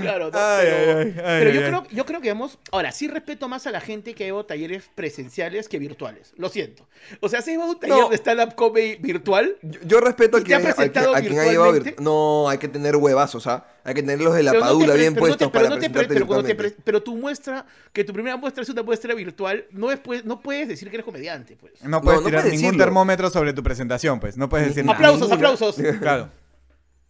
Claro, 0.10 0.30
no, 0.30 0.38
Ay, 0.38 0.66
pero, 0.66 0.98
ay, 0.98 1.04
ay, 1.06 1.14
ay, 1.16 1.22
pero 1.24 1.50
ay, 1.50 1.54
yo, 1.56 1.60
ay. 1.60 1.66
creo, 1.68 1.86
yo 1.90 2.06
creo 2.06 2.20
que 2.20 2.28
vamos. 2.28 2.58
Ahora, 2.72 2.92
sí 2.92 3.08
respeto 3.08 3.48
más 3.48 3.66
a 3.66 3.70
la 3.70 3.80
gente 3.80 4.14
que 4.14 4.24
lleva 4.24 4.44
talleres 4.46 4.90
presenciales 4.94 5.68
que 5.68 5.78
virtuales. 5.78 6.32
Lo 6.36 6.48
siento. 6.48 6.86
O 7.20 7.28
sea, 7.28 7.42
si 7.42 7.52
lleva 7.52 7.66
un 7.66 7.78
taller 7.78 7.96
No. 7.96 8.08
de 8.08 8.16
stand-up 8.16 8.54
comedy 8.54 8.96
virtual. 8.96 9.56
Yo, 9.62 9.80
yo 9.84 10.00
respeto 10.00 10.36
a 10.36 10.40
¿Y 10.40 10.44
te 10.44 10.54
ha 10.54 10.58
quien, 10.58 10.70
a, 10.70 10.74
quien, 10.74 10.76
presentado 10.92 11.14
a 11.14 11.20
quien 11.20 11.38
ha 11.38 11.44
llevado. 11.44 11.72
virtualmente? 11.72 11.96
vir- 12.00 12.04
No, 12.04 12.48
hay 12.48 12.58
que 12.58 12.68
tener 12.68 12.96
huevazos, 12.96 13.46
¿ah? 13.46 13.66
Hay 13.84 13.94
que 13.94 14.02
tenerlos 14.02 14.34
de 14.34 14.42
la 14.42 14.50
pero 14.52 14.62
padula 14.62 14.94
bien 14.94 15.14
no 15.14 15.14
te- 15.14 15.20
puestos 15.20 15.38
pero 15.38 15.50
para 15.52 15.68
no 15.68 15.74
te 15.76 15.80
pre- 15.88 15.88
presentarte 15.90 16.14
pero 16.14 16.26
cuando 16.26 16.42
te 16.46 16.48
virtualmente. 16.52 16.76
pre- 16.76 16.84
pero 16.84 17.02
tu 17.02 17.16
muestra, 17.16 17.66
que 17.92 18.04
tu 18.04 18.12
primera 18.12 18.36
muestra 18.36 18.62
es 18.62 18.68
una 18.68 18.82
muestra 18.82 19.14
virtual, 19.14 19.64
no, 19.70 19.90
es, 19.90 19.98
pues, 20.00 20.24
no 20.24 20.40
puedes 20.40 20.68
decir 20.68 20.88
que 20.90 20.96
eres 20.96 21.04
comediante, 21.04 21.56
pues. 21.56 21.72
No 21.82 22.00
puedes 22.02 22.20
no 22.20 22.26
tirar 22.26 22.42
puedes 22.42 22.52
ningún 22.58 22.72
decirlo. 22.72 22.84
termómetro 22.84 23.30
sobre 23.30 23.52
tu 23.54 23.62
presentación, 23.62 24.20
pues. 24.20 24.36
No 24.36 24.48
puedes 24.48 24.68
decir 24.68 24.84
nada. 24.84 24.96
Aplausos, 24.96 25.30
aplausos. 25.32 25.76
Claro. 26.00 26.28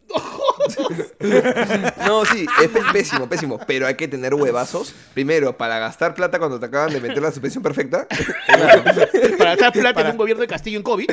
No, 2.06 2.24
sí, 2.24 2.46
es 2.62 2.68
pésimo, 2.92 3.28
pésimo. 3.28 3.58
Pero 3.66 3.86
hay 3.86 3.94
que 3.94 4.08
tener 4.08 4.34
huevazos. 4.34 4.94
Primero, 5.14 5.56
para 5.56 5.78
gastar 5.78 6.14
plata 6.14 6.38
cuando 6.38 6.58
te 6.58 6.66
acaban 6.66 6.92
de 6.92 7.00
meter 7.00 7.22
la 7.22 7.30
suspensión 7.30 7.62
perfecta. 7.62 8.06
Para 8.46 9.54
gastar 9.56 9.72
plata 9.72 9.94
Para- 9.94 10.08
en 10.08 10.12
un 10.12 10.18
gobierno 10.18 10.40
de 10.40 10.48
Castillo 10.48 10.76
en 10.78 10.82
COVID. 10.82 11.10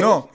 No, 0.00 0.30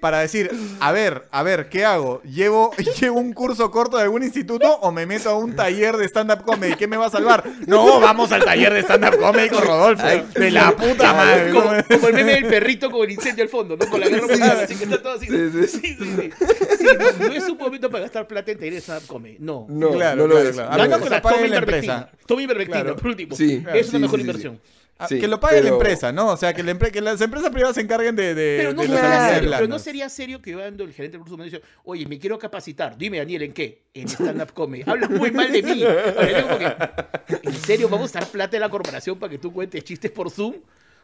para 0.00 0.20
decir, 0.20 0.50
a 0.80 0.92
ver, 0.92 1.28
a 1.30 1.42
ver, 1.42 1.68
¿qué 1.68 1.84
hago? 1.84 2.22
¿Llevo, 2.22 2.72
¿Llevo 3.00 3.20
un 3.20 3.32
curso 3.32 3.70
corto 3.70 3.96
de 3.96 4.02
algún 4.04 4.22
instituto 4.22 4.66
o 4.80 4.90
me 4.92 5.06
meto 5.06 5.30
a 5.30 5.36
un 5.36 5.54
taller 5.54 5.96
de 5.96 6.06
stand-up 6.06 6.42
comedy? 6.44 6.74
¿Qué 6.74 6.86
me 6.86 6.96
va 6.96 7.06
a 7.06 7.10
salvar? 7.10 7.44
No, 7.66 8.00
vamos 8.00 8.32
al 8.32 8.44
taller 8.44 8.72
de 8.72 8.80
stand-up 8.82 9.18
comedy 9.18 9.48
con 9.50 9.62
Rodolfo. 9.64 10.04
Ay, 10.04 10.24
de 10.34 10.50
la 10.50 10.72
puta 10.76 11.12
madre. 11.12 11.50
Como, 11.52 11.70
como 11.88 12.08
el 12.08 12.14
meme 12.14 12.32
del 12.34 12.46
perrito 12.46 12.90
con 12.90 13.04
el 13.04 13.12
incendio 13.12 13.44
al 13.44 13.50
fondo, 13.50 13.76
¿no? 13.76 13.86
Con 13.88 14.00
la 14.00 14.08
guerra 14.08 14.26
mundial, 14.26 14.60
así 14.64 14.74
que 14.74 14.84
está 14.84 15.02
todo 15.02 15.14
así. 15.14 15.26
Sí, 15.26 15.50
Sí, 15.54 15.66
sí. 15.68 15.78
sí, 15.78 15.96
sí. 16.16 16.30
Sí, 16.78 16.86
no, 17.18 17.26
no 17.28 17.32
es 17.34 17.48
un 17.48 17.58
momento 17.58 17.90
para 17.94 18.04
gastar 18.04 18.26
plata 18.26 18.50
en 18.52 18.58
talleres 18.58 18.86
de 18.86 18.92
stand 18.92 19.06
comedy. 19.06 19.36
No. 19.38 19.66
No, 19.68 19.90
Claro, 19.92 20.16
no 20.16 20.26
lo 20.26 20.34
claro, 20.34 20.48
es. 20.48 20.54
claro. 20.54 20.68
no 20.68 20.74
A 20.74 20.78
lo 20.78 20.82
menos 20.84 20.98
es. 20.98 21.02
que 21.02 21.06
O 21.06 21.08
sea, 21.08 21.16
lo 21.18 21.22
pague 21.22 21.36
toma 21.36 21.48
la 21.48 21.58
empresa. 21.58 22.10
Toma 22.26 22.42
ivermectina, 22.42 22.80
Claro. 22.82 22.96
por 22.96 23.06
último. 23.06 23.36
Sí, 23.36 23.64
es 23.74 23.88
una 23.88 23.98
sí, 23.98 24.02
mejor 24.02 24.18
sí, 24.18 24.24
sí, 24.24 24.28
inversión. 24.30 24.60
Ah, 24.96 25.08
Sí, 25.08 25.18
que 25.18 25.26
lo 25.26 25.40
pague 25.40 25.56
la 25.56 25.62
pero- 25.62 25.74
empresa, 25.74 26.12
¿no? 26.12 26.28
O 26.28 26.36
sea, 26.36 26.54
que, 26.54 26.62
la 26.62 26.72
empre- 26.72 26.92
que 26.92 27.00
las 27.00 27.20
empresas 27.20 27.50
privadas 27.50 27.74
se 27.74 27.80
encarguen 27.82 28.14
de, 28.14 28.32
de, 28.34 28.56
Pero 28.58 28.72
no, 28.74 28.82
de 28.82 28.88
sería 28.88 29.28
serio, 29.34 29.50
pero 29.56 29.68
no 29.68 29.78
sería 29.80 30.08
serio 30.08 30.40
que 30.42 30.50
yo 30.52 30.62
ando 30.64 30.84
el 30.84 30.92
gerente 30.92 31.12
del 31.16 31.20
recurso 31.20 31.34
humano 31.34 31.48
y 31.48 31.50
dice, 31.50 31.62
oye, 31.82 32.06
me 32.06 32.18
quiero 32.20 32.38
capacitar. 32.38 32.96
Dime, 32.96 33.18
Daniel, 33.18 33.42
¿en 33.42 33.52
qué? 33.52 33.82
En 33.92 34.06
stand-up 34.08 34.52
comedy. 34.52 34.84
Hablas 34.86 35.10
muy 35.10 35.32
mal 35.32 35.50
de 35.50 35.62
mí. 35.64 35.82
Ahora, 35.82 36.30
yo 36.30 36.42
como 36.46 36.58
que, 36.58 37.48
¿En 37.48 37.54
serio 37.54 37.88
vamos 37.88 38.14
a 38.14 38.20
dar 38.20 38.28
plata 38.28 38.52
de 38.52 38.60
la 38.60 38.68
corporación 38.68 39.18
para 39.18 39.30
que 39.30 39.38
tú 39.38 39.52
cuentes 39.52 39.82
chistes 39.82 40.10
por 40.12 40.30
Zoom? 40.30 40.54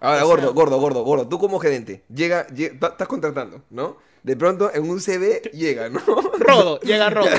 Ahora, 0.00 0.24
O 0.24 0.28
gordo, 0.28 0.42
sea- 0.44 0.52
gordo, 0.52 0.78
gordo, 0.80 1.02
gordo. 1.04 1.28
Tú 1.28 1.38
como 1.38 1.58
gerente, 1.58 2.02
llega, 2.12 2.46
estás 2.56 3.06
contratando, 3.08 3.62
¿no? 3.70 3.96
De 4.22 4.36
pronto 4.36 4.70
en 4.74 4.88
un 4.88 5.00
CV 5.00 5.40
llega, 5.52 5.88
¿no? 5.88 6.00
Rodo, 6.38 6.80
llega 6.80 7.10
Rodo. 7.10 7.28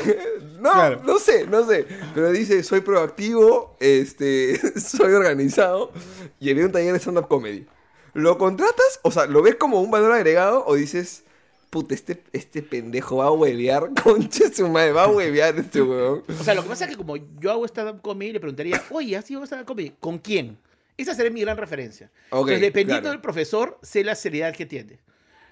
No, 0.62 0.74
Claro. 0.74 1.02
no 1.04 1.18
sé, 1.18 1.48
no 1.48 1.66
sé. 1.66 1.88
Pero 2.14 2.32
dice, 2.32 2.62
soy 2.62 2.82
proactivo, 2.82 3.76
este, 3.80 4.60
soy 4.80 5.12
organizado 5.14 5.92
y 6.40 6.52
haré 6.52 6.66
un 6.66 6.72
taller 6.72 6.94
de 6.94 7.00
stand-up 7.00 7.28
comedy. 7.28 7.66
¿Lo 8.14 8.38
contratas? 8.38 9.00
O 9.02 9.10
sea, 9.10 9.26
¿lo 9.26 9.42
ves 9.42 9.56
como 9.56 9.82
un 9.82 9.90
valor 9.90 10.12
agregado 10.12 10.64
o 10.68 10.76
dices, 10.76 11.24
puta, 11.72 11.96
este, 11.96 12.22
este 12.32 12.62
pendejo 12.62 13.18
va 13.18 13.26
a 13.26 13.32
huevear, 13.32 13.90
concha 14.04 14.54
su 14.54 14.68
madre, 14.68 14.92
va 14.92 15.06
a 15.06 15.08
huevear 15.08 15.58
este 15.58 15.82
huevón? 15.82 16.24
O 16.40 16.44
sea, 16.44 16.54
lo 16.54 16.62
que 16.62 16.70
pasa 16.70 16.86
es 16.86 16.92
que 16.92 16.98
como 16.98 17.16
yo 17.18 17.52
hago 17.52 17.66
stand-up 17.66 18.02
comedy, 18.04 18.34
le 18.34 18.40
preguntaría, 18.40 18.84
oye, 18.92 19.18
¿has 19.18 19.32
ido 19.32 19.42
a 19.42 19.46
stand-up 19.48 19.66
comedy? 19.66 19.94
¿Con 20.00 20.20
quién? 20.20 20.60
Esa 20.98 21.16
sería 21.16 21.32
mi 21.32 21.42
gran 21.42 21.58
referencia. 21.58 22.12
Entonces, 22.26 22.62
dependiendo 22.62 23.02
claro. 23.02 23.12
del 23.14 23.22
profesor, 23.22 23.80
sé 23.82 24.04
la 24.04 24.16
seriedad 24.16 24.54
que 24.54 24.66
tiene. 24.66 25.00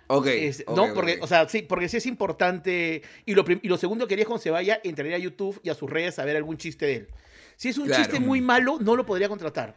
Ok. 0.08 0.28
Es- 0.28 0.63
ok, 0.65 0.75
no, 0.75 0.93
porque, 0.93 1.19
o 1.21 1.28
sea, 1.28 1.47
sí, 1.49 1.62
porque 1.62 1.88
sí 1.89 1.97
es 1.97 2.06
importante. 2.06 3.02
Y 3.25 3.36
lo, 3.36 3.43
y 3.47 3.67
lo 3.67 3.78
segundo 3.78 4.08
que 4.08 4.15
haría 4.15 4.23
es 4.23 4.28
cuando 4.28 4.41
se 4.43 4.52
vaya, 4.52 4.80
entraría 4.84 5.15
a 5.15 5.19
YouTube 5.19 5.60
y 5.63 5.69
a 5.69 5.75
sus 5.75 5.89
redes 5.89 6.17
a 6.19 6.25
ver 6.25 6.36
algún 6.36 6.58
chiste 6.58 6.86
de 6.86 6.95
él. 6.95 7.08
Si 7.58 7.69
es 7.69 7.78
un 7.78 7.88
Claro. 7.88 8.04
chiste 8.04 8.19
muy 8.19 8.41
malo, 8.41 8.78
no 8.80 8.95
lo 8.95 9.06
podría 9.06 9.28
contratar. 9.30 9.75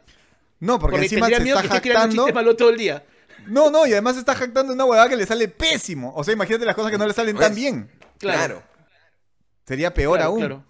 No, 0.59 0.79
porque, 0.79 0.93
Porque, 0.93 1.05
encima 1.05 1.27
tendría 1.27 1.37
se 1.39 1.43
miedo 1.43 1.57
está 1.57 1.69
que 1.69 1.75
esté 1.77 1.89
jactando. 1.89 2.15
chistes 2.15 2.33
malos 2.35 2.57
todo 2.57 2.69
el 2.69 2.77
día. 2.77 3.03
No, 3.47 3.69
no, 3.69 3.85
y 3.85 3.91
además 3.91 4.13
se 4.13 4.19
está 4.19 4.33
jactando 4.35 4.71
una 4.73 4.85
huevada 4.85 5.09
que 5.09 5.17
le 5.17 5.25
sale 5.25 5.47
pésimo. 5.49 6.13
O 6.15 6.23
sea, 6.23 6.33
imagínate 6.33 6.63
las 6.65 6.75
cosas 6.75 6.91
que 6.91 6.97
no 6.97 7.05
le 7.05 7.13
salen 7.13 7.35
tan 7.35 7.47
Pues, 7.51 7.55
bien. 7.55 7.89
Claro. 8.17 8.37
Claro. 8.37 8.63
Sería 9.65 9.93
peor 9.93 10.17
Claro, 10.17 10.29
aún. 10.31 10.39
Claro. 10.39 10.63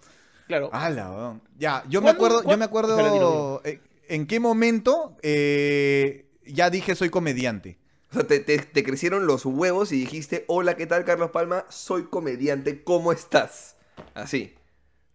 claro. 0.46 0.70
Ala, 0.72 1.10
weón. 1.10 1.42
Ya, 1.56 1.84
yo 1.88 2.00
me 2.00 2.06
¿Cuándo- 2.06 2.10
acuerdo, 2.36 2.50
yo 2.50 2.56
me 2.58 2.64
acuerdo 2.64 2.96
dilo, 3.12 3.60
eh, 3.64 3.80
en 4.08 4.26
qué 4.26 4.40
momento 4.40 5.16
eh, 5.22 6.26
ya 6.46 6.70
dije 6.70 6.94
soy 6.94 7.10
comediante. 7.10 7.78
O 8.10 8.14
sea, 8.14 8.26
te, 8.26 8.38
te- 8.40 8.58
te 8.58 8.84
crecieron 8.84 9.26
los 9.26 9.44
huevos 9.44 9.90
y 9.92 9.98
dijiste, 10.00 10.44
hola, 10.46 10.76
¿qué 10.76 10.86
tal, 10.86 11.04
Carlos 11.04 11.30
Palma? 11.30 11.64
Soy 11.68 12.04
comediante, 12.04 12.84
¿cómo 12.84 13.10
estás? 13.12 13.76
Así. 14.14 14.54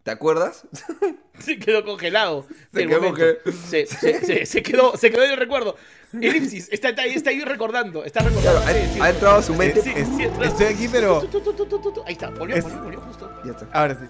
¿Te 0.04 0.12
acuerdas? 0.12 0.63
Se 1.39 1.58
quedó 1.60 1.86
congelado. 1.86 2.45
Se 2.73 2.86
quedó 2.88 3.02
momento. 3.02 3.21
conge- 3.21 3.54
se, 3.69 3.86
se- 3.86 4.25
se- 4.25 4.45
se 4.45 4.63
quedó, 4.63 4.97
se 4.97 5.12
quedó 5.12 5.23
en 5.23 5.32
el 5.32 5.38
recuerdo. 5.38 5.75
Elipsis, 6.13 6.67
está, 6.71 6.89
está 6.89 7.04
ahí, 7.04 7.12
está 7.13 7.30
ahí 7.30 7.41
recordando. 7.41 8.04
Está 8.04 8.21
recordando. 8.21 8.62
Claro, 8.62 8.80
ha, 8.80 8.93
Sí, 8.93 8.99
ha 8.99 9.10
entrado 9.12 9.36
a 9.38 9.41
su 9.43 9.54
mente. 9.56 9.82
sí, 9.82 9.91
Es- 9.95 10.08
estoy 10.47 10.65
aquí, 10.65 10.88
pero-. 10.89 11.21
Ahí 12.06 12.13
está, 12.13 12.30
volvió, 12.32 12.56
Es- 12.58 12.63
volvió, 12.63 12.82
volvió 12.84 13.02
justo. 13.02 13.32
Ya 13.45 13.52
está. 13.52 13.67
Ahora 13.71 13.95
sí. 13.95 14.06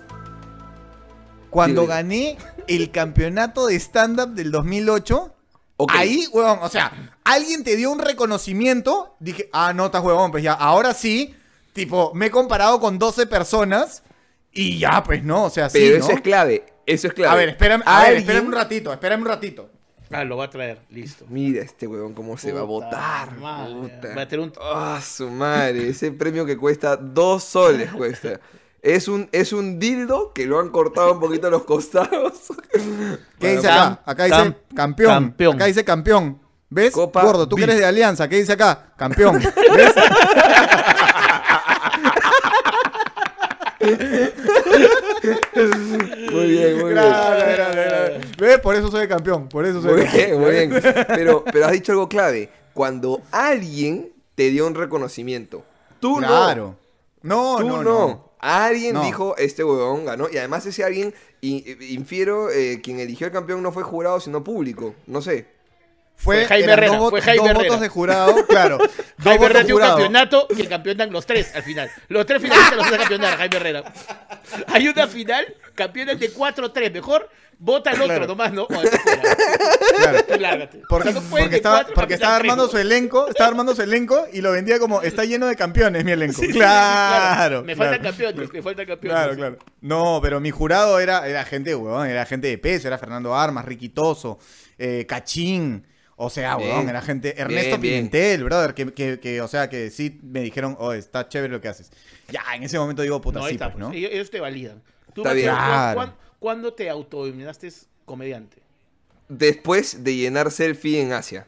Cuando 1.49 1.81
Dime. 1.81 1.93
gané 1.93 2.38
el 2.67 2.91
campeonato 2.91 3.67
de 3.67 3.75
stand-up 3.75 4.29
del 4.29 4.51
2008, 4.51 5.35
Ok. 5.77 5.91
ahí, 5.95 6.25
huevón, 6.31 6.59
o 6.62 6.69
sea, 6.69 6.91
alguien 7.23 7.63
te 7.63 7.75
dio 7.75 7.91
un 7.91 7.99
reconocimiento, 7.99 9.15
dije, 9.19 9.49
ah, 9.53 9.73
no, 9.73 9.85
estás 9.88 10.03
huevón, 10.03 10.31
pues 10.31 10.43
ya, 10.43 10.53
ahora 10.53 10.93
sí, 10.93 11.33
tipo, 11.73 12.12
me 12.13 12.27
he 12.27 12.31
comparado 12.31 12.79
con 12.79 12.99
12 12.99 13.27
personas 13.27 14.03
y 14.51 14.77
ya, 14.79 15.01
pues 15.03 15.23
no, 15.23 15.45
o 15.45 15.49
sea, 15.49 15.69
Pero 15.69 15.85
sí, 15.85 15.93
eso 15.99 16.07
¿no? 16.09 16.15
es 16.15 16.21
clave. 16.21 16.65
Eso 16.85 17.07
es 17.07 17.13
clave. 17.13 17.31
A 17.31 17.35
ver, 17.35 17.49
espérame, 17.49 17.83
a 17.85 18.03
ver, 18.03 18.13
espérame 18.17 18.47
un 18.47 18.53
ratito, 18.53 18.91
espérame 18.91 19.21
un 19.21 19.27
ratito. 19.27 19.69
Ah, 20.12 20.23
lo 20.23 20.38
va 20.38 20.45
a 20.45 20.49
traer, 20.49 20.79
listo. 20.89 21.23
Mira 21.29 21.62
este 21.62 21.85
huevón 21.85 22.15
cómo 22.15 22.35
se 22.35 22.51
va 22.51 22.62
a 22.62 22.63
votar. 22.63 23.38
madre. 23.38 23.75
puta. 23.75 24.15
Va 24.15 24.21
a 24.23 24.27
tener 24.27 24.43
un- 24.43 24.53
Ah, 24.59 24.99
su 25.05 25.29
madre. 25.29 25.88
Ese 25.89 26.12
premio 26.12 26.47
que 26.47 26.57
cuesta 26.57 26.97
dos 26.97 27.43
soles 27.43 27.91
cuesta. 27.93 28.39
Es 28.82 29.08
un, 29.10 29.28
es 29.34 29.52
un 29.52 29.78
dildo 29.80 30.32
que 30.34 30.46
lo 30.46 30.60
han 30.60 30.70
cortado 30.70 31.13
un 31.13 31.20
poquito 31.20 31.48
a 31.48 31.50
los 31.50 31.63
costados. 31.63 32.34
¿Qué 33.39 33.56
dice 33.56 33.68
acá? 33.70 34.02
Acá 34.06 34.24
dice 34.26 34.38
cam- 34.38 34.56
campeón. 34.76 35.10
campeón. 35.13 35.56
Acá 35.56 35.65
dice 35.65 35.84
campeón. 35.84 36.39
¿Ves? 36.70 36.94
Copa 36.94 37.24
Gordo, 37.24 37.48
tú 37.48 37.56
que 37.56 37.63
eres 37.63 37.78
de 37.78 37.86
Alianza, 37.86 38.30
¿qué 38.30 38.38
dice 38.38 38.54
acá? 38.54 38.94
Campeón. 38.96 39.39
¿Ves? 39.39 39.94
Muy 46.32 46.48
bien, 46.48 46.80
muy 46.80 46.94
bien. 46.94 48.32
¿Ves? 48.38 48.60
Por 48.60 48.76
eso 48.76 48.89
soy 48.92 49.08
campeón. 49.08 49.48
Por 49.50 49.65
eso 49.65 49.82
soy 49.82 49.94
Muy 49.94 50.02
campeón. 50.06 50.28
bien, 50.28 50.39
muy 50.42 50.52
bien. 50.52 50.82
Pero, 51.08 51.44
pero 51.52 51.65
has 51.65 51.72
dicho 51.72 51.92
algo 51.92 52.08
clave. 52.10 52.50
Cuando 52.74 53.22
alguien 53.32 54.12
te 54.36 54.50
dio 54.50 54.68
un 54.68 54.76
reconocimiento, 54.76 55.63
tú 56.00 56.18
Claro. 56.18 56.76
No, 57.22 57.60
no. 57.60 57.60
Tú 57.60 57.68
no, 57.68 57.84
no. 57.84 58.08
no. 58.08 58.29
Alguien 58.39 58.93
No. 58.93 59.04
dijo, 59.04 59.36
este 59.38 59.63
huevón 59.63 60.06
ganó. 60.06 60.28
Y 60.32 60.38
además 60.38 60.65
ese 60.65 60.84
alguien, 60.84 61.13
infiero, 61.41 62.49
eh, 62.52 62.80
quien 62.82 62.99
eligió 62.99 63.28
el 63.28 63.34
campeón 63.34 63.62
no 63.62 63.71
fue 63.71 63.84
jurado, 63.84 64.19
sino 64.19 64.43
público. 64.43 64.95
No 65.08 65.21
sé. 65.21 65.45
Fue, 66.15 66.36
Fue 66.39 66.45
Jaime 66.47 66.73
Herrera, 66.73 66.97
dos, 66.97 67.10
fue 67.12 67.21
Jaime 67.21 67.38
dos 67.39 67.49
Herrera. 67.49 67.63
votos 67.69 67.82
de 67.82 67.88
jurado, 67.88 68.45
claro. 68.49 68.78
Dos 68.78 68.89
Jaime 69.23 69.38
votos 69.38 69.49
Herrera 69.52 69.65
tiene 69.65 69.73
un 69.73 69.80
campeonato 69.88 70.47
y 70.58 70.60
el 70.62 70.67
campeón 70.69 70.97
dan 70.97 71.12
los 71.13 71.25
tres 71.25 71.56
al 71.56 71.63
final. 71.63 71.89
Los 72.10 72.25
tres 72.25 72.41
finalistas 72.41 72.75
los 72.75 72.86
hace 72.88 72.97
campeonar 72.97 73.38
Jaime 73.38 73.56
Herrera. 73.56 73.93
Hay 74.67 74.88
una 74.89 75.08
final, 75.08 75.56
campeones 75.75 76.19
de 76.19 76.34
4-3. 76.34 76.91
Mejor 76.91 77.30
vota 77.60 77.91
al 77.91 77.98
otro 77.98 78.08
Claro. 78.08 78.28
nomás, 78.28 78.54
¿no? 78.54 78.63
O 78.63 78.67
fuera. 78.67 78.89
Claro. 79.98 80.24
Tú 80.26 80.39
lárgate. 80.39 80.82
Porque, 80.89 81.10
O 81.10 81.12
sea, 81.12 81.22
no 81.22 81.30
porque 81.30 81.56
estaba, 81.58 81.86
porque 81.93 82.15
armando 82.15 82.67
su 82.69 82.78
elenco, 82.78 83.28
estaba 83.28 83.50
armando 83.50 83.76
su 83.76 83.82
elenco 83.82 84.26
y 84.34 84.41
lo 84.41 84.52
vendía 84.54 84.80
como 84.80 85.02
está 85.02 85.26
lleno 85.26 85.45
de 85.48 85.56
campeones 85.56 86.04
mi 86.06 86.12
elenco. 86.13 86.41
claro. 86.52 87.63
Me 87.63 87.76
claro. 87.76 87.91
faltan 87.91 88.12
campeones, 88.12 88.54
me 88.54 88.62
faltan 88.62 88.86
campeones. 88.86 89.17
Claro, 89.22 89.36
claro. 89.36 89.58
No, 89.82 90.19
pero 90.22 90.39
mi 90.39 90.52
jurado 90.52 91.00
era, 91.00 91.28
era 91.28 91.43
gente, 91.45 91.76
weón, 91.76 92.08
era 92.08 92.26
gente 92.26 92.48
de 92.48 92.58
peso, 92.58 92.88
era 92.88 92.98
Fernando 92.98 93.36
Armas, 93.36 93.65
Riquitoso, 93.65 94.39
eh, 94.78 95.06
Cachín. 95.08 95.86
O 96.22 96.30
sea, 96.30 96.58
Bien. 96.58 96.69
weón, 96.72 96.89
era 96.89 97.02
gente. 97.02 97.39
Ernesto 97.39 97.78
Bien, 97.78 97.82
bien. 97.82 98.10
Pimentel, 98.10 98.43
brother, 98.43 98.74
que, 98.74 98.93
que, 98.93 99.19
que, 99.22 99.41
o 99.41 99.48
sea, 99.48 99.69
que 99.69 99.89
sí 99.89 100.19
me 100.22 100.41
dijeron, 100.41 100.76
oh, 100.80 100.91
está 100.91 101.28
chévere 101.30 101.54
lo 101.54 101.62
que 101.62 101.69
haces. 101.69 101.91
Ya, 102.30 102.41
en 102.56 102.63
ese 102.63 102.78
momento 102.78 103.02
digo, 103.02 103.22
puta, 103.22 103.39
No, 103.39 103.45
ahí 103.45 103.52
sí, 103.52 103.56
está, 103.56 103.67
pues, 103.72 103.80
¿no? 103.80 103.89
pues. 103.91 104.04
Ellos, 104.04 104.30
te 104.30 104.41
validan. 104.41 104.82
Tú, 105.13 105.22
Está 105.22 105.30
Mateo, 105.30 105.36
bien. 105.36 105.56
¿cuán- 105.56 105.65
Claro. 105.65 105.95
cuán- 105.95 106.15
¿Cuándo 106.39 106.73
te 106.73 106.89
autodenominaste 106.89 107.69
comediante? 108.06 108.58
Después 109.28 110.04
de 110.04 110.15
llenar 110.15 110.52
selfie 110.52 111.02
en 111.02 111.13
Asia. 111.13 111.45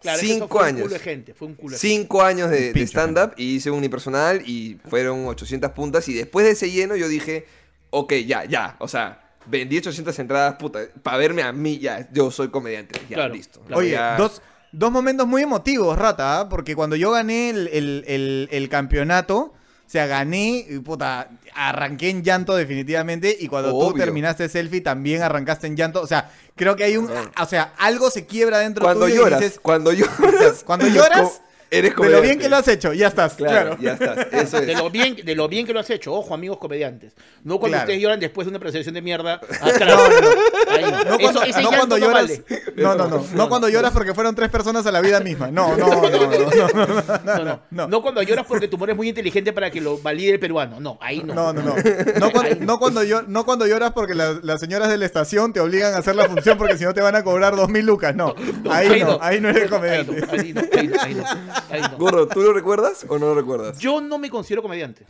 Claro, 0.00 0.20
Cinco 0.20 0.46
fue 0.48 0.60
un 0.60 0.66
años. 0.66 0.82
culo 0.82 0.94
de 0.94 1.00
gente, 1.00 1.34
fue 1.34 1.48
un 1.48 1.54
culo 1.54 1.74
de 1.74 1.78
gente. 1.80 1.96
Cinco 1.96 2.22
años 2.22 2.50
de, 2.50 2.70
stand-up 2.86 3.32
y 3.36 3.56
hice 3.56 3.70
un 3.72 3.78
unipersonal 3.78 4.42
y 4.48 4.78
fueron 4.88 5.26
800 5.26 5.72
puntas. 5.72 6.08
Y 6.08 6.14
después 6.14 6.46
de 6.46 6.52
ese 6.52 6.70
lleno 6.70 6.94
yo 6.94 7.08
dije, 7.08 7.46
ok, 7.90 8.12
ya, 8.24 8.44
ya. 8.44 8.76
O 8.78 8.86
sea, 8.86 9.28
vendí 9.46 9.78
800 9.78 10.16
entradas, 10.20 10.54
puta, 10.54 10.80
para 11.02 11.16
verme 11.16 11.42
a 11.42 11.50
mí, 11.52 11.78
ya, 11.80 12.08
yo 12.12 12.30
soy 12.30 12.48
comediante. 12.50 13.00
Ya, 13.08 13.16
Claro, 13.16 13.34
listo. 13.34 13.60
claro. 13.62 13.80
Oye, 13.80 13.90
Ya- 13.90 14.16
dos, 14.16 14.40
dos 14.70 14.92
momentos 14.92 15.26
muy 15.26 15.42
emotivos, 15.42 15.98
Rata, 15.98 16.40
¿ah? 16.42 16.48
porque 16.48 16.76
cuando 16.76 16.94
yo 16.94 17.10
gané 17.10 17.50
el, 17.50 17.66
el- 17.68 18.04
el- 18.06 18.48
el 18.52 18.68
campeonato, 18.68 19.52
o 19.88 19.90
sea, 19.90 20.06
gané, 20.06 20.66
y, 20.68 20.80
puta, 20.80 21.30
arranqué 21.54 22.10
en 22.10 22.22
llanto 22.22 22.54
definitivamente, 22.54 23.34
y 23.40 23.48
cuando 23.48 23.70
tú 23.70 23.94
terminaste 23.94 24.46
selfie 24.50 24.82
también 24.82 25.22
arrancaste 25.22 25.66
en 25.66 25.76
llanto, 25.76 26.02
o 26.02 26.06
sea, 26.06 26.30
creo 26.56 26.76
que 26.76 26.84
hay 26.84 26.98
un, 26.98 27.08
o 27.10 27.46
sea, 27.46 27.72
algo 27.78 28.10
se 28.10 28.26
quiebra 28.26 28.58
dentro 28.58 28.84
Cuando 28.84 29.06
tuyo 29.06 29.14
y 29.14 29.18
lloras, 29.24 29.40
dices, 29.40 29.58
cuando 29.58 29.90
lloras, 29.94 30.62
cuando 30.62 30.88
lloras, 30.88 31.40
eres 31.70 31.82
de 31.82 31.88
lo 31.90 31.94
comediante. 31.96 32.26
bien 32.26 32.38
que 32.38 32.48
lo 32.48 32.56
has 32.56 32.68
hecho, 32.68 32.92
ya 32.92 33.08
estás, 33.08 33.34
Claro, 33.34 33.76
claro. 33.76 33.78
ya 33.80 33.92
estás. 33.92 34.26
Eso 34.32 34.60
De 34.60 34.72
es. 34.72 34.78
lo, 34.78 34.90
bien, 34.90 35.16
de 35.16 35.34
lo 35.34 35.48
bien 35.48 35.66
que 35.66 35.72
lo 35.72 35.80
has 35.80 35.90
hecho, 35.90 36.12
ojo 36.14 36.34
amigos 36.34 36.58
comediantes. 36.58 37.14
No 37.44 37.58
cuando 37.58 37.76
Claro. 37.76 37.84
ustedes 37.88 38.00
lloran 38.02 38.20
después 38.20 38.46
de 38.46 38.50
una 38.50 38.58
presentación 38.58 38.94
de 38.94 39.02
mierda. 39.02 39.40
No, 39.78 39.96
no, 40.08 40.20
no. 40.20 40.28
Ahí 40.70 40.82
no. 40.82 41.04
No 41.04 41.18
Eso- 41.18 41.70
cuando, 41.76 41.98
lloras. 41.98 42.30
No, 42.76 42.94
no, 42.94 43.08
no. 43.08 43.24
No 43.34 43.48
cuando 43.48 43.68
lloras 43.68 43.92
porque 43.92 44.14
fueron 44.14 44.34
tres 44.34 44.48
personas 44.50 44.84
a 44.86 44.92
la 44.92 45.00
vida 45.00 45.20
misma. 45.20 45.50
No, 45.50 45.76
no, 45.76 45.88
no, 45.88 46.02
no. 46.02 46.10
no, 46.10 46.26
no. 46.28 47.18
No, 47.24 47.44
no, 47.44 47.60
no. 47.70 47.88
no. 47.88 48.02
cuando 48.02 48.22
lloras 48.22 48.46
porque 48.46 48.68
tu 48.68 48.76
humor 48.76 48.90
es 48.90 48.96
muy 48.96 49.08
inteligente 49.08 49.52
para 49.52 49.70
que 49.70 49.80
lo 49.80 49.98
valide 49.98 50.32
el 50.32 50.40
peruano. 50.40 50.80
No, 50.80 50.98
ahí 51.00 51.22
no. 51.24 51.34
No, 51.34 51.52
no, 51.52 51.62
no. 51.62 51.74
No, 52.18 52.30
cuando, 52.32 52.54
no. 52.56 52.66
no 52.66 52.78
cuando, 52.78 53.02
no 53.26 53.44
cuando 53.44 53.66
lloras 53.66 53.92
porque 53.92 54.14
la- 54.14 54.38
las 54.42 54.60
señoras 54.60 54.88
de 54.88 54.98
la 54.98 55.06
estación 55.06 55.52
te 55.52 55.60
obligan 55.60 55.94
a 55.94 55.98
hacer 55.98 56.16
la 56.16 56.24
función 56.26 56.56
porque 56.58 56.76
si 56.76 56.84
no 56.84 56.94
te 56.94 57.00
van 57.00 57.14
a 57.16 57.22
cobrar 57.24 57.54
dos 57.56 57.68
mil 57.68 57.84
lucas. 57.86 58.14
No, 58.14 58.34
No, 58.62 58.72
ahí 58.72 59.00
no, 59.00 59.18
ahí 59.20 59.40
no 59.40 59.48
eres 59.48 59.64
Ahí 59.64 59.68
comediante. 59.68 60.20
no, 60.20 60.32
ahí 60.32 60.52
no, 60.52 60.62
ahí 61.02 61.14
no, 61.14 61.24
ahí 61.70 61.80
no. 61.82 61.96
Gordo, 61.98 62.26
¿tú 62.28 62.40
lo 62.42 62.52
recuerdas 62.52 63.04
o 63.08 63.18
no 63.18 63.26
lo 63.26 63.34
recuerdas? 63.34 63.78
Yo 63.78 64.00
no 64.00 64.18
me 64.18 64.30
considero 64.30 64.62
comediante. 64.62 65.04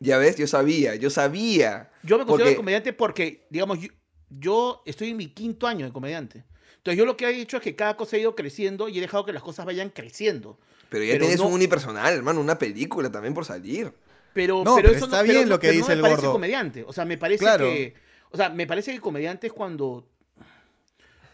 Ya 0.00 0.18
ves, 0.18 0.36
yo 0.36 0.46
sabía, 0.46 0.94
yo 0.96 1.08
sabía. 1.10 1.90
Yo 2.02 2.18
me 2.18 2.24
considero 2.26 2.50
Porque- 2.50 2.56
comediante 2.56 2.92
porque, 2.92 3.46
digamos, 3.50 3.78
yo, 3.80 3.88
yo 4.28 4.82
estoy 4.86 5.10
en 5.10 5.16
mi 5.16 5.28
quinto 5.28 5.66
año 5.66 5.86
de 5.86 5.92
comediante. 5.92 6.44
Entonces 6.76 6.98
yo 6.98 7.06
lo 7.06 7.16
que 7.16 7.26
he 7.26 7.40
hecho 7.40 7.56
es 7.56 7.62
que 7.62 7.74
cada 7.74 7.96
cosa 7.96 8.16
ha 8.16 8.18
ido 8.18 8.34
creciendo 8.34 8.88
y 8.88 8.98
he 8.98 9.00
dejado 9.00 9.24
que 9.24 9.32
las 9.32 9.42
cosas 9.42 9.64
vayan 9.64 9.88
creciendo. 9.90 10.58
Pero 10.90 11.04
ya 11.04 11.12
Pero 11.12 11.24
tienes 11.24 11.40
no- 11.40 11.46
un 11.46 11.54
unipersonal, 11.54 12.12
hermano, 12.14 12.40
una 12.40 12.58
película 12.58 13.10
también 13.10 13.32
por 13.32 13.44
salir. 13.46 13.92
Pero, 14.34 14.62
No, 14.64 14.74
pero 14.76 14.88
pero 14.88 14.96
eso 14.96 15.04
está 15.06 15.18
no, 15.18 15.22
bien 15.24 15.36
pero- 15.36 15.48
lo 15.48 15.58
que 15.60 15.68
pero 15.68 15.72
no 15.74 15.78
dice 15.78 15.88
me 15.90 15.94
el 15.94 16.00
parece 16.02 16.20
gordo. 16.20 16.32
comediante. 16.32 16.84
O 16.86 16.92
sea, 16.92 17.04
me 17.04 17.16
parece 17.16 17.38
Claro. 17.44 17.64
que. 17.66 17.94
O 18.30 18.36
sea, 18.36 18.48
me 18.50 18.66
parece 18.66 18.92
que 18.92 19.00
comediante 19.00 19.46
es 19.46 19.52
cuando. 19.52 20.06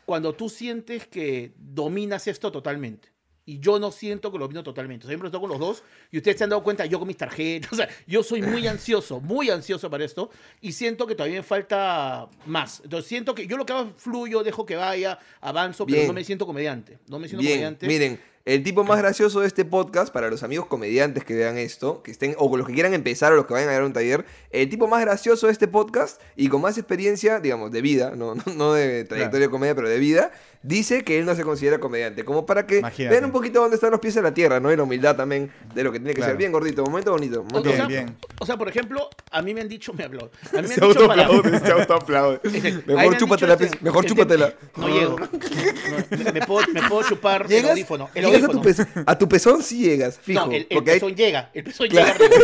Cuando 0.04 0.34
tú 0.34 0.48
sientes 0.48 1.06
que 1.06 1.52
dominas 1.56 2.26
esto 2.26 2.50
totalmente. 2.52 3.08
Y 3.46 3.58
yo 3.58 3.78
no 3.78 3.90
siento 3.90 4.30
que 4.30 4.38
lo 4.38 4.44
domino 4.44 4.62
totalmente. 4.62 5.04
O 5.04 5.06
sea, 5.06 5.12
Siempre 5.12 5.28
estoy 5.28 5.40
con 5.40 5.50
los 5.50 5.58
dos. 5.58 5.82
Y 6.10 6.18
ustedes 6.18 6.38
se 6.38 6.44
han 6.44 6.50
dado 6.50 6.62
cuenta, 6.62 6.86
yo 6.86 6.98
con 6.98 7.08
mis 7.08 7.16
tarjetas. 7.16 7.70
O 7.72 7.76
sea, 7.76 7.88
yo 8.06 8.22
soy 8.22 8.42
muy 8.42 8.66
ansioso, 8.66 9.20
muy 9.20 9.50
ansioso 9.50 9.90
para 9.90 10.04
esto. 10.04 10.30
Y 10.60 10.72
siento 10.72 11.06
que 11.06 11.14
todavía 11.14 11.38
me 11.38 11.42
falta 11.42 12.28
más. 12.46 12.80
Entonces 12.84 13.08
siento 13.08 13.34
que 13.34 13.46
yo 13.46 13.56
lo 13.56 13.66
que 13.66 13.72
hago 13.72 13.90
es 13.90 14.02
fluyo, 14.02 14.42
dejo 14.42 14.64
que 14.66 14.76
vaya, 14.76 15.18
avanzo, 15.40 15.86
pero 15.86 15.96
Bien. 15.96 16.06
no 16.08 16.12
me 16.12 16.24
siento 16.24 16.46
comediante. 16.46 16.98
No 17.08 17.18
me 17.18 17.28
siento 17.28 17.42
Bien, 17.42 17.54
comediante. 17.54 17.86
miren, 17.86 18.20
el 18.46 18.62
tipo 18.62 18.84
más 18.84 18.98
gracioso 18.98 19.40
de 19.40 19.46
este 19.46 19.66
podcast, 19.66 20.12
para 20.12 20.30
los 20.30 20.42
amigos 20.42 20.66
comediantes 20.66 21.24
que 21.24 21.34
vean 21.34 21.58
esto, 21.58 22.02
que 22.02 22.10
estén, 22.10 22.34
o 22.38 22.56
los 22.56 22.66
que 22.66 22.72
quieran 22.72 22.94
empezar 22.94 23.32
o 23.32 23.36
los 23.36 23.44
que 23.44 23.52
vayan 23.52 23.68
a 23.68 23.72
dar 23.72 23.84
un 23.84 23.92
taller, 23.92 24.24
el 24.50 24.68
tipo 24.70 24.88
más 24.88 25.02
gracioso 25.02 25.46
de 25.46 25.52
este 25.52 25.68
podcast 25.68 26.20
y 26.36 26.48
con 26.48 26.62
más 26.62 26.78
experiencia, 26.78 27.38
digamos, 27.38 27.70
de 27.70 27.82
vida, 27.82 28.14
no, 28.16 28.34
no, 28.34 28.42
no 28.56 28.72
de 28.72 29.04
trayectoria 29.04 29.46
de 29.46 29.50
comedia, 29.50 29.74
pero 29.74 29.90
de 29.90 29.98
vida, 29.98 30.32
dice 30.62 31.02
que 31.04 31.18
él 31.18 31.24
no 31.26 31.34
se 31.34 31.42
considera 31.42 31.78
comediante. 31.78 32.24
Como 32.24 32.44
para 32.46 32.66
que 32.66 32.78
Imagínate. 32.78 33.12
vean 33.14 33.24
un 33.24 33.32
poquito 33.32 33.60
dónde 33.60 33.76
están 33.76 33.90
los 33.90 34.00
pies 34.00 34.16
en 34.16 34.24
la 34.24 34.34
tierra, 34.34 34.60
¿no? 34.60 34.72
Y 34.72 34.76
la 34.76 34.82
humildad 34.82 35.16
también 35.16 35.50
de 35.74 35.82
lo 35.84 35.90
que 35.92 35.98
tiene 35.98 36.10
que 36.12 36.16
Claro. 36.16 36.32
ser. 36.32 36.38
Bien 36.38 36.52
gordito, 36.52 36.84
momento 36.84 37.12
bonito. 37.12 37.40
O, 37.40 37.44
momento 37.44 37.62
Bien, 37.62 37.76
sea, 37.76 37.84
bonito. 37.86 38.02
bien. 38.04 38.16
o 38.38 38.46
sea, 38.46 38.56
por 38.56 38.68
ejemplo, 38.68 39.08
a 39.30 39.42
mí 39.42 39.54
me 39.54 39.60
han 39.62 39.68
dicho, 39.68 39.92
me 39.94 40.04
habló. 40.04 40.30
A 40.52 40.56
mí 40.62 40.68
me 40.68 40.68
Se 40.74 40.80
dicho 40.80 41.06
para. 41.06 41.24
autoaplaude, 41.26 41.60
se 41.60 41.72
autoaplaude. 41.72 42.40
Este, 42.60 42.82
Mejor 42.86 43.16
chúpatela, 43.16 43.56
pues, 43.56 43.82
mejor 43.82 44.04
este, 44.04 44.08
chúpatela. 44.14 44.54
No 44.76 44.88
llego. 44.88 45.16
No, 45.90 46.24
me, 46.24 46.32
me 46.32 46.46
puedo, 46.46 46.66
me 46.72 46.82
puedo 46.88 47.08
chupar 47.08 47.46
el 47.50 47.68
audífono. 47.68 48.08
El 48.14 48.24
Llegas 48.26 48.42
a, 48.42 48.46
audífono. 48.46 48.62
tu 48.62 48.68
pez- 48.68 49.02
a 49.06 49.18
tu 49.18 49.28
pezón 49.28 49.62
sí 49.62 49.78
llegas, 49.80 50.18
fijo. 50.22 50.46
no, 50.46 50.52
el, 50.52 50.66
el 50.70 50.78
hay- 50.78 50.84
pezón 50.84 51.14
llega. 51.14 51.50
El 51.54 51.64
pezón 51.64 51.88
Claro. 51.88 52.18
llega. 52.18 52.36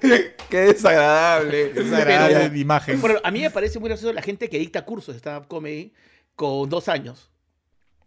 Qué 0.50 0.58
desagradable. 0.60 1.72
Es 1.74 1.92
agradable 1.92 2.34
Pero- 2.36 2.48
de 2.50 2.58
imagen. 2.58 3.00
Bueno, 3.00 3.20
a 3.22 3.30
mí 3.30 3.40
me 3.40 3.50
parece 3.50 3.78
muy 3.78 3.88
gracioso 3.88 4.12
la 4.12 4.22
gente 4.22 4.48
que 4.48 4.58
dicta 4.58 4.84
cursos 4.84 5.14
de 5.14 5.18
stand-up 5.18 5.48
comedy 5.48 5.92
con 6.34 6.68
dos 6.68 6.88
años. 6.88 7.30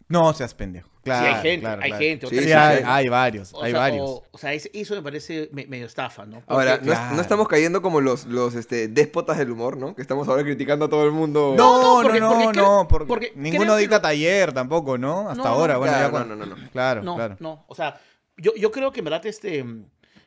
No 0.08 0.32
seas 0.34 0.52
pendejo. 0.54 0.90
Claro, 1.04 1.26
sí, 1.26 1.32
hay 1.32 1.42
gente, 1.42 1.60
claro, 1.60 1.82
hay 1.82 1.90
claro. 1.90 2.04
gente. 2.04 2.26
Sí, 2.28 2.38
Sí, 2.42 2.52
hay, 2.52 2.82
hay 2.86 3.08
varios, 3.08 3.52
O 3.54 3.62
hay 3.62 3.72
sea, 3.72 3.80
varios. 3.80 4.08
O, 4.10 4.24
o 4.30 4.38
sea, 4.38 4.52
es- 4.52 4.70
eso 4.72 4.94
me 4.94 5.02
parece 5.02 5.48
me- 5.52 5.66
medio 5.66 5.86
estafa, 5.86 6.24
¿no? 6.26 6.36
Porque- 6.40 6.52
Ahora, 6.52 6.76
no, 6.76 6.82
Claro. 6.82 7.16
no 7.16 7.20
estamos 7.22 7.48
cayendo 7.48 7.82
como 7.82 8.00
los, 8.00 8.26
los 8.26 8.54
este, 8.54 8.86
déspotas 8.88 9.38
del 9.38 9.50
humor, 9.50 9.76
¿no? 9.78 9.96
Que 9.96 10.02
estamos 10.02 10.28
ahora 10.28 10.42
criticando 10.44 10.84
a 10.84 10.88
todo 10.88 11.04
el 11.06 11.12
mundo. 11.12 11.54
No, 11.56 11.82
no, 11.82 12.02
porque- 12.02 12.20
no, 12.20 12.28
porque 12.40 12.58
no, 12.58 12.86
porque, 12.88 13.06
porque 13.06 13.32
ninguno 13.36 13.74
que 13.74 13.80
dicta 13.80 13.96
lo- 13.96 14.02
taller 14.02 14.52
tampoco, 14.52 14.96
¿no? 14.98 15.28
Hasta 15.28 15.42
No, 15.42 15.48
ahora, 15.48 15.74
no, 15.74 15.78
bueno, 15.80 15.92
claro, 15.94 16.06
ya 16.06 16.10
cuando- 16.12 16.36
no, 16.36 16.46
no, 16.46 16.54
no, 16.56 16.62
no. 16.62 16.70
Claro, 16.70 17.02
no, 17.02 17.16
claro. 17.16 17.36
no. 17.40 17.64
O 17.66 17.74
sea, 17.74 17.98
yo, 18.36 18.52
yo 18.56 18.70
creo 18.70 18.92
que 18.92 19.00
en 19.00 19.04
verdad, 19.04 19.24
este. 19.26 19.64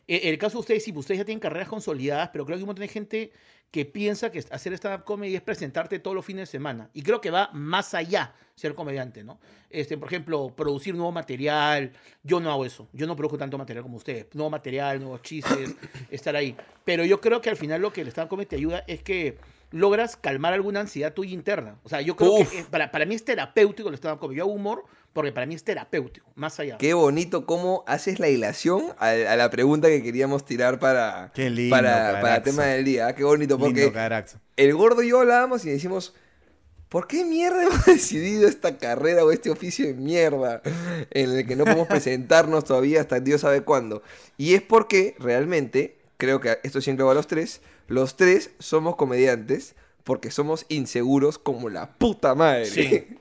Eh, 0.08 0.22
el 0.24 0.38
caso 0.38 0.58
de 0.58 0.60
ustedes, 0.62 0.84
sí, 0.84 0.92
pues, 0.92 1.04
ustedes 1.04 1.20
ya 1.20 1.26
tienen 1.26 1.40
carreras 1.40 1.68
consolidadas, 1.68 2.30
pero 2.32 2.46
creo 2.46 2.58
que 2.58 2.64
un 2.64 2.68
montón 2.68 2.84
de 2.84 2.88
gente 2.88 3.32
que 3.72 3.86
piensa 3.86 4.32
que 4.32 4.40
hacer 4.52 4.74
stand-up 4.74 5.04
comedy 5.04 5.36
es 5.36 5.42
presentarte 5.42 6.00
todos 6.00 6.16
los 6.16 6.26
fines 6.26 6.44
de 6.44 6.52
semana. 6.52 6.90
Y 6.94 7.02
creo 7.02 7.20
que 7.20 7.30
va 7.30 7.50
más 7.52 7.94
allá 7.94 8.34
ser 8.54 8.74
comediante, 8.74 9.24
¿no? 9.24 9.38
Este, 9.70 9.98
por 9.98 10.08
ejemplo, 10.08 10.54
producir 10.56 10.96
nuevo 10.96 11.12
material. 11.12 11.92
Yo 12.24 12.40
no 12.40 12.52
hago 12.52 12.66
eso. 12.66 12.88
Yo 12.94 13.06
no 13.06 13.18
produzco 13.18 13.38
tanto 13.38 13.58
material 13.58 13.84
como 13.84 13.98
ustedes. 13.98 14.28
Nuevo 14.34 14.50
material, 14.50 15.02
nuevos 15.02 15.22
chistes, 15.22 15.76
estar 16.10 16.36
ahí. 16.38 16.56
Pero 16.86 17.04
yo 17.04 17.20
creo 17.20 17.42
que 17.42 17.50
al 17.50 17.58
final 17.58 17.82
lo 17.82 17.92
que 17.92 18.02
el 18.02 18.08
stand-up 18.08 18.30
comedy 18.30 18.48
te 18.48 18.56
ayuda 18.56 18.86
es 18.88 19.04
que 19.04 19.38
logras 19.72 20.16
calmar 20.16 20.54
alguna 20.54 20.80
ansiedad 20.80 21.14
tuya 21.14 21.34
interna. 21.34 21.78
O 21.84 21.90
sea, 21.90 22.00
yo 22.00 22.16
creo 22.16 22.36
Uf. 22.36 22.50
que 22.50 22.60
eh, 22.60 22.66
para, 22.70 22.92
para 22.92 23.06
mí 23.06 23.16
es 23.16 23.26
terapéutico 23.26 23.90
el 23.90 23.96
stand-up 23.96 24.22
comedy. 24.22 24.38
Yo 24.38 24.44
hago 24.46 24.54
humor 24.54 24.86
porque 25.16 25.32
para 25.32 25.46
mí 25.46 25.56
es 25.56 25.64
terapéutico, 25.64 26.30
más 26.36 26.60
allá. 26.60 26.78
Qué 26.78 26.94
bonito 26.94 27.46
cómo 27.46 27.86
haces 27.88 28.20
la 28.20 28.28
hilación 28.28 28.84
a, 29.00 29.12
a 29.12 29.36
la 29.38 29.50
pregunta 29.50 29.88
que 29.88 30.04
queríamos 30.04 30.44
tirar 30.44 30.78
para, 30.78 31.32
Qué 31.34 31.50
lindo, 31.50 31.74
para, 31.74 32.20
para 32.20 32.36
el 32.36 32.44
tema 32.44 32.66
del 32.66 32.84
día. 32.84 33.16
Qué 33.16 33.24
bonito, 33.24 33.58
porque 33.58 33.86
Lindo 33.86 34.00
el 34.58 34.74
gordo 34.76 35.02
y 35.04 35.12
yo 35.12 35.22
hablábamos 35.22 35.64
y 35.64 35.70
decimos, 35.70 36.14
¿por 36.90 37.08
qué 37.08 37.24
mierda 37.24 37.64
hemos 37.64 37.86
decidido 37.86 38.46
esta 38.46 38.78
carrera 38.78 39.24
o 39.24 39.32
este 39.32 39.50
oficio 39.50 39.88
de 39.88 39.94
mierda 39.94 40.62
en 41.12 41.32
el 41.32 41.48
que 41.48 41.56
no 41.56 41.64
podemos 41.64 41.88
presentarnos 41.88 42.66
todavía 42.66 43.00
hasta 43.00 43.22
Dios 43.22 43.40
sabe 43.40 43.62
cuándo? 43.62 44.04
Y 44.36 44.56
es 44.56 44.62
porque 44.62 45.16
realmente, 45.18 45.98
creo 46.18 46.42
que 46.42 46.60
esto 46.64 46.82
sí 46.82 46.90
engloba 46.90 47.14
a 47.14 47.16
los 47.16 47.28
tres, 47.28 47.62
los 47.88 48.18
tres 48.18 48.50
somos 48.60 48.98
comediantes 48.98 49.76
porque 50.06 50.32
somos 50.32 50.66
inseguros 50.70 51.38
como 51.38 51.68
la 51.68 51.98
puta 51.98 52.34
madre. 52.36 52.66
Sí. 52.68 53.08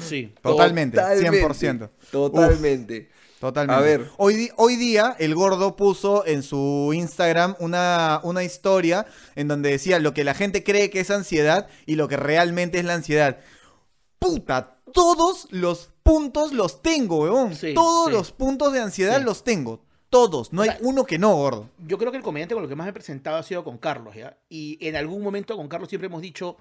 Sí. 0.00 0.32
Totalmente, 0.42 1.00
100%. 1.00 1.90
Totalmente. 2.12 3.10
Totalmente. 3.40 3.74
A 3.74 3.84
ver. 3.84 4.10
Hoy, 4.18 4.50
hoy 4.56 4.76
día 4.76 5.16
el 5.18 5.34
gordo 5.34 5.74
puso 5.74 6.24
en 6.24 6.44
su 6.44 6.92
Instagram 6.94 7.56
una, 7.58 8.20
una 8.22 8.44
historia 8.44 9.06
en 9.34 9.48
donde 9.48 9.70
decía 9.70 9.98
lo 9.98 10.14
que 10.14 10.22
la 10.22 10.34
gente 10.34 10.62
cree 10.62 10.90
que 10.90 11.00
es 11.00 11.10
ansiedad 11.10 11.68
y 11.84 11.96
lo 11.96 12.06
que 12.06 12.16
realmente 12.16 12.78
es 12.78 12.84
la 12.84 12.94
ansiedad. 12.94 13.38
Puta, 14.20 14.78
todos 14.92 15.48
los 15.50 15.90
puntos 16.02 16.52
los 16.52 16.80
tengo, 16.82 17.22
weón. 17.22 17.56
Sí, 17.56 17.74
todos 17.74 18.06
sí. 18.06 18.12
los 18.12 18.30
puntos 18.30 18.72
de 18.72 18.80
ansiedad 18.80 19.18
Sí. 19.18 19.24
los 19.24 19.42
tengo. 19.42 19.85
Todos. 20.16 20.52
No 20.52 20.60
O 20.60 20.64
hay 20.64 20.70
sea, 20.70 20.78
uno 20.82 21.04
que 21.04 21.18
no, 21.18 21.34
gordo. 21.34 21.68
Yo 21.86 21.98
creo 21.98 22.10
que 22.10 22.16
el 22.18 22.22
comediante 22.24 22.54
con 22.54 22.62
lo 22.62 22.68
que 22.68 22.74
más 22.74 22.86
me 22.86 22.90
he 22.90 22.94
presentado 22.94 23.36
ha 23.36 23.42
sido 23.42 23.62
con 23.64 23.76
Carlos, 23.78 24.14
¿ya? 24.14 24.36
Y 24.48 24.78
en 24.86 24.96
algún 24.96 25.22
momento 25.22 25.56
con 25.56 25.68
Carlos 25.68 25.88
siempre 25.88 26.06
hemos 26.06 26.22
dicho, 26.22 26.56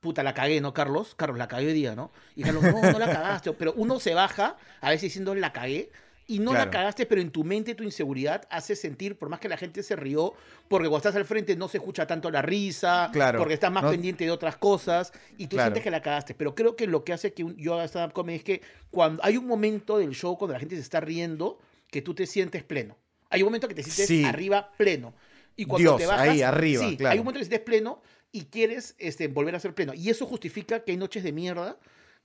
puta, 0.00 0.22
la 0.22 0.34
cagué, 0.34 0.60
¿no, 0.60 0.74
Carlos? 0.74 1.14
Carlos, 1.14 1.38
la 1.38 1.46
cagué 1.48 1.68
hoy 1.68 1.72
día, 1.72 1.94
¿no? 1.94 2.10
Y 2.34 2.42
Carlos, 2.42 2.62
no, 2.64 2.82
no 2.92 2.98
la 2.98 3.06
cagaste. 3.06 3.52
Pero 3.52 3.72
uno 3.76 4.00
se 4.00 4.14
baja 4.14 4.56
a 4.80 4.88
veces 4.90 5.02
diciendo, 5.02 5.34
la 5.34 5.52
cagué. 5.52 5.90
Y 6.28 6.40
no 6.40 6.50
Claro. 6.50 6.64
la 6.64 6.70
cagaste, 6.72 7.06
pero 7.06 7.20
en 7.20 7.30
tu 7.30 7.44
mente 7.44 7.76
tu 7.76 7.84
inseguridad 7.84 8.48
hace 8.50 8.74
sentir, 8.74 9.16
por 9.16 9.28
más 9.28 9.38
que 9.38 9.48
la 9.48 9.56
gente 9.56 9.84
se 9.84 9.94
rió, 9.94 10.34
porque 10.66 10.88
cuando 10.88 10.96
estás 11.08 11.14
al 11.14 11.24
frente 11.24 11.54
no 11.54 11.68
se 11.68 11.78
escucha 11.78 12.04
tanto 12.08 12.32
la 12.32 12.42
risa, 12.42 13.10
Claro. 13.12 13.38
porque 13.38 13.54
estás 13.54 13.70
más 13.70 13.84
No- 13.84 13.90
pendiente 13.92 14.24
de 14.24 14.32
otras 14.32 14.56
cosas, 14.56 15.12
y 15.38 15.46
tú 15.46 15.54
Claro. 15.54 15.68
sientes 15.68 15.84
que 15.84 15.90
la 15.92 16.02
cagaste. 16.02 16.34
Pero 16.34 16.56
creo 16.56 16.74
que 16.74 16.88
lo 16.88 17.04
que 17.04 17.12
hace 17.12 17.32
que 17.32 17.44
un- 17.44 17.56
yo 17.56 17.74
haga 17.74 17.84
stand-up 17.86 18.12
comedy 18.12 18.38
es 18.38 18.42
que 18.42 18.60
cuando 18.90 19.22
hay 19.24 19.36
un 19.36 19.46
momento 19.46 19.98
del 19.98 20.10
show 20.16 20.36
cuando 20.36 20.54
la 20.54 20.58
gente 20.58 20.74
se 20.74 20.80
está 20.82 20.98
riendo, 20.98 21.60
que 21.96 22.02
tú 22.02 22.14
te 22.14 22.26
sientes 22.26 22.62
pleno. 22.62 22.94
Hay 23.30 23.40
un 23.42 23.46
momento 23.46 23.66
que 23.68 23.74
te 23.74 23.82
sientes 23.82 24.06
Sí. 24.06 24.22
arriba 24.22 24.70
pleno. 24.76 25.14
Y 25.56 25.64
cuando 25.64 25.92
Dios, 25.92 25.96
te 25.98 26.06
bajas, 26.06 26.28
ahí, 26.28 26.42
arriba, 26.42 26.84
sí, 26.86 26.96
claro. 26.98 27.12
hay 27.14 27.18
un 27.18 27.24
momento 27.24 27.38
que 27.40 27.46
te 27.46 27.48
sientes 27.48 27.64
pleno 27.64 28.02
y 28.32 28.44
quieres 28.44 28.94
este, 28.98 29.28
volver 29.28 29.54
a 29.56 29.60
ser 29.60 29.74
pleno. 29.74 29.94
Y 29.94 30.10
eso 30.10 30.26
justifica 30.26 30.84
que 30.84 30.90
hay 30.92 30.98
noches 30.98 31.24
de 31.24 31.32
mierda 31.32 31.78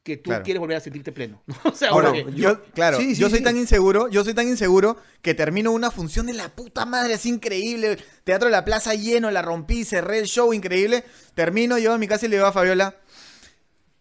que 0.04 0.18
tú 0.18 0.30
Claro. 0.32 0.44
quieres 0.44 0.60
volver 0.60 0.76
a 0.76 0.82
sentirte 0.82 1.14
pleno. 1.14 1.42
o 1.64 1.72
sea, 1.74 1.92
Ahora, 1.92 2.12
yo, 2.36 2.62
claro, 2.74 2.98
Sí, 2.98 3.16
sí, 3.16 3.22
yo 3.22 3.30
soy 3.30 3.38
sí. 3.38 3.44
tan 3.46 3.56
inseguro, 3.56 4.10
yo 4.10 4.26
soy 4.26 4.34
tan 4.34 4.50
inseguro 4.50 4.98
que 5.22 5.34
termino 5.34 5.72
una 5.72 5.90
función 5.90 6.26
de 6.26 6.34
la 6.34 6.50
puta 6.50 6.86
madre, 6.86 7.14
es 7.14 7.26
increíble. 7.26 7.98
Teatro 8.26 8.48
de 8.48 8.52
la 8.52 8.66
Plaza 8.66 8.94
lleno, 8.94 9.32
la 9.32 9.42
rompí, 9.42 9.86
cerré 9.86 10.20
el 10.20 10.26
show, 10.26 10.52
increíble. 10.52 11.06
Termino, 11.34 11.78
llego 11.80 11.94
a 11.94 11.98
mi 11.98 12.10
casa 12.10 12.26
y 12.26 12.30
le 12.30 12.36
digo 12.36 12.48
a 12.48 12.52
Fabiola, 12.52 12.98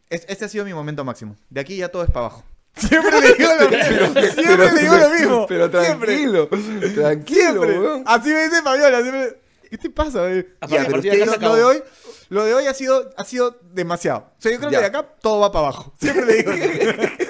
"Es- 0.08 0.26
este 0.28 0.46
ha 0.46 0.48
sido 0.48 0.64
mi 0.64 0.74
momento 0.74 1.04
máximo. 1.04 1.36
De 1.48 1.60
aquí 1.60 1.76
ya 1.76 1.88
todo 1.90 2.02
es 2.02 2.10
para 2.10 2.26
abajo. 2.26 2.44
Siempre 2.76 3.20
le 3.20 3.34
digo 3.34 3.50
lo 3.60 3.68
mismo. 3.68 4.20
Siempre 4.32 4.72
le 4.72 4.80
digo 4.80 4.96
lo 4.96 5.10
mismo. 5.10 5.46
Pero 5.48 5.70
Siempre. 5.82 6.06
tranquilo, 6.16 6.48
tranquilo, 6.48 7.50
Siempre. 7.50 7.78
weón. 7.78 8.02
Así 8.06 8.28
me 8.30 8.44
dice 8.44 8.62
Fabiola. 8.62 9.02
Siempre. 9.02 9.40
¿Qué 9.70 9.78
te 9.78 9.90
pasa, 9.90 10.22
bebé? 10.22 10.56
Ya, 10.68 10.84
pero 10.88 11.32
acá 11.32 11.46
lo, 11.48 11.54
de 11.54 11.62
hoy, 11.62 11.82
lo 12.28 12.44
de 12.44 12.54
hoy 12.54 12.66
ha 12.66 12.74
sido, 12.74 13.08
ha 13.16 13.24
sido 13.24 13.56
demasiado. 13.72 14.32
O 14.36 14.42
sea, 14.42 14.50
yo 14.50 14.58
creo 14.58 14.70
Ya. 14.70 14.78
que 14.78 14.82
de 14.82 14.98
acá 14.98 15.08
todo 15.22 15.38
va 15.40 15.52
para 15.52 15.66
abajo. 15.66 15.94
Siempre 16.00 16.26
le 16.26 16.34
digo. 16.34 16.52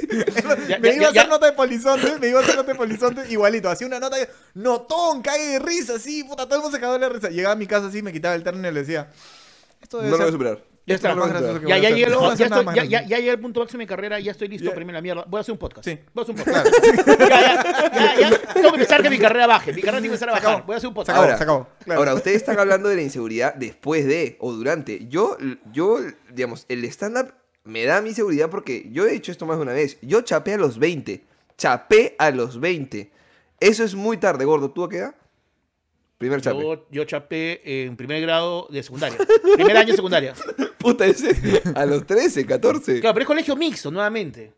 Ya, 0.69 0.79
me 0.81 0.89
ya, 0.89 0.95
iba 0.97 1.09
a 1.09 1.13
ya, 1.13 1.21
hacer 1.21 1.31
nota 1.31 1.47
de 1.47 1.53
polizonte, 1.53 2.19
me 2.19 2.29
iba 2.29 2.41
a 2.41 2.43
hacer 2.43 2.57
nota 2.57 2.73
de 2.73 2.79
polizonte 2.79 3.23
igualito. 3.31 3.69
Hacía 3.71 3.87
una 3.87 4.01
nota, 4.01 4.17
de, 4.17 4.29
notón, 4.55 5.23
cague 5.23 5.45
de 5.53 5.59
risa, 5.61 5.99
sí, 6.01 6.25
puta, 6.25 6.47
todo 6.47 6.57
el 6.57 6.63
mundo 6.63 6.77
se 6.77 6.81
cagó 6.81 6.95
de 6.95 6.99
la 6.99 7.09
risa. 7.09 7.29
Llegaba 7.29 7.53
a 7.53 7.57
mi 7.57 7.67
casa 7.69 7.87
así, 7.87 8.03
me 8.03 8.13
quitaba 8.13 8.35
el 8.35 8.43
terno 8.43 8.67
y 8.67 8.73
le 8.73 8.81
decía, 8.81 9.09
esto 9.81 9.99
debe 9.99 10.11
No 10.11 10.17
lo 10.17 10.19
voy 10.19 10.23
a 10.23 10.27
ser 10.27 10.33
superar. 10.33 10.70
Ya 10.91 10.97
está. 10.97 11.09
lo 11.15 11.17
más 11.17 11.29
gracioso 11.31 11.61
que 11.61 11.67
Ya, 11.67 11.67
voy 11.67 11.73
a 11.73 11.79
ya, 11.81 11.89
hacer. 11.89 11.97
llegué, 11.99 12.11
No 12.11 12.17
voy 12.19 12.25
a 12.25 12.29
ya, 12.29 12.35
hacer 12.35 12.51
nada 12.51 12.61
estoy- 12.63 12.67
más 12.67 12.75
ya, 12.75 12.83
ya, 12.83 12.89
gracioso. 12.91 13.11
ya 13.11 13.17
llegué 13.19 13.31
al 13.31 13.41
punto 13.41 13.61
máximo 13.61 13.79
de 13.79 13.85
mi 13.85 13.89
carrera, 13.89 14.21
ya 14.21 14.31
estoy 14.33 14.49
listo 14.49 14.69
para 14.71 14.81
irme 14.81 14.93
a 14.93 14.95
la 14.95 15.01
mierda. 15.03 15.25
Voy 15.29 15.39
a 15.39 15.41
hacer 15.41 15.53
un 15.53 15.59
podcast. 15.59 15.89
Sí. 15.89 15.99
Voy 16.13 16.23
a 16.23 16.25
hacer 16.25 16.35
un 16.35 16.41
podcast. 16.43 16.67
ya, 17.19 17.29
ya, 17.29 17.93
ya, 17.93 18.31
ya. 18.31 18.39
Tengo 18.55 18.73
que 18.73 18.79
pensar 18.79 19.03
que 19.03 19.11
mi 19.11 19.19
carrera 19.19 19.47
baje. 19.47 19.73
Mi 19.73 19.81
carrera 19.83 20.01
tiene 20.01 20.09
que 20.09 20.15
empezar 20.15 20.29
a 20.31 20.37
acabó. 20.37 20.53
bajar. 20.53 20.67
Voy 20.67 20.75
a 20.75 20.77
hacer 20.79 20.89
un 20.89 20.95
podcast. 20.95 21.19
Ahora, 21.19 21.37
se 21.37 21.43
acabó. 21.43 21.69
Claro. 21.85 22.01
Ahora, 22.01 22.15
ustedes 22.15 22.37
están 22.37 22.59
hablando 22.59 22.89
de 22.89 22.97
la 22.97 23.03
inseguridad 23.03 23.55
después 23.55 24.07
de 24.07 24.37
o 24.41 24.53
durante. 24.53 25.07
Yo, 25.09 25.37
yo 25.73 25.99
digamos, 26.33 26.67
el 26.69 26.85
stand-up 26.87 27.33
me 27.65 27.85
da 27.85 28.01
mi 28.03 28.13
seguridad 28.15 28.51
porque 28.51 28.89
yo 28.91 29.07
he 29.07 29.15
hecho 29.15 29.31
esto 29.33 29.47
más 29.47 29.57
de 29.59 29.63
una 29.63 29.73
vez. 29.73 29.99
Yo 30.03 30.23
chapé 30.23 30.55
a 30.55 30.59
los 30.59 30.79
20. 30.79 31.25
Chapé 31.57 32.17
a 32.19 32.31
los 32.31 32.59
20. 32.59 33.11
Eso 33.61 33.85
es 33.85 33.95
muy 33.95 34.17
tarde, 34.17 34.45
gordo. 34.45 34.71
¿Tú 34.71 34.85
a 34.85 34.89
qué 34.89 34.97
edad? 34.97 35.15
Primer 36.17 36.41
chape. 36.43 36.61
Yo, 36.63 36.87
yo 36.91 37.05
chapé 37.05 37.85
en 37.85 37.97
primer 37.97 38.21
grado 38.21 38.67
de 38.71 38.83
secundaria. 38.83 39.17
Primer 39.55 39.77
año 39.77 39.89
de 39.93 39.97
secundaria. 39.97 40.35
Puta, 40.81 41.05
ese. 41.05 41.63
A 41.75 41.85
los 41.85 42.07
13, 42.07 42.47
14. 42.47 43.01
Claro, 43.01 43.15
pero 43.15 43.23
es 43.23 43.27
colegio 43.27 43.55
mixto, 43.55 43.91
nuevamente. 43.91 44.55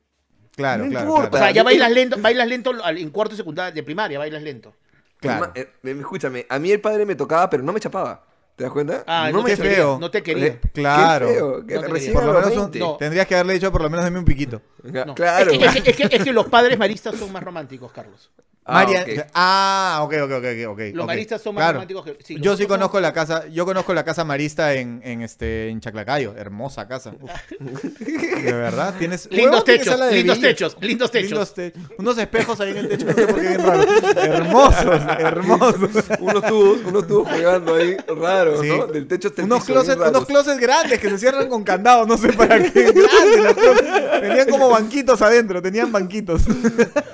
Claro, 0.55 0.85
no 0.85 0.91
claro, 0.91 1.09
importa. 1.09 1.37
O 1.37 1.41
sea, 1.41 1.51
ya 1.51 1.62
bailas 1.62 1.91
lento, 1.91 2.16
bailas 2.20 2.47
lento 2.47 2.73
en 2.89 3.11
cuarto 3.11 3.33
de 3.33 3.39
secundaria, 3.39 3.73
de 3.73 3.83
primaria, 3.83 4.18
bailas 4.18 4.43
lento. 4.43 4.75
Claro. 5.18 5.53
Eh, 5.55 5.68
escúchame, 5.83 6.47
a 6.49 6.59
mí 6.59 6.70
el 6.70 6.81
padre 6.81 7.07
me 7.07 7.14
tocaba, 7.14 7.51
pero 7.51 7.62
no 7.62 7.73
me 7.73 7.81
chapaba. 7.81 8.25
¿Te 8.57 8.64
das 8.64 8.72
cuenta? 8.72 9.03
Ah, 9.07 9.30
no 9.32 9.38
no, 9.38 9.44
me 9.44 9.50
te 9.50 9.57
quería, 9.62 9.76
feo. 9.76 9.98
no 9.98 10.11
te 10.11 10.22
quería. 10.22 10.61
Claro. 10.74 11.26
Qué 11.28 11.34
feo, 11.34 11.66
que 11.66 11.74
No 11.74 11.80
te 11.82 12.12
Por 12.12 12.24
lo 12.24 12.32
menos 12.34 12.50
un- 12.53 12.59
20. 12.61 12.78
No. 12.78 12.96
tendrías 12.96 13.26
que 13.26 13.34
haberle 13.34 13.55
dicho 13.55 13.72
por 13.72 13.80
lo 13.82 13.88
menos 13.90 14.05
dame 14.05 14.18
un 14.18 14.24
piquito. 14.24 14.61
No. 14.82 15.14
Claro. 15.14 15.50
Es, 15.50 15.59
que, 15.59 15.64
es 15.64 15.82
que- 15.82 15.90
es 15.90 15.96
que- 16.11 16.16
es 16.16 16.22
que 16.24 16.32
los 16.32 16.46
padres 16.48 16.78
maristas 16.78 17.16
son 17.16 17.32
más 17.32 17.42
románticos, 17.42 17.90
Carlos. 17.92 18.30
Ah, 18.64 18.74
María, 18.74 19.00
ok. 19.03 19.26
ah, 19.34 20.00
ok, 20.05 20.14
ok, 20.22 20.30
ok, 20.34 20.44
ok. 20.68 20.80
Los 20.94 21.05
maristas 21.05 21.42
son 21.42 21.53
más 21.57 21.62
Claro. 21.62 21.72
románticos 21.78 22.05
que. 22.05 22.16
sí, 22.22 22.36
yo 22.40 22.57
sí 22.57 22.66
conozco 22.66 23.00
la 23.00 23.12
casa, 23.12 23.48
yo 23.48 23.64
conozco 23.64 23.92
la 23.92 24.05
casa 24.05 24.22
marista 24.24 24.74
en, 24.74 25.00
en 25.03 25.20
este 25.22 25.68
en 25.68 25.80
Chaclacayo, 25.80 26.34
hermosa 26.36 26.86
casa. 26.86 27.12
De 27.98 28.53
verdad, 28.53 28.94
tienes 29.00 29.28
Lindos 29.32 29.64
techos, 29.64 29.98
lindos 30.12 30.40
techos, 30.40 30.76
lindos 30.80 31.11
techos. 31.11 31.30
Lindos 31.30 31.55
te- 31.55 31.72
unos 31.98 32.16
espejos 32.18 32.61
ahí 32.61 32.70
en 32.70 32.76
el 32.78 32.88
techo, 32.88 33.07
no 33.07 33.12
sé 33.14 33.26
por 33.26 33.34
qué 33.40 33.48
bien 33.48 33.66
raro. 33.66 33.82
Hermosos, 34.22 35.03
hermosos. 35.18 35.90
unos 36.20 36.46
tubos, 36.46 36.78
unos 36.84 37.07
tubos 37.09 37.28
jugando 37.32 37.74
ahí 37.74 37.96
raros, 38.45 38.61
Sí. 38.61 38.68
¿no? 38.68 38.86
Del 38.86 39.07
techo 39.07 39.28
hasta 39.28 39.43
el 39.43 39.47
Unos 39.47 39.61
piso, 39.61 39.72
closets, 39.74 39.99
raros. 39.99 40.11
unos 40.16 40.26
closets 40.26 40.61
grandes 40.61 40.99
que 40.99 41.09
se 41.11 41.18
cierran 41.18 41.49
con 41.49 41.62
candado, 41.64 42.07
no 42.07 42.16
sé 42.18 42.32
para 42.32 42.62
qué. 42.62 42.93
Grandes. 42.93 44.20
Tenían 44.20 44.49
como 44.49 44.68
banquitos 44.70 45.20
adentro, 45.22 45.61
tenían 45.62 45.90
banquitos. 45.93 46.43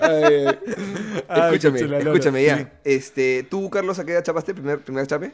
Ay, 0.01 0.24
ay. 0.24 0.59
Ay, 1.29 1.43
escúchame, 1.55 1.99
escúchame 1.99 2.45
ya. 2.45 2.59
Sí. 2.59 2.66
Este, 2.85 3.47
¿tú, 3.51 3.68
Carlos, 3.70 3.99
a 3.99 4.05
qué 4.05 4.12
edad 4.12 4.22
chapaste? 4.24 4.55
¿Primer, 4.55 4.81
primer 4.81 5.07
chape? 5.07 5.33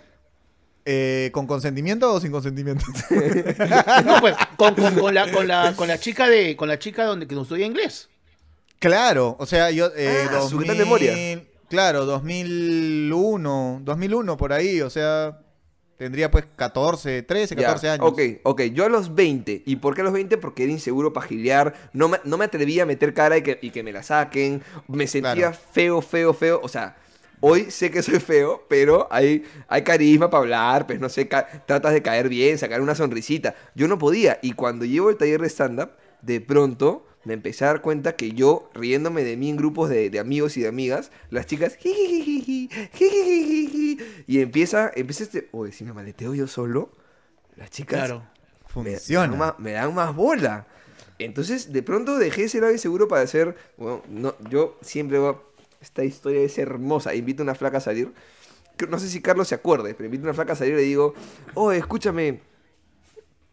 Eh, 0.87 1.31
¿Con 1.33 1.47
consentimiento 1.47 2.13
o 2.13 2.21
sin 2.21 2.31
consentimiento? 2.31 2.85
No, 4.05 4.21
pues, 4.21 4.35
con, 4.57 4.75
con- 4.75 4.95
con 4.97 5.15
la, 5.15 5.31
con, 5.33 5.49
la, 5.49 5.73
con 5.77 5.89
la 5.89 5.99
chica 5.99 6.29
de 6.29 6.57
con 6.57 6.69
la 6.69 6.79
chica 6.79 7.05
donde 7.05 7.27
que 7.27 7.35
nos 7.35 7.45
estudia 7.45 7.65
inglés. 7.67 8.09
claro, 8.79 9.35
o 9.39 9.47
sea, 9.47 9.71
yo... 9.71 9.91
Eh, 9.97 10.27
Ah, 10.31 10.43
su 10.49 10.59
gran 10.59 10.77
memoria. 10.77 11.15
Claro, 11.71 12.05
2001, 12.05 13.81
2001 13.83 14.37
por 14.37 14.53
ahí, 14.53 14.81
o 14.83 14.91
sea, 14.91 15.39
tendría 15.97 16.31
pues 16.31 16.45
14, 16.57 17.23
13, 17.23 17.55
Ya, 17.57 17.63
14 17.63 17.89
años. 17.91 18.07
Ok, 18.07 18.21
ok. 18.43 18.63
Yo 18.73 18.85
a 18.85 18.89
los 18.89 19.15
20. 19.15 19.63
¿Y 19.65 19.77
por 19.77 19.95
qué 19.95 20.01
a 20.01 20.05
los 20.05 20.13
20? 20.13 20.39
Porque 20.39 20.65
era 20.65 20.73
inseguro 20.73 21.13
para 21.13 21.27
gilear. 21.27 21.75
No 21.93 22.09
me, 22.09 22.19
no 22.25 22.37
me 22.37 22.45
atrevía 22.47 22.83
a 22.83 22.87
meter 22.87 23.15
cara 23.15 23.37
y 23.39 23.43
que, 23.43 23.59
y 23.63 23.71
que 23.71 23.83
me 23.83 23.93
la 23.93 24.03
saquen. 24.03 24.63
Me 24.89 25.07
sentía 25.07 25.35
Claro. 25.35 25.57
feo, 25.73 26.03
feo, 26.03 26.35
feo. 26.35 26.61
O 26.63 26.69
sea, 26.69 26.97
hoy 27.41 27.71
sé 27.71 27.91
que 27.91 28.03
soy 28.03 28.21
feo, 28.21 28.65
pero 28.69 29.07
hay, 29.11 29.45
hay 29.69 29.83
carisma 29.83 30.31
para 30.31 30.43
hablar. 30.43 30.87
Pues 30.87 31.01
no 31.01 31.09
sé, 31.09 31.25
tratas 31.25 31.93
de 31.93 32.03
caer 32.03 32.29
bien, 32.29 32.59
sacar 32.59 32.81
una 32.81 32.95
sonrisita. 32.95 33.55
Yo 33.75 33.89
no 33.89 33.99
podía. 33.99 34.39
Y 34.43 34.53
cuando 34.53 34.85
llevo 34.85 35.11
el 35.11 35.17
taller 35.17 35.41
de 35.41 35.49
stand-up, 35.49 35.91
de 36.23 36.41
pronto 36.41 37.07
me 37.25 37.35
empecé 37.35 37.65
a 37.65 37.69
dar 37.69 37.81
cuenta 37.83 38.17
que 38.17 38.33
yo, 38.33 38.71
riéndome 38.75 39.25
de 39.25 39.37
mí 39.37 39.51
en 39.51 39.57
grupos 39.57 39.89
de, 39.91 40.11
de 40.11 40.19
amigos 40.19 40.57
y 40.57 40.61
de 40.63 40.69
amigas, 40.69 41.11
las 41.31 41.47
chicas, 41.47 41.77
"Jijijiji, 41.77 42.69
jijijiji", 42.93 43.99
y 44.27 44.41
empieza, 44.41 44.91
empieza 44.95 45.25
este, 45.25 45.49
oye, 45.53 45.73
si 45.73 45.85
me 45.85 45.93
maleteo 45.93 46.35
yo 46.35 46.47
solo, 46.47 46.91
las 47.57 47.71
chicas 47.71 48.01
Claro. 48.01 48.19
me- 48.21 48.35
Me, 48.85 48.91
Funciona. 48.91 49.29
dan 49.29 49.39
más, 49.39 49.59
me 49.61 49.73
dan 49.73 49.95
más 49.95 50.15
bola. 50.17 50.67
Entonces, 51.21 51.73
de 51.73 51.83
pronto 51.85 52.19
dejé 52.19 52.43
de 52.43 52.49
ser 52.49 52.65
alguien 52.65 52.81
seguro 52.81 53.07
para 53.07 53.25
ser. 53.29 53.55
Bueno, 53.77 54.03
no, 54.11 54.35
yo 54.51 54.77
siempre 54.83 55.19
voy 55.19 55.35
a- 55.35 55.39
Esta 55.81 56.03
historia 56.03 56.41
es 56.41 56.57
hermosa. 56.59 57.15
Invito 57.15 57.43
a 57.43 57.45
una 57.45 57.55
flaca 57.55 57.77
a 57.77 57.81
salir. 57.81 58.13
No 58.89 58.99
sé 58.99 59.09
si 59.09 59.21
Carlos 59.21 59.47
se 59.49 59.55
acuerde, 59.55 59.95
pero 59.95 60.07
invito 60.07 60.25
a 60.25 60.29
una 60.29 60.35
flaca 60.35 60.55
a 60.55 60.57
salir 60.57 60.73
y 60.73 60.77
le 60.79 60.83
digo: 60.83 61.15
Oh, 61.55 61.71
escúchame. 61.73 62.41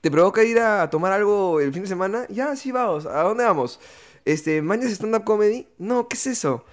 ¿Te 0.02 0.10
provoca 0.10 0.44
ir 0.44 0.60
a 0.60 0.90
tomar 0.90 1.12
algo 1.12 1.60
el 1.62 1.72
fin 1.72 1.84
de 1.84 1.88
semana? 1.88 2.26
Ya, 2.30 2.56
sí, 2.56 2.72
vamos. 2.72 3.06
¿A 3.06 3.22
dónde 3.22 3.44
vamos? 3.44 3.80
Este, 4.26 4.62
¿Mañas 4.62 4.92
stand-up 4.92 5.24
comedy? 5.24 5.68
No, 5.78 6.08
¿qué 6.08 6.16
es 6.16 6.28
eso? 6.28 6.66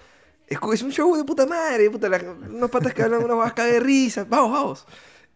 Es, 0.46 0.82
un 0.82 0.90
show 0.92 1.14
de 1.14 1.24
puta 1.24 1.46
madre, 1.46 1.90
puta, 1.90 2.08
la- 2.08 2.22
unos 2.22 2.70
patas 2.70 2.94
que 2.94 3.02
hablan 3.02 3.22
una 3.22 3.34
vasca 3.34 3.64
de 3.64 3.80
risa. 3.80 4.24
Vamos, 4.28 4.52
vamos. 4.52 4.86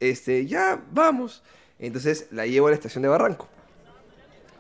Este, 0.01 0.47
ya, 0.47 0.83
vamos. 0.91 1.43
Entonces 1.79 2.29
la 2.31 2.47
llevo 2.47 2.69
a 2.69 2.71
la 2.71 2.77
estación 2.77 3.03
de 3.03 3.09
Barranco. 3.09 3.47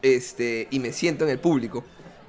Este, 0.02 0.68
y 0.70 0.78
me 0.78 0.92
siento 0.92 1.24
en 1.24 1.30
el 1.30 1.38
público. 1.38 1.84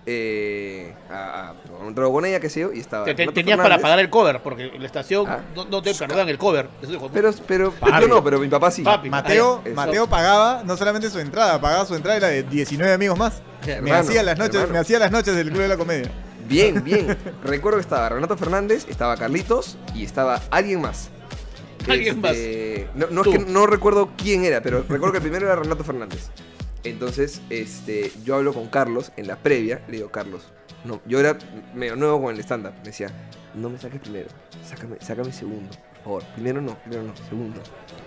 Eh, 0.05 0.93
a, 1.09 1.51
a 1.51 1.53
tomar 1.65 1.83
un 1.83 1.95
trago 1.95 2.11
con 2.11 2.25
ella, 2.25 2.39
qué 2.41 2.49
sé 2.49 2.59
yo, 2.59 2.73
y 2.73 2.79
estaba. 2.81 3.05
Te- 3.05 3.13
te- 3.13 3.21
Renato 3.23 3.35
tenías 3.35 3.57
para 3.57 3.79
pagar 3.79 3.99
el 3.99 4.09
cover, 4.09 4.41
porque 4.41 4.65
en 4.65 4.81
la 4.81 4.85
estación 4.87 5.25
Ah. 5.29 5.39
no, 5.55 5.63
no 5.65 5.81
te 5.81 5.93
perdonan 5.95 6.27
el 6.27 6.37
cover. 6.37 6.67
Pero, 7.13 7.33
pero, 7.47 7.73
yo 8.01 8.07
no, 8.09 8.21
pero 8.23 8.39
mi 8.39 8.49
papá 8.49 8.69
sí. 8.69 8.81
Papi. 8.83 9.09
Mateo. 9.09 9.61
Mateo 9.73 10.07
pagaba 10.07 10.61
no 10.65 10.75
solamente 10.75 11.09
su 11.09 11.19
entrada, 11.19 11.59
pagaba 11.61 11.85
su 11.85 11.95
entrada 11.95 12.17
y 12.17 12.21
la 12.21 12.27
de 12.27 12.43
19 12.43 12.93
amigos 12.93 13.17
más. 13.17 13.41
Me 13.65 13.71
Hermano, 13.75 13.95
hacía 13.95 14.23
las 14.23 14.37
noches, 14.37 14.55
hermano. 14.55 14.73
me 14.73 14.79
hacía 14.79 14.99
las 14.99 15.11
noches 15.11 15.35
del 15.35 15.49
Club 15.49 15.61
de 15.61 15.67
la 15.69 15.77
Comedia. 15.77 16.11
Bien, 16.49 16.83
bien. 16.83 17.17
Recuerdo 17.45 17.77
que 17.77 17.83
estaba 17.83 18.09
Renato 18.09 18.35
Fernández, 18.35 18.85
estaba 18.89 19.15
Carlitos 19.15 19.77
y 19.95 20.03
estaba 20.03 20.41
alguien 20.51 20.81
más. 20.81 21.09
Alguien 21.89 22.23
Este, 22.25 22.89
No, 22.95 23.07
no, 23.09 23.21
es 23.21 23.25
Tú. 23.25 23.31
que 23.31 23.39
no 23.39 23.65
recuerdo 23.67 24.09
quién 24.17 24.43
era, 24.43 24.61
pero 24.61 24.79
recuerdo 24.81 25.11
que 25.13 25.17
el 25.19 25.23
primero 25.23 25.45
era 25.45 25.55
Renato 25.55 25.83
Fernández. 25.85 26.29
Entonces, 26.83 27.41
este, 27.49 28.11
yo 28.25 28.35
hablo 28.35 28.53
con 28.53 28.67
Carlos 28.67 29.11
en 29.15 29.27
la 29.27 29.37
previa, 29.37 29.81
le 29.87 29.97
digo, 29.97 30.09
Carlos, 30.11 30.43
no, 30.83 31.01
yo 31.05 31.19
era 31.19 31.37
medio 31.73 31.95
nuevo 31.95 32.21
con 32.23 32.33
el 32.35 32.39
stand-up. 32.41 32.73
Me 32.79 32.83
decía, 32.85 33.09
no 33.55 33.69
me 33.69 33.77
saques 33.79 34.01
primero, 34.01 34.27
sácame, 34.67 34.97
sácame 34.99 35.31
segundo, 35.31 35.69
por 35.95 36.03
favor. 36.03 36.23
Primero 36.35 36.61
no, 36.61 36.77
primero 36.79 37.03
no, 37.03 37.15
segundo. 37.15 37.61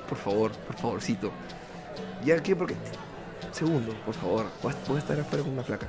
Por 0.09 0.19
favor, 0.19 0.53
por 0.53 0.77
favorcito. 0.77 1.33
Ya, 2.25 2.43
¿qué? 2.43 2.55
Porque 2.55 2.75
segundo, 3.53 3.95
por 4.05 4.15
favor, 4.15 4.47
voy 4.63 4.73
a- 4.97 4.99
estar 4.99 5.19
afuera 5.19 5.43
con 5.43 5.53
una 5.55 5.63
flaca. 5.65 5.87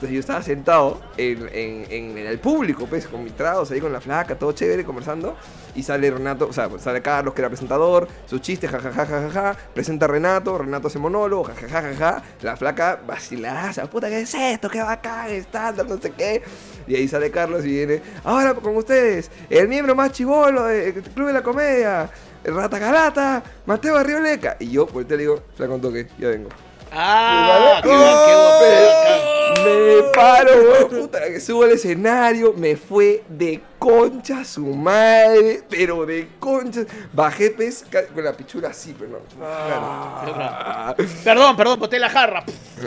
Entonces 0.00 0.14
yo 0.14 0.20
estaba 0.20 0.42
sentado 0.42 0.98
en, 1.18 1.46
en- 1.52 2.16
el 2.16 2.38
público, 2.38 2.86
pues, 2.86 3.06
con 3.06 3.22
mis 3.22 3.34
tragos 3.36 3.70
ahí 3.70 3.82
con 3.82 3.92
la 3.92 4.00
flaca, 4.00 4.34
todo 4.38 4.52
chévere, 4.52 4.82
conversando. 4.82 5.36
Y 5.74 5.82
sale 5.82 6.10
Renato, 6.10 6.48
o 6.48 6.52
sea, 6.54 6.70
pues, 6.70 6.80
sale 6.80 7.02
Carlos, 7.02 7.34
que 7.34 7.42
era 7.42 7.50
presentador, 7.50 8.08
sus 8.24 8.40
chistes, 8.40 8.70
jajaja, 8.70 9.04
jajaja. 9.04 9.56
Presenta 9.74 10.06
a 10.06 10.08
Renato, 10.08 10.56
Renato 10.56 10.86
hace 10.88 10.98
monólogo, 10.98 11.44
jajaja. 11.44 12.22
La 12.40 12.56
flaca 12.56 12.98
vacilaza, 13.06 13.90
puta, 13.90 14.08
¿qué 14.08 14.22
es 14.22 14.32
esto? 14.34 14.70
¿Qué 14.70 14.80
bacán? 14.80 15.28
Estándar, 15.28 15.86
no 15.86 15.98
sé 15.98 16.12
qué. 16.12 16.42
Y 16.86 16.94
ahí 16.96 17.06
sale 17.06 17.30
Carlos 17.30 17.62
y 17.66 17.68
viene, 17.68 18.00
ahora 18.24 18.54
con 18.54 18.74
ustedes, 18.78 19.30
el 19.50 19.68
miembro 19.68 19.94
más 19.94 20.12
chivolo 20.12 20.64
del 20.64 20.94
Club 20.94 21.26
de 21.26 21.32
la 21.34 21.42
Comedia, 21.42 22.08
Rata 22.42 22.78
Galata, 22.78 23.42
Mateo 23.66 23.96
Arrioleca. 23.98 24.56
Y 24.60 24.70
yo, 24.70 24.88
y 24.94 25.04
le 25.04 25.16
digo, 25.18 25.42
flaca, 25.56 25.74
un 25.74 25.82
toque, 25.82 26.08
ya 26.18 26.28
vengo. 26.28 26.48
Ah, 26.92 27.80
qué, 27.82 27.88
¡Oh! 27.88 28.26
qué 28.26 28.34
bacán. 28.34 29.30
Me 29.64 30.02
paro, 30.14 30.88
puta, 30.88 31.20
que 31.26 31.40
subo 31.40 31.64
al 31.64 31.72
escenario, 31.72 32.54
me 32.56 32.76
fue 32.76 33.22
de 33.28 33.60
concha 33.78 34.44
su 34.44 34.64
madre, 34.66 35.62
pero 35.68 36.06
de 36.06 36.28
concha. 36.38 36.80
Bajé 37.12 37.50
pez 37.50 37.84
con 38.14 38.24
la 38.24 38.32
pichura 38.32 38.70
así, 38.70 38.94
pero 38.98 39.10
no. 39.12 39.18
Ah, 39.44 40.94
Perdón, 41.24 41.56
perdón, 41.56 41.78
boté 41.78 41.98
la 41.98 42.08
jarra. 42.10 42.42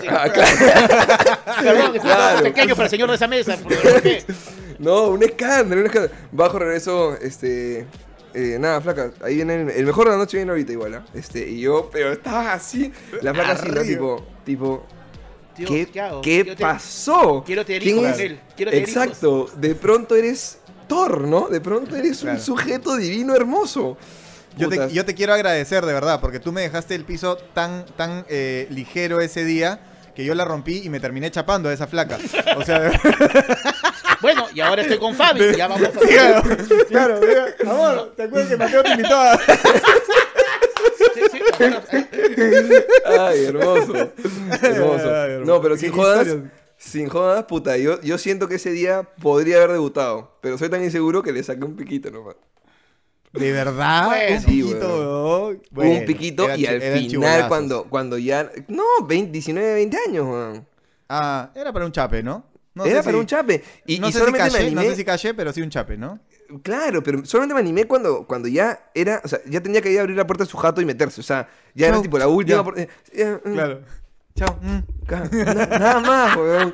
Ah, 0.09 0.27
claro. 0.29 0.51
Perdón, 1.63 1.99
Claro. 1.99 2.43
pequeño 2.43 2.75
para 2.75 2.85
el 2.85 2.89
señor 2.89 3.09
de 3.09 3.15
esa 3.15 3.27
mesa. 3.27 3.57
No, 4.79 5.03
un 5.09 5.23
escándalo, 5.23 5.81
un 5.81 5.87
escándalo. 5.87 6.13
Bajo, 6.31 6.59
regreso, 6.59 7.15
este. 7.21 7.85
Eh, 8.33 8.57
nada, 8.59 8.81
flaca, 8.81 9.11
ahí 9.21 9.35
viene 9.35 9.61
el, 9.61 9.69
el 9.69 9.85
mejor 9.85 10.05
de 10.05 10.11
la 10.11 10.17
noche 10.17 10.37
viene 10.37 10.51
ahorita 10.51 10.71
igual, 10.71 10.93
¿ah? 10.95 11.05
Este, 11.13 11.47
y 11.49 11.61
yo, 11.61 11.89
pero 11.91 12.11
estaba 12.11 12.53
así, 12.53 12.91
la 13.21 13.33
flaca 13.33 13.51
así, 13.53 13.69
¿no? 13.69 13.81
Tipo, 13.81 14.25
tipo, 14.45 14.85
Dios, 15.57 15.69
¿Qué, 15.69 15.85
¿qué 15.87 16.01
hago? 16.01 16.21
qué 16.21 16.29
Quiero 16.43 16.55
tener- 16.57 16.73
pasó? 16.73 17.43
quiero 17.45 17.65
tener 17.65 17.81
¿Quién 17.83 17.97
hijos 17.97 18.07
es? 18.09 18.13
con 18.15 18.21
él, 18.25 18.39
quiero 18.55 18.71
tener 18.71 18.87
Exacto, 18.89 19.49
de 19.55 19.75
pronto 19.75 20.15
eres 20.15 20.57
Thor, 20.87 21.21
¿no? 21.21 21.47
De 21.47 21.61
pronto 21.61 21.95
eres 21.95 22.19
Claro. 22.19 22.37
un 22.37 22.43
sujeto 22.43 22.97
divino 22.97 23.35
hermoso. 23.35 23.97
Yo 24.57 24.69
Puta, 24.69 24.87
te, 24.87 24.93
yo 24.93 25.05
te 25.05 25.15
quiero 25.15 25.33
agradecer 25.33 25.85
de 25.85 25.93
verdad, 25.93 26.19
porque 26.21 26.39
tú 26.39 26.51
me 26.51 26.61
dejaste 26.61 26.93
el 26.95 27.05
piso 27.05 27.37
tan, 27.53 27.85
tan 27.95 28.25
eh, 28.29 28.67
ligero 28.69 29.19
ese 29.21 29.45
día 29.45 29.79
que 30.15 30.23
yo 30.25 30.35
la 30.35 30.45
rompí 30.45 30.81
y 30.83 30.89
me 30.89 30.99
terminé 30.99 31.31
chapando 31.31 31.69
a 31.69 31.73
esa 31.73 31.87
flaca. 31.87 32.19
O 32.57 32.63
sea, 32.63 32.79
de 32.81 32.91
Bueno, 34.23 34.47
y 34.55 34.61
ahora 34.61 34.81
estoy 34.83 34.97
con 34.97 35.13
Fabi. 35.13 35.55
Ya 35.55 35.67
vamos 35.67 35.87
a 35.87 35.91
claro, 35.99 36.41
claro, 36.87 37.19
mira, 37.21 37.45
amor, 37.69 38.13
¿te 38.15 38.23
acuerdas 38.23 38.49
que 38.49 38.57
Mateo 38.57 38.81
te 38.83 38.89
invitó 38.91 39.15
a... 39.15 39.37
Sí, 41.13 41.21
sí, 41.31 41.39
bueno, 41.59 41.77
eh, 41.91 42.85
Ay, 43.05 43.45
hermoso. 43.45 43.93
hermoso. 43.93 45.13
Ay, 45.13 45.31
hermoso. 45.31 45.45
No, 45.45 45.61
pero 45.61 45.75
sin 45.77 45.91
jodas, 45.91 46.37
sin 46.77 47.09
jodas, 47.09 47.43
puta, 47.43 47.75
yo, 47.77 47.99
yo 48.01 48.17
siento 48.17 48.47
que 48.47 48.55
ese 48.55 48.71
día 48.71 49.03
podría 49.21 49.57
haber 49.57 49.73
debutado, 49.73 50.37
pero 50.41 50.57
soy 50.57 50.69
tan 50.69 50.83
inseguro 50.83 51.21
que 51.21 51.33
le 51.33 51.43
saqué 51.43 51.65
un 51.65 51.75
piquito 51.75 52.09
nomás. 52.09 52.35
¿De 53.33 53.51
verdad? 53.51 54.05
Bueno. 54.05 54.35
un 54.37 54.41
Sí, 54.41 54.63
piquito, 54.63 54.87
weón. 54.87 55.43
weón. 55.43 55.61
Bueno, 55.71 55.91
un 55.99 56.05
piquito 56.05 56.55
y 56.55 56.65
al 56.65 56.81
final 56.81 57.47
cuando, 57.49 57.83
cuando 57.89 58.17
ya... 58.17 58.49
No, 58.69 58.83
20, 59.05 59.31
19, 59.31 59.73
20 59.75 59.97
años, 60.07 60.25
weón. 60.25 60.67
Ah, 61.09 61.51
era 61.55 61.73
para 61.73 61.85
un 61.85 61.91
chape, 61.91 62.23
¿no? 62.23 62.52
No 62.75 62.85
Era 62.85 62.99
sé 63.01 63.03
para 63.05 63.17
si- 63.17 63.19
un 63.21 63.25
chape. 63.27 63.63
Y, 63.85 63.99
no, 63.99 64.07
y 64.07 64.11
sé 64.11 64.17
si 64.17 64.25
solamente 64.25 64.51
me 64.51 64.59
caché, 64.59 64.71
no 64.71 64.81
sé 64.81 64.95
si 64.95 65.05
caché, 65.05 65.33
pero 65.33 65.53
sí 65.53 65.61
un 65.61 65.69
chape, 65.69 65.95
¿no? 65.97 66.19
Claro, 66.63 67.03
pero 67.03 67.23
solamente 67.25 67.53
me 67.53 67.59
animé 67.59 67.85
cuando, 67.85 68.25
cuando 68.27 68.47
ya 68.47 68.89
era, 68.95 69.21
o 69.23 69.27
sea, 69.27 69.39
ya 69.45 69.61
tenía 69.61 69.81
que 69.81 69.91
ir 69.91 69.99
a 69.99 70.01
abrir 70.01 70.17
la 70.17 70.25
puerta 70.27 70.43
de 70.43 70.49
su 70.49 70.57
jato 70.57 70.81
y 70.81 70.85
meterse, 70.85 71.21
o 71.21 71.23
sea, 71.23 71.47
ya 71.75 71.87
era 71.87 72.01
tipo 72.01 72.17
la 72.17 72.27
última. 72.27 72.63
por- 72.63 72.77
eh, 72.79 72.87
eh, 73.11 73.37
mm, 73.45 73.59
Chao. 74.35 74.57
Mm. 74.61 74.79
nada 75.79 75.99
más, 75.99 76.35
weón. 76.35 76.73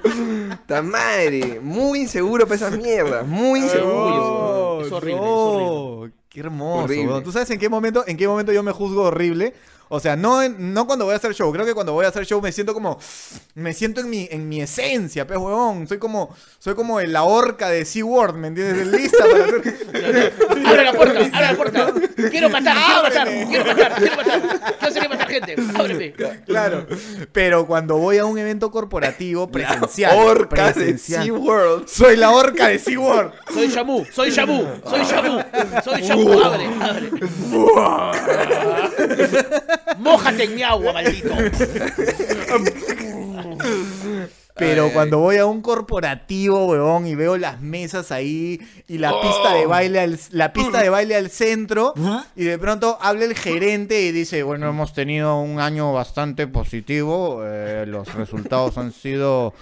Ta 0.66 0.82
madre, 0.82 1.60
muy 1.62 2.00
inseguro 2.02 2.46
para 2.46 2.56
esas 2.56 2.78
mierdas, 2.78 3.28
muy 3.28 3.60
inseguro. 3.60 4.78
Oh, 4.78 4.82
Es 4.86 4.92
horrible, 4.94 5.20
es 5.20 5.28
no, 5.28 6.12
Qué 6.30 6.40
hermoso. 6.40 6.84
Horrible. 6.86 7.08
weón. 7.08 7.24
¿Tú 7.24 7.32
sabes 7.34 7.50
en 7.50 7.60
qué 7.60 7.68
momento, 7.68 8.04
en 8.08 8.16
qué 8.16 8.28
momento 8.28 8.54
yo 8.54 8.64
me 8.64 8.72
juzgo 8.72 9.04
horrible? 9.04 9.54
O 9.90 10.00
sea, 10.00 10.16
no, 10.16 10.48
no 10.48 10.86
cuando 10.86 11.06
voy 11.06 11.16
a 11.16 11.18
hacer 11.18 11.34
show. 11.34 11.52
Creo 11.52 11.66
que 11.66 11.74
cuando 11.74 11.94
voy 11.94 12.06
a 12.06 12.10
hacer 12.10 12.26
show 12.26 12.40
me 12.42 12.52
siento 12.52 12.74
como. 12.74 13.00
Me 13.56 13.74
siento 13.74 14.02
en 14.02 14.10
mi, 14.10 14.28
en 14.32 14.48
mi 14.48 14.62
esencia, 14.62 15.26
pues, 15.26 15.40
huevón. 15.40 15.88
Soy 15.88 15.98
como. 15.98 16.36
Soy 16.60 16.76
como 16.76 17.00
la 17.02 17.24
horca 17.24 17.70
de 17.70 17.86
SeaWorld, 17.86 18.36
¿me 18.36 18.50
entiendes? 18.50 18.88
Lista 18.88 19.26
para 19.30 19.46
hacer. 19.46 20.34
Abre 20.66 20.84
la 20.84 20.94
puerta, 20.94 21.20
abre 21.20 21.48
la 21.48 21.56
puerta. 21.56 21.94
Quiero 22.30 22.50
matar, 22.50 22.76
quiero 22.78 23.04
matar, 23.04 23.28
quiero 23.48 23.66
matar, 23.66 23.96
quiero 23.96 24.16
matar. 24.18 24.78
Quiero 24.92 25.09
gente. 25.46 25.64
Ábreme. 25.76 26.14
Claro. 26.46 26.88
Pero 27.32 27.66
cuando 27.68 27.98
voy 27.98 28.18
a 28.18 28.26
un 28.26 28.38
evento 28.38 28.72
corporativo 28.72 29.50
presencial. 29.50 30.18
Orca 30.18 30.68
de 30.68 30.74
presencial, 30.74 31.24
SeaWorld. 31.24 31.88
Soy 31.88 32.18
la 32.18 32.32
horca 32.32 32.68
de 32.68 32.80
SeaWorld. 32.80 33.32
Soy 33.54 33.70
Shamu, 33.70 34.06
soy 34.12 34.32
Shamu, 34.32 34.66
soy 34.90 35.02
Shamu, 35.04 35.42
soy 35.84 36.02
Shamu. 36.02 36.40
Abre, 36.44 36.66
abre. 36.82 37.10
Mójate 39.98 40.44
en 40.44 40.56
mi 40.56 40.64
agua, 40.64 40.94
maldito. 40.94 41.30
Pero 44.60 44.86
Ay, 44.86 44.92
cuando 44.92 45.20
voy 45.20 45.38
a 45.38 45.46
un 45.46 45.62
corporativo, 45.62 46.66
weón, 46.68 47.08
y 47.08 47.16
veo 47.16 47.38
las 47.38 47.62
mesas 47.62 48.12
ahí 48.12 48.60
y 48.88 48.98
la 48.98 49.14
pista 49.22 49.54
de 49.54 49.66
baile 49.66 50.00
al, 50.02 50.20
la 50.32 50.54
pista 50.54 50.82
de 50.82 50.90
baile 50.90 51.16
al 51.16 51.30
centro, 51.30 51.94
y 52.36 52.44
de 52.44 52.60
pronto 52.60 52.98
habla 53.02 53.26
el 53.26 53.36
gerente 53.36 54.02
y 54.02 54.12
dice, 54.12 54.44
bueno, 54.44 54.68
hemos 54.68 54.94
tenido 54.94 55.40
un 55.40 55.60
año 55.60 55.94
bastante 55.94 56.48
positivo, 56.48 57.42
eh, 57.44 57.86
los 57.88 58.14
resultados 58.14 58.78
han 58.78 58.92
sido 58.92 59.54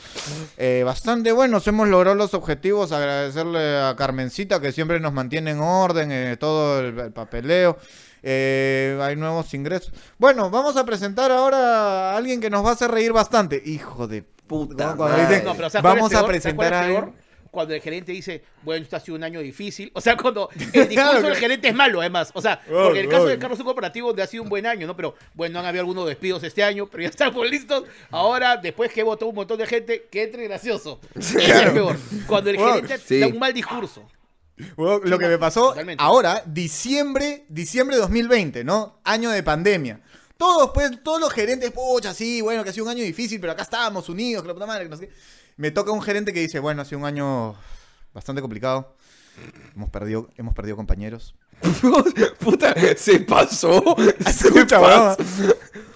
eh, 0.58 0.84
bastante 0.86 1.32
buenos, 1.32 1.68
hemos 1.68 1.88
logrado 1.88 2.16
los 2.16 2.34
objetivos, 2.34 2.91
agradecerle 2.91 3.80
a 3.80 3.95
Carmencita 3.95 4.60
que 4.60 4.72
siempre 4.72 5.00
nos 5.00 5.14
mantiene 5.14 5.52
en 5.52 5.60
orden, 5.60 6.12
eh, 6.12 6.38
todo 6.38 6.80
el, 6.80 6.98
el 7.00 7.12
papeleo. 7.12 7.78
Eh, 8.24 8.97
hay 9.01 9.15
nuevos 9.15 9.53
ingresos. 9.53 9.91
Bueno, 10.18 10.49
vamos 10.49 10.76
a 10.78 10.86
presentar 10.86 11.32
ahora 11.32 12.11
a 12.13 12.18
alguien 12.18 12.41
que 12.41 12.49
nos 12.49 12.65
va 12.65 12.70
a 12.70 12.74
hacer 12.74 12.91
reír 12.91 13.13
bastante. 13.13 13.61
Hijo 13.65 14.07
de 14.07 14.24
Puta 14.24 14.88
No, 14.91 14.97
cuando 14.97 15.18
madre. 15.18 15.28
dicen, 15.30 15.45
No, 15.45 15.55
pero 15.55 15.70
¿sabes 15.70 15.82
cuál 15.82 15.95
vamos 15.97 16.13
a 16.13 16.26
presentar 16.26 16.70
¿Sabes 16.70 16.78
a 16.80 16.84
alguien. 16.86 17.01
peor? 17.13 17.28
Cuando 17.49 17.74
el 17.74 17.82
gerente 17.82 18.11
dice, 18.11 18.43
bueno, 18.61 18.84
esto 18.84 18.97
ha 18.97 18.99
sido 18.99 19.15
un 19.18 19.24
año 19.24 19.39
difícil. 19.39 19.89
O 19.95 20.01
sea, 20.01 20.15
cuando 20.15 20.49
el 20.74 20.88
discurso 20.89 21.22
del 21.24 21.36
gerente 21.38 21.70
es 21.70 21.74
malo, 21.74 22.01
además. 22.01 22.30
O 22.34 22.41
sea, 22.41 22.61
porque 22.68 22.99
el 22.99 23.09
caso 23.09 23.26
de 23.26 23.39
Carlos 23.39 23.57
es 23.57 23.61
un 23.61 23.65
corporativo 23.65 24.07
donde 24.09 24.22
ha 24.22 24.28
sido 24.28 24.43
un 24.43 24.49
buen 24.49 24.68
año, 24.68 24.86
¿no? 24.86 24.95
Pero 24.95 25.15
bueno, 25.34 25.57
han 25.59 25.65
habido 25.65 25.82
algunos 25.82 26.05
despidos 26.07 26.43
este 26.43 26.61
año, 26.63 26.88
pero 26.88 27.03
ya 27.03 27.09
estamos 27.09 27.49
listos. 27.49 27.84
Ahora, 28.11 28.57
después 28.57 28.91
que 28.91 29.01
votó 29.01 29.28
un 29.28 29.36
montón 29.36 29.57
de 29.57 29.65
gente, 29.65 30.07
que 30.11 30.24
entre 30.24 30.43
gracioso. 30.47 30.99
Es 31.15 31.34
peor. 31.74 31.95
Cuando 32.28 32.49
el 32.51 32.57
Bueno, 32.57 32.74
gerente 32.76 32.97
sí. 32.99 33.20
da 33.22 33.28
un 33.28 33.39
mal 33.39 33.53
discurso. 33.53 34.07
Bueno, 34.76 34.99
lo 35.03 35.20
que 35.20 35.28
me 35.28 35.38
pasó 35.38 35.70
Totalmente. 35.70 36.03
ahora, 36.03 36.41
diciembre, 36.45 37.45
diciembre 37.49 37.95
de 37.95 38.01
2020, 38.01 38.64
¿no? 38.64 38.99
Año 39.03 39.30
de 39.30 39.43
pandemia. 39.43 40.01
Todos, 40.38 40.72
pues, 40.74 41.03
todos 41.03 41.20
los 41.20 41.32
gerentes, 41.32 41.72
pucha, 41.72 42.14
sí, 42.14 42.41
bueno, 42.41 42.64
que 42.64 42.70
ha 42.70 42.74
sido 42.74 42.86
un 42.86 42.91
año 42.91 43.03
difícil, 43.03 43.39
pero 43.39 43.53
acá 43.53 43.64
estábamos 43.64 44.08
unidos, 44.10 44.43
que 44.43 44.47
la 44.47 44.53
puta 44.53 44.66
madre, 44.68 44.84
que 44.84 44.89
no 44.89 44.97
sé 44.97 45.08
qué. 45.08 45.14
Me 45.58 45.72
toca 45.72 45.91
un 45.91 46.01
gerente 46.01 46.32
que 46.34 46.39
dice, 46.41 46.60
bueno, 46.60 46.82
ha 46.82 46.86
sido 46.86 46.99
un 46.99 47.05
año 47.05 47.55
bastante 48.14 48.41
complicado. 48.41 48.95
Hemos 49.76 49.89
perdido, 49.89 50.30
hemos 50.38 50.53
perdido 50.53 50.76
compañeros. 50.76 51.36
Puta, 52.39 52.76
se 52.95 53.20
pasó. 53.22 53.95
Se 54.26 54.47
Escucha, 54.47 54.80
pasó. 54.80 55.24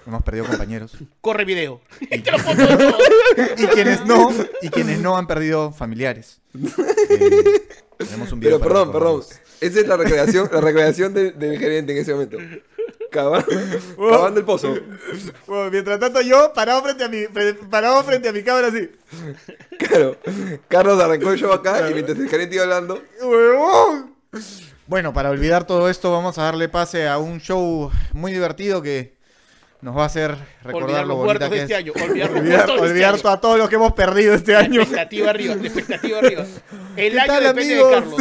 Hemos 0.06 0.22
perdido 0.24 0.46
compañeros. 0.46 0.96
Corre 1.20 1.44
video. 1.44 1.80
Y. 2.00 2.16
Y 2.16 2.22
quienes 3.74 4.04
no, 4.04 4.30
y 4.60 4.68
quienes 4.70 4.98
no 5.00 5.16
han 5.16 5.26
perdido 5.26 5.72
familiares. 5.72 6.40
Eh, 6.54 7.62
tenemos 8.04 8.32
un 8.32 8.40
video 8.40 8.58
Pero 8.58 8.68
perdón, 8.68 8.92
perdón. 8.92 9.22
Esa 9.60 9.80
es 9.80 9.86
la 9.86 9.96
recreación, 9.96 10.48
la 10.52 10.60
recreación 10.60 11.14
de- 11.14 11.32
del 11.32 11.58
gerente 11.58 11.92
en 11.92 11.98
ese 11.98 12.12
momento. 12.12 12.38
Cava- 13.10 13.44
Cavando 13.96 14.40
el 14.40 14.46
pozo. 14.46 14.74
Bueno, 15.46 15.70
mientras 15.70 16.00
tanto 16.00 16.20
yo 16.22 16.52
parado 16.54 16.82
frente 16.82 17.04
a 17.04 17.08
mi, 17.08 17.24
parado 17.70 18.02
frente 18.04 18.28
a 18.28 18.32
mi 18.32 18.42
cámara 18.42 18.68
así. 18.68 18.90
Claro. 19.78 20.16
Carlos 20.68 21.00
arrancó 21.02 21.30
el 21.32 21.38
show 21.38 21.52
acá 21.52 21.90
y 21.90 21.94
mientras 21.94 22.18
el 22.18 22.28
gerente 22.28 22.54
iba 22.54 22.64
hablando. 22.64 23.02
Bueno, 24.86 25.12
para 25.12 25.30
olvidar 25.30 25.66
todo 25.66 25.88
esto, 25.88 26.10
vamos 26.12 26.38
a 26.38 26.42
darle 26.44 26.68
pase 26.68 27.06
a 27.08 27.18
un 27.18 27.38
show 27.40 27.90
muy 28.12 28.32
divertido 28.32 28.82
que 28.82 29.14
nos 29.82 29.96
va 29.96 30.04
a 30.04 30.06
hacer 30.06 30.36
recordar 30.62 30.82
Olvidar 30.84 31.02
lo 31.02 31.08
los 31.08 31.16
bonita 31.18 31.48
muertos 31.48 31.48
que 31.50 31.54
de 31.56 31.60
este 31.62 31.72
es. 31.74 31.78
año. 31.80 31.92
Olvidar 31.92 32.30
los 32.30 32.40
Olvidar, 32.40 32.60
este 32.70 32.80
olvidar 32.80 33.14
año. 33.14 33.22
to- 33.22 33.28
a 33.28 33.40
todos 33.40 33.58
los 33.58 33.68
que 33.68 33.74
hemos 33.74 33.92
perdido 33.92 34.34
este 34.34 34.56
año. 34.56 34.80
expectativa 34.82 35.30
arriba, 35.30 35.54
la 35.56 35.66
expectativa 35.66 36.18
arriba. 36.18 36.44
El 36.96 37.12
¿Qué 37.12 37.20
año 37.20 37.26
tal, 37.32 37.42
depende 37.44 37.74
amigos? 37.74 37.90
de 37.90 37.94
Carlos. 37.96 38.20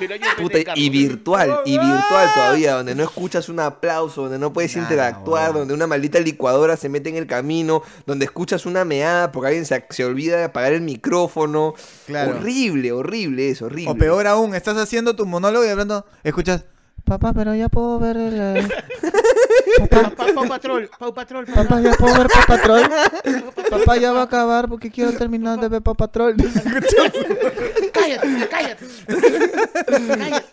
El 0.00 0.12
año 0.12 0.26
Puta, 0.38 0.58
de 0.58 0.64
Carlos. 0.64 0.84
y 0.84 0.90
virtual, 0.90 1.60
y 1.64 1.78
virtual 1.78 2.30
todavía, 2.34 2.74
donde 2.74 2.94
no 2.94 3.04
escuchas 3.04 3.48
un 3.48 3.60
aplauso, 3.60 4.22
donde 4.22 4.38
no 4.38 4.52
puedes 4.52 4.74
interactuar, 4.76 5.52
donde 5.52 5.74
una 5.74 5.86
maldita 5.86 6.18
licuadora 6.18 6.76
se 6.76 6.88
mete 6.88 7.08
en 7.10 7.16
el 7.16 7.26
camino, 7.26 7.82
donde 8.06 8.24
escuchas 8.24 8.66
una 8.66 8.84
meada 8.84 9.30
porque 9.32 9.48
alguien 9.48 9.64
se, 9.66 9.84
se 9.90 10.04
olvida 10.04 10.38
de 10.38 10.44
apagar 10.44 10.72
el 10.72 10.80
micrófono. 10.80 11.74
Claro. 12.06 12.32
Horrible, 12.36 12.90
horrible 12.92 13.50
eso, 13.50 13.66
horrible. 13.66 13.92
O 13.92 13.94
peor 13.96 14.26
aún, 14.26 14.54
estás 14.54 14.76
haciendo 14.76 15.14
tu 15.14 15.24
monólogo 15.26 15.64
y 15.64 15.72
pronto 15.74 16.04
escuchas. 16.24 16.64
Papá, 17.18 17.32
pero 17.34 17.54
ya 17.54 17.68
puedo 17.68 17.98
ver 17.98 18.16
el. 18.16 18.40
eh, 18.40 18.68
Pa- 19.90 20.10
pa- 20.10 20.26
Pau 20.34 20.48
Patrol, 20.48 20.88
Pau 20.98 21.12
Patrol, 21.12 21.44
Papá, 21.44 21.62
papá. 21.64 21.80
ya 21.82 21.92
puedo 21.94 22.14
ver 22.16 22.26
Paw 22.28 22.42
Patrol. 22.46 22.82
Papá, 23.70 23.96
ya 23.98 24.12
va 24.12 24.20
a 24.20 24.24
acabar 24.24 24.68
porque 24.68 24.90
quiero 24.90 25.12
terminar 25.12 25.60
de 25.60 25.68
ver 25.68 25.82
Paw 25.82 25.94
Patrol. 25.94 26.34
Cállate, 27.92 28.48
cállate. 28.50 28.86
Cállate. 30.18 30.46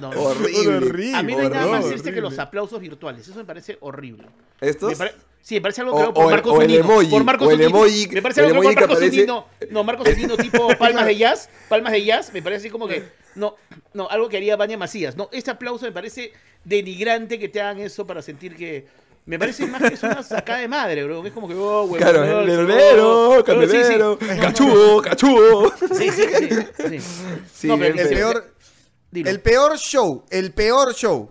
No. 0.00 0.10
Horrible. 0.10 0.76
Horrible. 0.76 1.14
A 1.16 1.22
mí 1.22 1.34
no 1.34 1.42
hay 1.42 1.48
nada 1.50 1.66
más 1.66 1.70
horrible. 1.80 1.90
triste 1.90 2.12
que 2.12 2.20
los 2.20 2.38
aplausos 2.38 2.80
virtuales. 2.80 3.26
Eso 3.28 3.36
me 3.38 3.44
parece 3.44 3.78
horrible. 3.80 4.26
¿Estos? 4.60 4.90
Me 4.90 4.96
pare- 4.96 5.14
Sí, 5.42 5.56
me 5.56 5.60
parece 5.60 5.80
algo 5.80 5.92
O- 5.92 5.96
creado 5.96 6.10
o 6.10 6.14
por 6.14 6.30
Marcos 6.30 6.54
el 6.54 6.60
Zunino. 6.70 6.84
emoji, 6.84 7.10
Por 7.10 7.24
Marcos 7.24 7.48
emoji- 7.54 8.12
Me 8.12 8.22
parece 8.22 8.40
algo 8.40 8.50
creado 8.52 8.62
emoji 8.62 8.74
por 8.76 8.88
Marcos 8.88 8.96
aparece-. 8.96 9.70
No, 9.70 9.84
Marcos 9.84 10.08
Zunino 10.14 10.36
tipo 10.36 10.68
palmas 10.78 11.04
de 11.06 11.16
jazz. 11.16 11.48
Palmas 11.68 11.92
de 11.92 12.04
jazz. 12.04 12.32
Me 12.32 12.42
parece 12.42 12.60
así 12.60 12.70
como 12.70 12.86
que. 12.88 13.02
No, 13.34 13.56
no, 13.94 14.10
algo 14.10 14.28
que 14.28 14.36
haría 14.36 14.56
Vania 14.56 14.76
Macías. 14.76 15.16
No, 15.16 15.30
este 15.32 15.50
aplauso 15.50 15.86
me 15.86 15.92
parece 15.92 16.32
denigrante 16.64 17.38
que 17.38 17.48
te 17.48 17.62
hagan 17.62 17.80
eso 17.80 18.06
para 18.06 18.20
sentir 18.20 18.54
que. 18.56 18.86
Me 19.24 19.38
parece 19.38 19.66
más 19.66 19.80
que 19.80 19.94
es 19.94 20.02
una 20.02 20.22
sacada 20.22 20.58
de 20.58 20.68
madre, 20.68 21.02
bro. 21.04 21.24
Es 21.24 21.32
como 21.32 21.48
que, 21.48 21.54
oh, 21.54 21.84
huevón. 21.84 21.98
Claro, 21.98 22.26
no, 22.26 23.42
candelero, 23.44 24.18
cachudo, 24.40 25.00
cachudo. 25.00 25.72
Sí, 25.96 26.10
sí, 26.10 26.22
sí. 26.38 26.48
sí. 26.88 26.98
Sí, 27.54 27.68
No, 27.68 27.78
pero 27.78 27.94
peor, 28.08 28.54
el 29.14 29.40
peor 29.40 29.78
show, 29.78 30.24
el 30.28 30.52
peor 30.52 30.92
show 30.94 31.30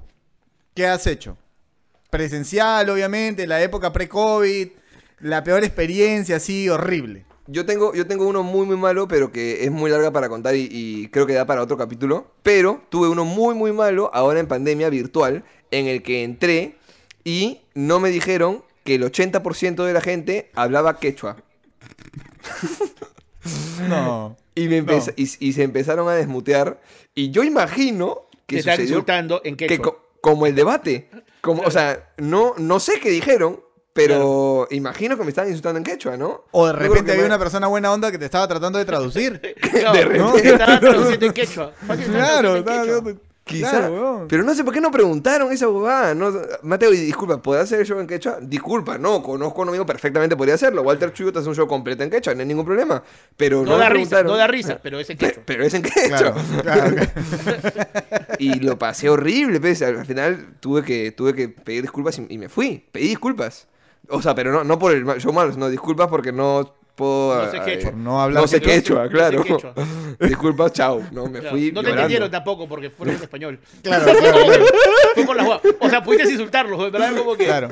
que 0.73 0.87
has 0.87 1.05
hecho. 1.05 1.37
Presencial, 2.11 2.87
obviamente, 2.89 3.47
la 3.47 3.61
época 3.63 3.91
pre-COVID, 3.91 4.67
la 5.21 5.43
peor 5.43 5.63
experiencia, 5.63 6.35
así, 6.35 6.69
horrible. 6.69 7.25
Yo 7.47 7.65
tengo, 7.65 7.93
yo 7.95 8.05
tengo 8.05 8.27
uno 8.27 8.43
muy 8.43 8.65
muy 8.65 8.77
malo, 8.77 9.07
pero 9.07 9.31
que 9.31 9.63
es 9.63 9.71
muy 9.71 9.89
larga 9.89 10.11
para 10.11 10.29
contar 10.29 10.55
y, 10.55 10.67
y 10.69 11.07
creo 11.07 11.25
que 11.25 11.33
da 11.33 11.45
para 11.45 11.61
otro 11.63 11.77
capítulo. 11.77 12.31
Pero 12.43 12.83
tuve 12.89 13.07
uno 13.09 13.25
muy 13.25 13.55
muy 13.55 13.71
malo 13.73 14.11
ahora 14.13 14.39
en 14.39 14.47
pandemia 14.47 14.89
virtual, 14.89 15.43
en 15.71 15.87
el 15.87 16.03
que 16.03 16.23
entré 16.23 16.75
y 17.23 17.61
no 17.73 17.99
me 17.99 18.09
dijeron 18.09 18.63
que 18.83 18.95
el 18.95 19.03
80% 19.03 19.83
de 19.85 19.93
la 19.93 20.01
gente 20.01 20.51
hablaba 20.53 20.99
quechua. 20.99 21.37
No. 23.89 24.37
Y, 24.55 24.67
me 24.67 24.77
empeza- 24.83 25.11
No. 25.11 25.13
y, 25.17 25.29
y 25.47 25.53
se 25.53 25.63
empezaron 25.63 26.07
a 26.09 26.13
desmutear. 26.13 26.79
Y 27.15 27.31
yo 27.31 27.43
imagino 27.43 28.27
Te 28.31 28.55
que 28.55 28.59
están 28.59 28.75
sucedió 28.75 28.95
insultando 28.97 29.41
en 29.43 29.55
que 29.55 29.67
quechua. 29.67 29.97
Como 30.21 30.45
el 30.45 30.55
debate. 30.55 31.09
Como, 31.41 31.63
O 31.63 31.71
sea, 31.71 32.11
no, 32.17 32.53
no 32.57 32.79
sé 32.79 32.99
qué 32.99 33.09
dijeron, 33.09 33.59
pero 33.93 34.67
imagino 34.71 35.17
que 35.17 35.23
me 35.23 35.29
estaban 35.29 35.49
insultando 35.49 35.79
en 35.79 35.83
quechua, 35.83 36.15
¿no? 36.15 36.45
O 36.51 36.67
de 36.67 36.73
No 36.73 36.79
repente 36.79 37.05
que 37.05 37.11
había 37.11 37.23
me- 37.23 37.27
una 37.27 37.39
persona 37.39 37.67
buena 37.67 37.91
onda 37.91 38.11
que 38.11 38.17
te 38.17 38.25
estaba 38.25 38.47
tratando 38.47 38.79
de 38.79 38.85
traducir. 38.85 39.41
Claro, 39.71 39.97
de 39.97 40.17
¿no? 40.17 40.27
repente. 40.27 40.41
Te 40.41 40.49
estaba 40.53 40.79
traduciendo 40.79 41.25
en 41.25 41.33
quechua. 41.33 41.73
Claro, 42.05 42.63
traduciendo 42.63 43.09
en 43.09 43.15
quechua. 43.17 43.30
Quizá, 43.43 43.71
Claro, 43.71 43.93
weón. 43.93 44.27
pero 44.27 44.43
no 44.43 44.53
sé 44.53 44.63
por 44.63 44.71
qué 44.73 44.79
no 44.79 44.91
preguntaron 44.91 45.51
esa 45.51 45.65
bobada. 45.65 46.13
No, 46.13 46.31
Mateo, 46.61 46.93
y 46.93 46.97
disculpa, 46.97 47.41
¿podés 47.41 47.63
hacer 47.63 47.79
el 47.79 47.85
show 47.87 47.99
en 47.99 48.05
quechua? 48.05 48.37
Disculpa, 48.39 48.99
no, 48.99 49.23
conozco 49.23 49.59
a 49.59 49.63
un 49.63 49.69
amigo 49.69 49.85
perfectamente, 49.85 50.37
podría 50.37 50.55
hacerlo. 50.55 50.83
Walter 50.83 51.11
Chuyo 51.11 51.33
te 51.33 51.39
hace 51.39 51.49
un 51.49 51.55
show 51.55 51.67
completo 51.67 52.03
en 52.03 52.11
quechua, 52.11 52.35
no 52.35 52.41
hay 52.41 52.45
ningún 52.47 52.65
problema. 52.65 53.03
Pero 53.35 53.63
no, 53.63 53.71
No 53.71 53.77
da 53.77 53.89
risa, 53.89 54.21
no 54.23 54.37
da 54.37 54.45
risa, 54.47 54.79
pero 54.81 54.99
es 54.99 55.09
en 55.09 55.17
quechua. 55.17 55.43
Pero 55.45 55.63
es 55.65 55.73
en 55.73 55.81
quechua. 55.81 56.07
Claro, 56.07 56.35
claro. 56.61 56.95
Y 58.39 58.59
lo 58.59 58.77
pasé 58.77 59.09
horrible, 59.09 59.59
pues. 59.59 59.81
Al 59.81 60.05
final 60.05 60.55
tuve 60.59 60.83
que, 60.83 61.11
tuve 61.11 61.33
que 61.33 61.49
pedir 61.49 61.81
disculpas 61.81 62.17
y, 62.19 62.25
y 62.29 62.37
me 62.37 62.47
fui. 62.49 62.85
Pedí 62.91 63.07
disculpas. 63.09 63.67
O 64.09 64.21
sea, 64.21 64.35
pero 64.35 64.51
no, 64.51 64.63
no 64.63 64.79
por 64.79 64.91
el 64.93 65.05
show 65.19 65.31
malo, 65.33 65.51
sino 65.51 65.69
disculpas 65.69 66.07
porque 66.07 66.31
no 66.31 66.75
puedo. 67.05 67.45
No 67.45 67.51
sé 67.51 67.59
quechua. 67.61 67.91
Por 67.91 67.99
no 67.99 68.21
hablar 68.21 68.41
No 68.41 68.47
sé 68.47 68.61
quechua. 68.61 69.03
quechua, 69.03 69.03
No 69.03 69.09
sé 69.09 69.15
claro. 69.15 69.43
quechua. 69.43 69.73
disculpas, 70.27 70.73
chao. 70.73 71.01
No, 71.11 71.25
me 71.27 71.39
Claro, 71.39 71.55
fui. 71.55 71.71
no 71.71 71.81
te 71.81 71.87
llorando. 71.87 71.89
entendieron 71.91 72.31
tampoco 72.31 72.67
porque 72.67 72.89
fueron 72.89 73.15
en 73.15 73.21
español. 73.23 73.59
Claro, 73.81 74.05
claro, 74.19 74.37
claro. 74.45 74.65
Fue 75.15 75.25
por 75.25 75.35
la. 75.35 75.61
O 75.79 75.89
sea, 75.89 76.03
pudiste 76.03 76.29
insultarlos, 76.31 76.91
¿verdad? 76.91 77.15
Como 77.15 77.35
que. 77.35 77.45
Claro. 77.45 77.69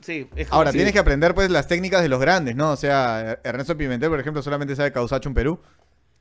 Sí, 0.00 0.28
es 0.36 0.48
como- 0.48 0.58
Ahora, 0.58 0.72
tienes 0.72 0.92
que 0.92 0.98
aprender 0.98 1.34
pues 1.34 1.50
las 1.50 1.66
técnicas 1.68 2.02
de 2.02 2.08
los 2.08 2.20
grandes, 2.20 2.54
¿no? 2.56 2.72
O 2.72 2.76
sea, 2.76 3.38
Ernesto 3.44 3.76
Pimentel, 3.76 4.10
por 4.10 4.20
ejemplo, 4.20 4.42
solamente 4.42 4.76
sabe 4.76 4.92
causacho 4.92 5.28
en 5.28 5.34
Perú. 5.34 5.60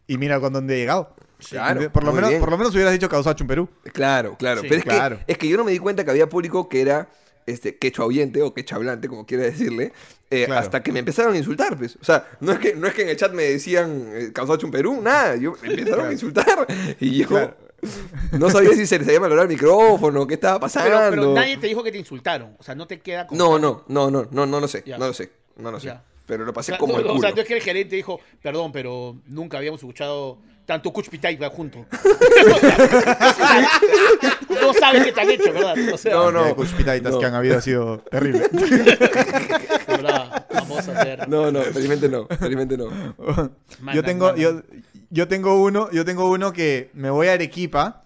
Y 0.07 0.17
mira 0.17 0.39
con 0.39 0.51
dónde 0.51 0.75
he 0.75 0.77
llegado. 0.79 1.15
Claro, 1.49 1.91
por 1.91 2.03
lo 2.03 2.11
menos, 2.13 2.29
bien. 2.29 2.39
por 2.41 2.51
lo 2.51 2.57
menos 2.57 2.73
hubieras 2.73 2.93
dicho 2.93 3.07
causacho 3.09 3.43
en 3.43 3.47
Perú. 3.47 3.69
Claro, 3.93 4.35
claro. 4.37 4.61
Sí, 4.61 4.67
Pero 4.69 4.79
es, 4.79 4.85
claro. 4.85 5.17
Que, 5.25 5.31
es 5.31 5.37
que 5.37 5.47
yo 5.47 5.57
no 5.57 5.63
me 5.63 5.71
di 5.71 5.79
cuenta 5.79 6.03
que 6.03 6.11
había 6.11 6.27
público 6.29 6.67
que 6.69 6.81
era 6.81 7.09
este, 7.45 7.77
quechua 7.77 8.05
oyente 8.05 8.41
o 8.41 8.53
quechua 8.53 8.77
hablante, 8.77 9.07
como 9.07 9.25
quiera 9.25 9.43
decirle, 9.43 9.93
eh, 10.31 10.45
Claro. 10.45 10.61
hasta 10.61 10.81
que 10.81 10.91
me 10.91 10.99
empezaron 10.99 11.33
a 11.35 11.37
insultar. 11.37 11.77
Pues. 11.77 11.97
O 12.01 12.03
sea, 12.03 12.27
no 12.39 12.53
es, 12.53 12.59
que, 12.59 12.75
no 12.75 12.87
es 12.87 12.93
que 12.95 13.03
en 13.03 13.09
el 13.09 13.17
chat 13.17 13.31
me 13.33 13.43
decían 13.43 14.07
eh, 14.13 14.31
causacho 14.33 14.65
en 14.65 14.71
Perú, 14.71 14.99
nada. 15.01 15.35
Yo, 15.35 15.53
me 15.61 15.69
empezaron 15.73 16.07
a 16.07 16.11
insultar. 16.11 16.65
Y 16.99 17.17
yo 17.17 17.27
Claro. 17.27 17.55
no 18.33 18.49
sabía 18.49 18.71
si 18.73 18.85
se 18.85 18.99
les 18.99 19.07
había 19.07 19.19
malogrado 19.19 19.47
el 19.47 19.53
micrófono, 19.53 20.25
qué 20.27 20.35
estaba 20.35 20.59
pasando. 20.59 20.89
Pero, 20.89 21.09
pero 21.09 21.33
nadie 21.33 21.57
te 21.57 21.67
dijo 21.67 21.83
que 21.83 21.91
te 21.91 21.97
insultaron. 21.97 22.55
O 22.59 22.63
sea, 22.63 22.75
no 22.75 22.87
te 22.87 22.99
queda 22.99 23.27
como. 23.27 23.37
No, 23.37 23.59
no, 23.59 23.83
no, 23.87 24.11
no, 24.11 24.27
no, 24.31 24.45
no 24.45 24.59
lo 24.59 24.67
sé. 24.67 24.83
Ya. 24.85 24.97
No 24.97 25.07
lo 25.07 25.13
sé. 25.13 25.31
No 25.57 25.71
lo 25.71 25.79
sé. 25.79 25.87
Ya. 25.87 26.03
Pero 26.27 26.45
lo 26.45 26.53
pasé 26.53 26.71
O 26.71 26.73
sea, 26.73 26.79
como 26.79 26.93
no, 26.93 26.99
el 26.99 27.05
o 27.05 27.09
culo. 27.09 27.21
sea, 27.21 27.31
no 27.31 27.41
es 27.41 27.47
que 27.47 27.55
el 27.55 27.61
gerente 27.61 27.95
dijo, 27.95 28.19
perdón, 28.41 28.71
pero 28.71 29.17
nunca 29.25 29.57
habíamos 29.57 29.79
escuchado 29.81 30.37
tanto 30.65 30.93
Cuchpitay 30.93 31.37
juntos. 31.51 31.85
no 34.61 34.73
sabes 34.75 35.03
qué 35.05 35.11
te 35.11 35.21
han 35.21 35.29
hecho, 35.29 35.51
¿verdad? 35.51 35.75
O 35.93 35.97
sea, 35.97 36.13
No, 36.13 36.31
no. 36.31 36.55
Cuchpitaitas 36.55 37.11
no. 37.13 37.19
que 37.19 37.25
han 37.25 37.33
habido 37.33 37.57
ha 37.57 37.61
sido 37.61 37.97
terrible. 38.09 38.47
vamos. 40.01 40.87
A 40.87 40.99
hacer. 41.01 41.27
No, 41.29 41.51
no, 41.51 41.61
felizmente 41.61 42.09
no, 42.09 42.27
felizmente 42.27 42.77
no. 42.77 42.89
Yo 43.93 44.03
tengo, 44.03 44.35
yo, 44.35 44.61
yo 45.09 45.27
tengo 45.27 45.61
uno, 45.61 45.89
yo 45.91 46.05
tengo 46.05 46.29
uno 46.29 46.51
que 46.53 46.89
me 46.93 47.09
voy 47.09 47.27
a 47.27 47.33
Arequipa 47.33 48.03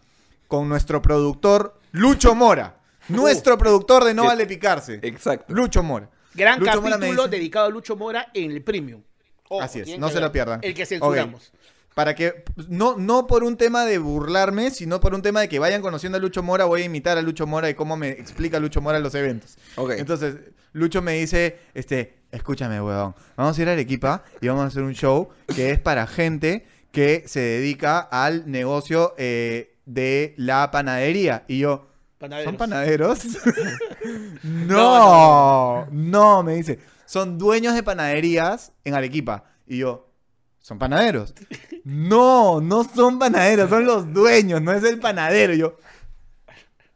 con 0.48 0.70
nuestro 0.70 1.02
productor 1.02 1.80
Lucho 1.92 2.36
Mora. 2.36 2.78
Nuestro 3.08 3.58
productor 3.58 4.04
de 4.04 4.14
No 4.14 4.24
Que- 4.24 4.28
Vale 4.30 4.46
Picarse. 4.48 5.00
Exacto. 5.04 5.54
Lucho 5.54 5.84
Mora. 5.84 6.10
Gran 6.34 6.60
Lucho 6.60 6.82
Mora 6.82 6.98
me 6.98 7.06
capítulo 7.06 7.24
dice- 7.24 7.38
dedicado 7.38 7.66
a 7.68 7.70
Lucho 7.70 7.96
Mora 7.96 8.28
en 8.34 8.52
el 8.52 8.64
Premium. 8.64 9.02
Ojo, 9.48 9.62
Así 9.62 9.80
es, 9.82 10.00
no 10.00 10.10
se 10.10 10.20
lo 10.20 10.32
pierdan. 10.32 10.60
El 10.64 10.74
que 10.74 10.86
censuramos. 10.86 11.52
Para 11.94 12.14
que, 12.14 12.44
no, 12.68 12.98
no 12.98 13.26
por 13.26 13.44
un 13.46 13.56
tema 13.56 13.86
de 13.86 14.00
burlarme, 14.00 14.70
sino 14.72 15.00
por 15.00 15.14
un 15.14 15.22
tema 15.22 15.40
de 15.40 15.48
que 15.48 15.60
vayan 15.60 15.82
conociendo 15.82 16.18
a 16.18 16.22
Lucho 16.22 16.44
Mora, 16.44 16.66
voy 16.66 16.82
a 16.82 16.86
imitar 16.86 17.18
a 17.18 17.22
Lucho 17.22 17.48
Mora 17.48 17.70
y 17.70 17.74
cómo 17.76 17.96
me 17.96 18.10
explica 18.10 18.60
Lucho 18.60 18.82
Mora 18.82 19.00
los 19.00 19.16
eventos. 19.16 19.56
Ok. 19.78 19.92
Entonces, 19.92 20.36
Lucho 20.76 21.02
me 21.02 21.14
dice, 21.14 21.58
este, 21.74 22.18
escúchame, 22.32 22.82
huevón, 22.82 23.16
vamos 23.38 23.58
a 23.58 23.62
ir 23.62 23.70
a 23.70 23.72
Arequipa 23.72 24.26
y 24.42 24.50
vamos 24.50 24.66
a 24.66 24.68
hacer 24.68 24.84
un 24.84 24.94
show 24.94 25.30
que 25.56 25.72
es 25.72 25.80
para 25.80 26.06
gente 26.06 26.66
que 26.92 27.24
se 27.28 27.40
dedica 27.40 28.00
al 28.00 28.52
negocio 28.52 29.14
eh, 29.18 29.78
de 29.86 30.34
la 30.36 30.72
panadería. 30.72 31.46
Y 31.48 31.60
yo, 31.60 31.88
Panaderos. 32.18 32.46
¿son 32.46 32.58
panaderos? 32.58 33.20
no, 34.44 35.88
no, 35.92 36.44
me 36.44 36.56
dice, 36.56 36.80
son 37.06 37.38
dueños 37.38 37.74
de 37.74 37.82
panaderías 37.82 38.74
en 38.84 38.96
Arequipa. 38.96 39.46
Y 39.66 39.78
yo, 39.78 40.10
¿son 40.60 40.78
panaderos? 40.78 41.34
No, 41.86 42.62
no 42.62 42.84
son 42.84 43.20
panaderos, 43.20 43.70
son 43.70 43.86
los 43.86 44.12
dueños, 44.12 44.60
no 44.60 44.74
es 44.74 44.84
el 44.84 45.00
panadero. 45.00 45.54
Y 45.54 45.60
yo, 45.60 45.78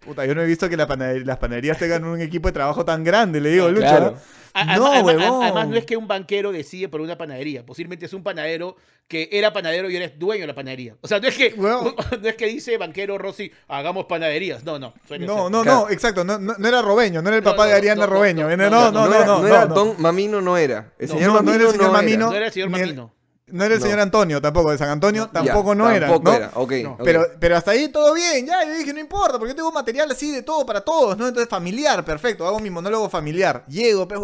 puta, 0.09 0.25
yo 0.25 0.35
no 0.35 0.41
he 0.41 0.45
visto 0.45 0.67
que 0.69 0.75
la 0.77 0.85
las 1.25 1.37
panaderías 1.37 1.77
tengan 1.77 2.03
un 2.03 2.19
equipo 2.21 2.47
de 2.49 2.53
trabajo 2.53 2.83
tan 2.85 3.03
grande, 3.03 3.39
le 3.39 3.49
digo, 3.51 3.69
Lucho. 3.69 3.81
Claro. 3.81 4.17
A- 4.53 4.65
No, 4.77 4.87
además- 4.87 4.91
además, 4.93 5.15
huevón. 5.25 5.43
además, 5.43 5.67
no 5.67 5.75
es 5.75 5.85
que 5.85 5.95
un 5.95 6.07
banquero 6.07 6.51
decide 6.51 6.89
por 6.89 7.01
una 7.01 7.17
panadería. 7.17 7.63
Posiblemente 7.63 8.07
es 8.07 8.13
un 8.13 8.23
panadero 8.23 8.75
que 9.07 9.29
era 9.31 9.53
panadero 9.53 9.89
y 9.91 9.95
eres 9.95 10.17
dueño 10.17 10.41
de 10.41 10.47
la 10.47 10.55
panadería. 10.55 10.95
O 11.01 11.07
sea, 11.07 11.19
no 11.19 11.27
es 11.27 11.37
que, 11.37 11.53
no 11.57 12.27
es 12.27 12.35
que 12.35 12.47
dice 12.47 12.77
banquero 12.77 13.17
Rossi, 13.19 13.51
hagamos 13.67 14.05
panaderías. 14.05 14.63
No, 14.63 14.79
no. 14.79 14.87
No, 14.87 15.07
ser. 15.07 15.21
no, 15.21 15.49
Claro. 15.61 15.63
no, 15.63 15.89
exacto, 15.91 16.23
no, 16.23 16.39
no, 16.39 16.55
no 16.57 16.67
era 16.67 16.81
Robeño, 16.81 17.21
no 17.21 17.29
era 17.29 17.37
el 17.37 17.43
papá 17.43 17.63
no, 17.65 17.69
de 17.69 17.75
Ariana 17.75 18.05
Robeño. 18.07 18.49
no, 18.49 18.69
No, 18.69 18.91
no, 18.91 19.07
no, 19.07 19.47
era. 19.47 19.65
Don 19.67 20.01
Mamino, 20.01 20.41
no 20.41 20.57
era. 20.57 20.93
El 20.97 21.07
No, 21.09 21.13
señor 21.13 21.27
no, 21.27 21.33
no 21.35 21.43
Mamino 21.43 21.53
era 21.55 21.63
el 21.65 21.71
señor 21.71 21.85
no 21.87 21.93
Mamino. 21.93 22.25
No 22.29 22.35
era 22.35 22.45
el 22.47 22.51
señor 22.51 22.69
Mamino. 22.69 23.13
No 23.51 23.63
era 23.63 23.75
el 23.75 23.79
No. 23.79 23.85
señor 23.85 23.99
Antonio 23.99 24.41
tampoco, 24.41 24.71
de 24.71 24.77
San 24.77 24.89
Antonio 24.89 25.25
Ya, 25.25 25.31
tampoco 25.43 25.75
no 25.75 25.89
era. 25.89 26.07
Tampoco 26.07 26.31
¿no? 26.31 26.35
era, 26.37 26.51
ok. 26.53 26.71
No. 26.83 26.91
ok. 26.93 27.01
Pero, 27.03 27.25
pero 27.39 27.57
hasta 27.57 27.71
ahí 27.71 27.89
todo 27.89 28.13
bien, 28.13 28.45
ya, 28.45 28.63
yo 28.65 28.73
dije, 28.77 28.93
no 28.93 28.99
importa, 28.99 29.37
porque 29.37 29.51
yo 29.51 29.55
tengo 29.55 29.71
material 29.71 30.09
así 30.11 30.31
de 30.31 30.43
todo 30.43 30.65
para 30.65 30.81
todos, 30.81 31.17
¿no? 31.17 31.27
Entonces, 31.27 31.49
familiar, 31.49 32.03
perfecto, 32.05 32.45
hago 32.47 32.59
mi 32.59 32.69
monólogo 32.69 33.09
familiar. 33.09 33.63
Llego, 33.67 34.07
pues, 34.07 34.19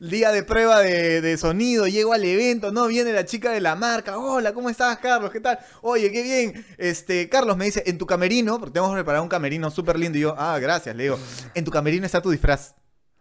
día 0.00 0.30
de 0.30 0.42
prueba 0.42 0.80
de, 0.80 1.20
de 1.20 1.36
sonido, 1.36 1.86
llego 1.86 2.12
al 2.12 2.24
evento, 2.24 2.70
¿no? 2.70 2.86
Viene 2.86 3.12
la 3.12 3.24
chica 3.24 3.50
de 3.50 3.60
la 3.60 3.74
marca, 3.74 4.18
hola, 4.18 4.52
¿cómo 4.54 4.70
estás, 4.70 4.98
Carlos? 4.98 5.30
¿Qué 5.30 5.40
tal? 5.40 5.58
Oye, 5.82 6.10
qué 6.12 6.22
bien. 6.22 6.66
Este, 6.78 7.28
Carlos 7.28 7.56
me 7.56 7.64
dice, 7.64 7.82
en 7.86 7.98
tu 7.98 8.06
camerino, 8.06 8.58
porque 8.58 8.74
tenemos 8.74 8.94
preparado 8.94 9.22
un 9.22 9.28
camerino 9.28 9.70
súper 9.70 9.98
lindo, 9.98 10.18
y 10.18 10.22
yo, 10.22 10.34
ah, 10.38 10.58
gracias, 10.60 10.94
le 10.94 11.04
digo, 11.04 11.18
en 11.54 11.64
tu 11.64 11.70
camerino 11.70 12.06
está 12.06 12.20
tu 12.22 12.30
disfraz. 12.30 12.74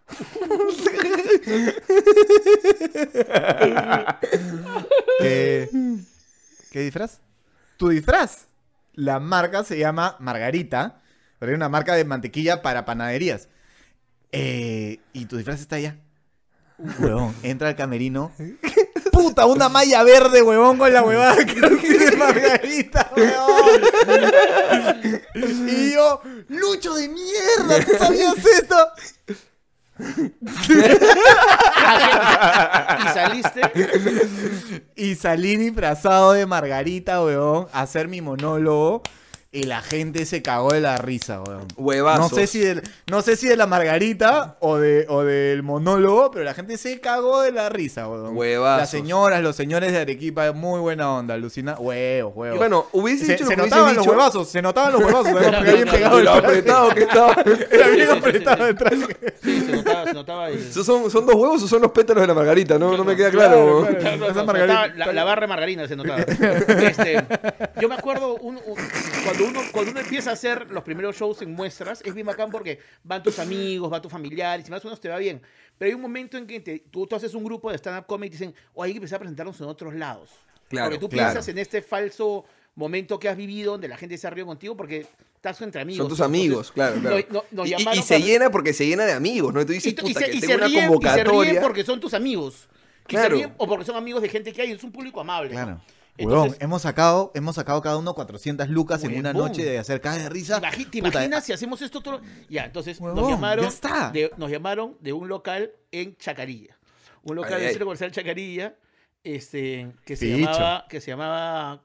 ¿Qué, 5.20 5.70
¿Qué 6.72 6.80
disfraz? 6.80 7.20
Tu 7.78 7.90
disfraz. 7.90 8.48
La 8.94 9.20
marca 9.20 9.64
se 9.64 9.78
llama 9.78 10.16
Margarita, 10.20 11.02
pero 11.40 11.52
es 11.52 11.56
una 11.56 11.70
marca 11.70 11.96
de 11.96 12.06
mantequilla 12.06 12.62
para 12.62 12.86
panaderías. 12.86 13.50
Eh, 14.32 15.00
y 15.14 15.26
tu 15.26 15.38
disfraz 15.38 15.62
está 15.62 15.78
allá. 15.78 15.98
Huevón, 17.00 17.36
entra 17.44 17.70
al 17.70 17.76
camerino. 17.76 18.32
Puta, 19.12 19.48
una 19.48 19.68
malla 19.68 20.04
verde, 20.04 20.44
huevón, 20.44 20.78
con 20.78 20.94
la 20.94 21.02
huevada 21.02 21.44
que 21.44 21.56
dice 21.56 22.16
Margarita, 22.18 23.12
huevón. 23.16 23.82
Y 25.68 25.94
yo, 25.94 26.22
Lucho 26.50 26.94
de 26.94 27.10
mierda, 27.10 27.84
¿tú 27.84 27.92
sabías 27.98 28.38
esto? 28.38 28.76
Y 33.00 33.08
saliste. 33.14 33.62
Y 34.96 35.16
salí 35.16 35.58
disfrazado 35.58 36.34
de 36.34 36.46
Margarita, 36.46 37.24
weón, 37.24 37.68
a 37.72 37.82
hacer 37.82 38.08
mi 38.08 38.22
monólogo. 38.22 39.02
Y 39.50 39.64
la 39.64 39.82
gente 39.82 40.26
se 40.26 40.42
cagó 40.42 40.74
de 40.74 40.82
la 40.82 40.98
risa, 40.98 41.42
weón. 41.42 41.68
Huevazos. 41.78 42.32
No 42.32 42.38
sé 42.38 42.48
si 42.48 42.60
de, 42.60 42.82
no 43.10 43.22
sé 43.22 43.38
si 43.38 43.48
de 43.48 43.56
la 43.56 43.66
Margarita 43.66 44.58
o, 44.60 44.76
de, 44.78 45.06
o 45.08 45.24
del 45.24 45.64
monólogo, 45.64 46.32
pero 46.32 46.44
la 46.44 46.54
gente 46.54 46.78
se 46.78 47.00
cagó 47.00 47.42
de 47.42 47.54
la 47.54 47.70
risa, 47.70 48.10
weón. 48.10 48.36
Huevazos. 48.36 48.82
Las 48.82 48.90
señoras, 48.92 49.42
los 49.42 49.56
señores 49.56 49.94
de 49.94 50.00
Arequipa, 50.00 50.52
muy 50.52 50.82
buena 50.82 51.12
onda, 51.14 51.34
alucina. 51.36 51.76
Huevos, 51.80 52.34
Y 52.36 52.40
huevos. 52.40 52.58
bueno, 52.58 52.86
hubiese 52.92 53.26
se, 53.26 53.32
dicho 53.34 53.46
se 53.48 53.56
notaban 53.56 53.96
los 53.96 54.06
huevazos, 54.06 54.50
se 54.50 54.62
notaban 54.62 54.92
los 54.92 55.02
huevazos, 55.02 55.28
había 55.42 55.74
bien 55.74 55.88
pegado 55.88 56.20
el 56.20 56.28
apretado 56.28 56.90
que 56.90 57.04
estaba. 57.04 57.34
Era 57.72 57.88
bien 57.88 57.98
Sí, 57.98 58.02
sí, 58.06 58.12
sí, 58.12 58.18
apretado 58.20 58.58
sí. 58.58 58.70
el 58.70 58.76
traje. 58.76 59.34
Sí, 59.42 59.62
se 59.62 59.72
notaba, 59.72 60.04
se 60.06 60.14
notaba. 60.14 60.52
y- 60.52 60.56
¿Esos 60.56 60.86
¿Son, 60.86 61.10
¿Son 61.10 61.26
dos 61.26 61.36
huevos 61.36 61.64
o 61.64 61.68
son 61.70 61.82
los 61.82 61.92
pétalos 61.92 62.22
de 62.22 62.28
la 62.28 62.34
margarita? 62.34 62.78
No, 62.78 62.98
no 62.98 63.06
me 63.06 63.16
queda 63.16 63.32
Claro, 63.32 63.80
claro. 63.82 63.98
claro. 63.98 64.18
Claro, 64.18 64.26
Esa 64.26 64.40
se 64.42 64.46
margarita- 64.46 64.88
notaba 64.88 65.06
la, 65.06 65.14
la 65.14 65.24
barra 65.24 65.42
de 65.42 65.48
margarina 65.48 65.88
se 65.88 65.96
notaba. 65.96 66.18
Este, 66.88 67.26
yo 67.80 67.88
me 67.88 67.96
acuerdo 67.96 68.36
un- 68.36 68.58
un- 68.58 68.76
cuando, 69.24 69.37
uno, 69.46 69.62
cuando 69.72 69.92
uno 69.92 70.00
empieza 70.00 70.30
a 70.30 70.34
hacer 70.34 70.72
los 70.72 70.84
primeros 70.84 71.16
shows 71.16 71.42
en 71.42 71.52
muestras, 71.54 72.02
es 72.06 72.14
bien 72.14 72.26
bacán 72.26 72.50
porque 72.50 72.80
van 73.04 73.22
tus 73.24 73.40
amigos, 73.40 73.90
van 73.90 74.02
tus 74.02 74.12
familiares, 74.12 74.68
y 74.68 74.72
más 74.72 74.84
o 74.84 74.88
menos 74.88 75.00
te 75.00 75.10
va 75.10 75.18
bien. 75.18 75.42
Pero 75.78 75.90
hay 75.90 75.94
un 75.96 76.02
momento 76.02 76.38
en 76.38 76.48
que 76.48 76.60
te- 76.60 76.80
tú, 76.90 77.06
tú 77.06 77.16
haces 77.16 77.34
un 77.34 77.44
grupo 77.44 77.70
de 77.72 77.78
stand-up 77.78 78.06
comedy 78.08 78.28
y 78.28 78.32
dicen, 78.32 78.54
o 78.74 78.84
hay 78.84 78.92
que 78.94 78.98
empezar 78.98 79.18
a 79.18 79.20
presentarnos 79.20 79.60
en 79.62 79.68
otros 79.68 79.94
lados. 79.94 80.30
Claro, 80.70 80.88
porque 80.88 81.00
tú 81.00 81.10
claro. 81.10 81.30
piensas 81.34 81.48
en 81.50 81.58
este 81.60 81.82
falso 81.82 82.46
momento 82.76 83.20
que 83.20 83.30
has 83.30 83.38
vivido 83.38 83.72
donde 83.74 83.88
la 83.88 83.98
gente 83.98 84.18
se 84.18 84.28
ha 84.28 84.30
reído 84.30 84.48
contigo 84.48 84.76
porque 84.76 85.06
estás 85.36 85.62
entre 85.62 85.82
amigos. 85.82 86.00
Son 86.00 86.08
tus 86.10 86.20
Entonces, 86.20 86.42
amigos, 86.42 86.72
claro, 86.72 87.00
claro. 87.00 87.16
nos- 87.18 87.32
nos- 87.32 87.52
nos 87.52 87.68
y, 87.68 87.72
y- 87.72 88.00
y 88.00 88.02
se 88.04 88.14
para- 88.16 88.26
llena 88.26 88.50
porque 88.52 88.74
se 88.74 88.86
llena 88.86 89.06
de 89.06 89.14
amigos, 89.14 89.54
¿no? 89.54 89.62
Y 89.62 89.66
tú 89.66 89.72
y, 89.72 89.76
dices, 89.76 89.94
y 89.94 89.96
puta, 89.96 90.20
se, 90.20 90.26
que 90.26 90.38
y 90.38 90.40
tengo 90.42 90.52
se 90.54 90.58
una 90.58 90.68
ríen, 90.68 90.78
y 90.78 90.82
se 90.82 90.88
convocatoria. 90.88 91.52
ríen 91.52 91.64
porque 91.64 91.84
son 91.84 92.00
tus 92.00 92.14
amigos. 92.14 92.68
Y 93.08 93.12
se 93.12 93.18
Claro. 93.18 93.36
ríen 93.36 93.54
o 93.58 93.68
porque 93.68 93.86
son 93.86 93.96
amigos 93.96 94.22
de 94.22 94.30
gente 94.30 94.52
que 94.52 94.62
hay. 94.62 94.72
Es 94.72 94.84
un 94.84 94.92
público 94.92 95.22
amable. 95.22 95.54
¿no? 95.56 95.82
Entonces, 96.18 96.58
hemos 96.62 96.82
sacado, 96.82 97.32
hemos 97.36 97.56
sacado 97.56 97.82
cada 97.82 97.98
uno 97.98 98.14
400 98.16 98.70
lucas 98.70 99.04
en 99.04 99.18
una 99.20 99.34
noche 99.34 99.64
de 99.64 99.78
hacer 99.78 100.02
cagas 100.02 100.24
de 100.24 100.30
risa. 100.30 100.60
imagi- 100.62 100.90
¿Te 100.90 101.02
Puta, 101.02 101.10
imaginas 101.20 101.44
si 101.46 101.54
hacemos 101.54 101.82
esto 101.82 102.02
todo? 102.02 102.22
Ya, 102.50 102.66
entonces 102.66 103.00
nos 103.00 103.30
llamaron. 103.30 103.64
ya 103.64 103.70
está. 103.70 104.12
De, 104.12 104.32
nos 104.38 104.50
llamaron 104.50 104.98
de 105.00 105.14
un 105.14 105.28
local 105.28 105.72
en 105.92 106.16
Chacarilla. 106.18 106.78
Un 107.24 107.36
local 107.36 107.54
Ay, 107.56 107.60
del 107.62 107.70
centro 107.70 107.86
comercial 107.86 108.12
Chacarilla. 108.12 108.76
Este, 109.24 109.92
que 110.06 110.16
se 110.16 110.26
Picho. 110.26 110.52
llamaba. 110.52 110.86
Que 110.90 111.02
se 111.02 111.12
llamaba. 111.12 111.84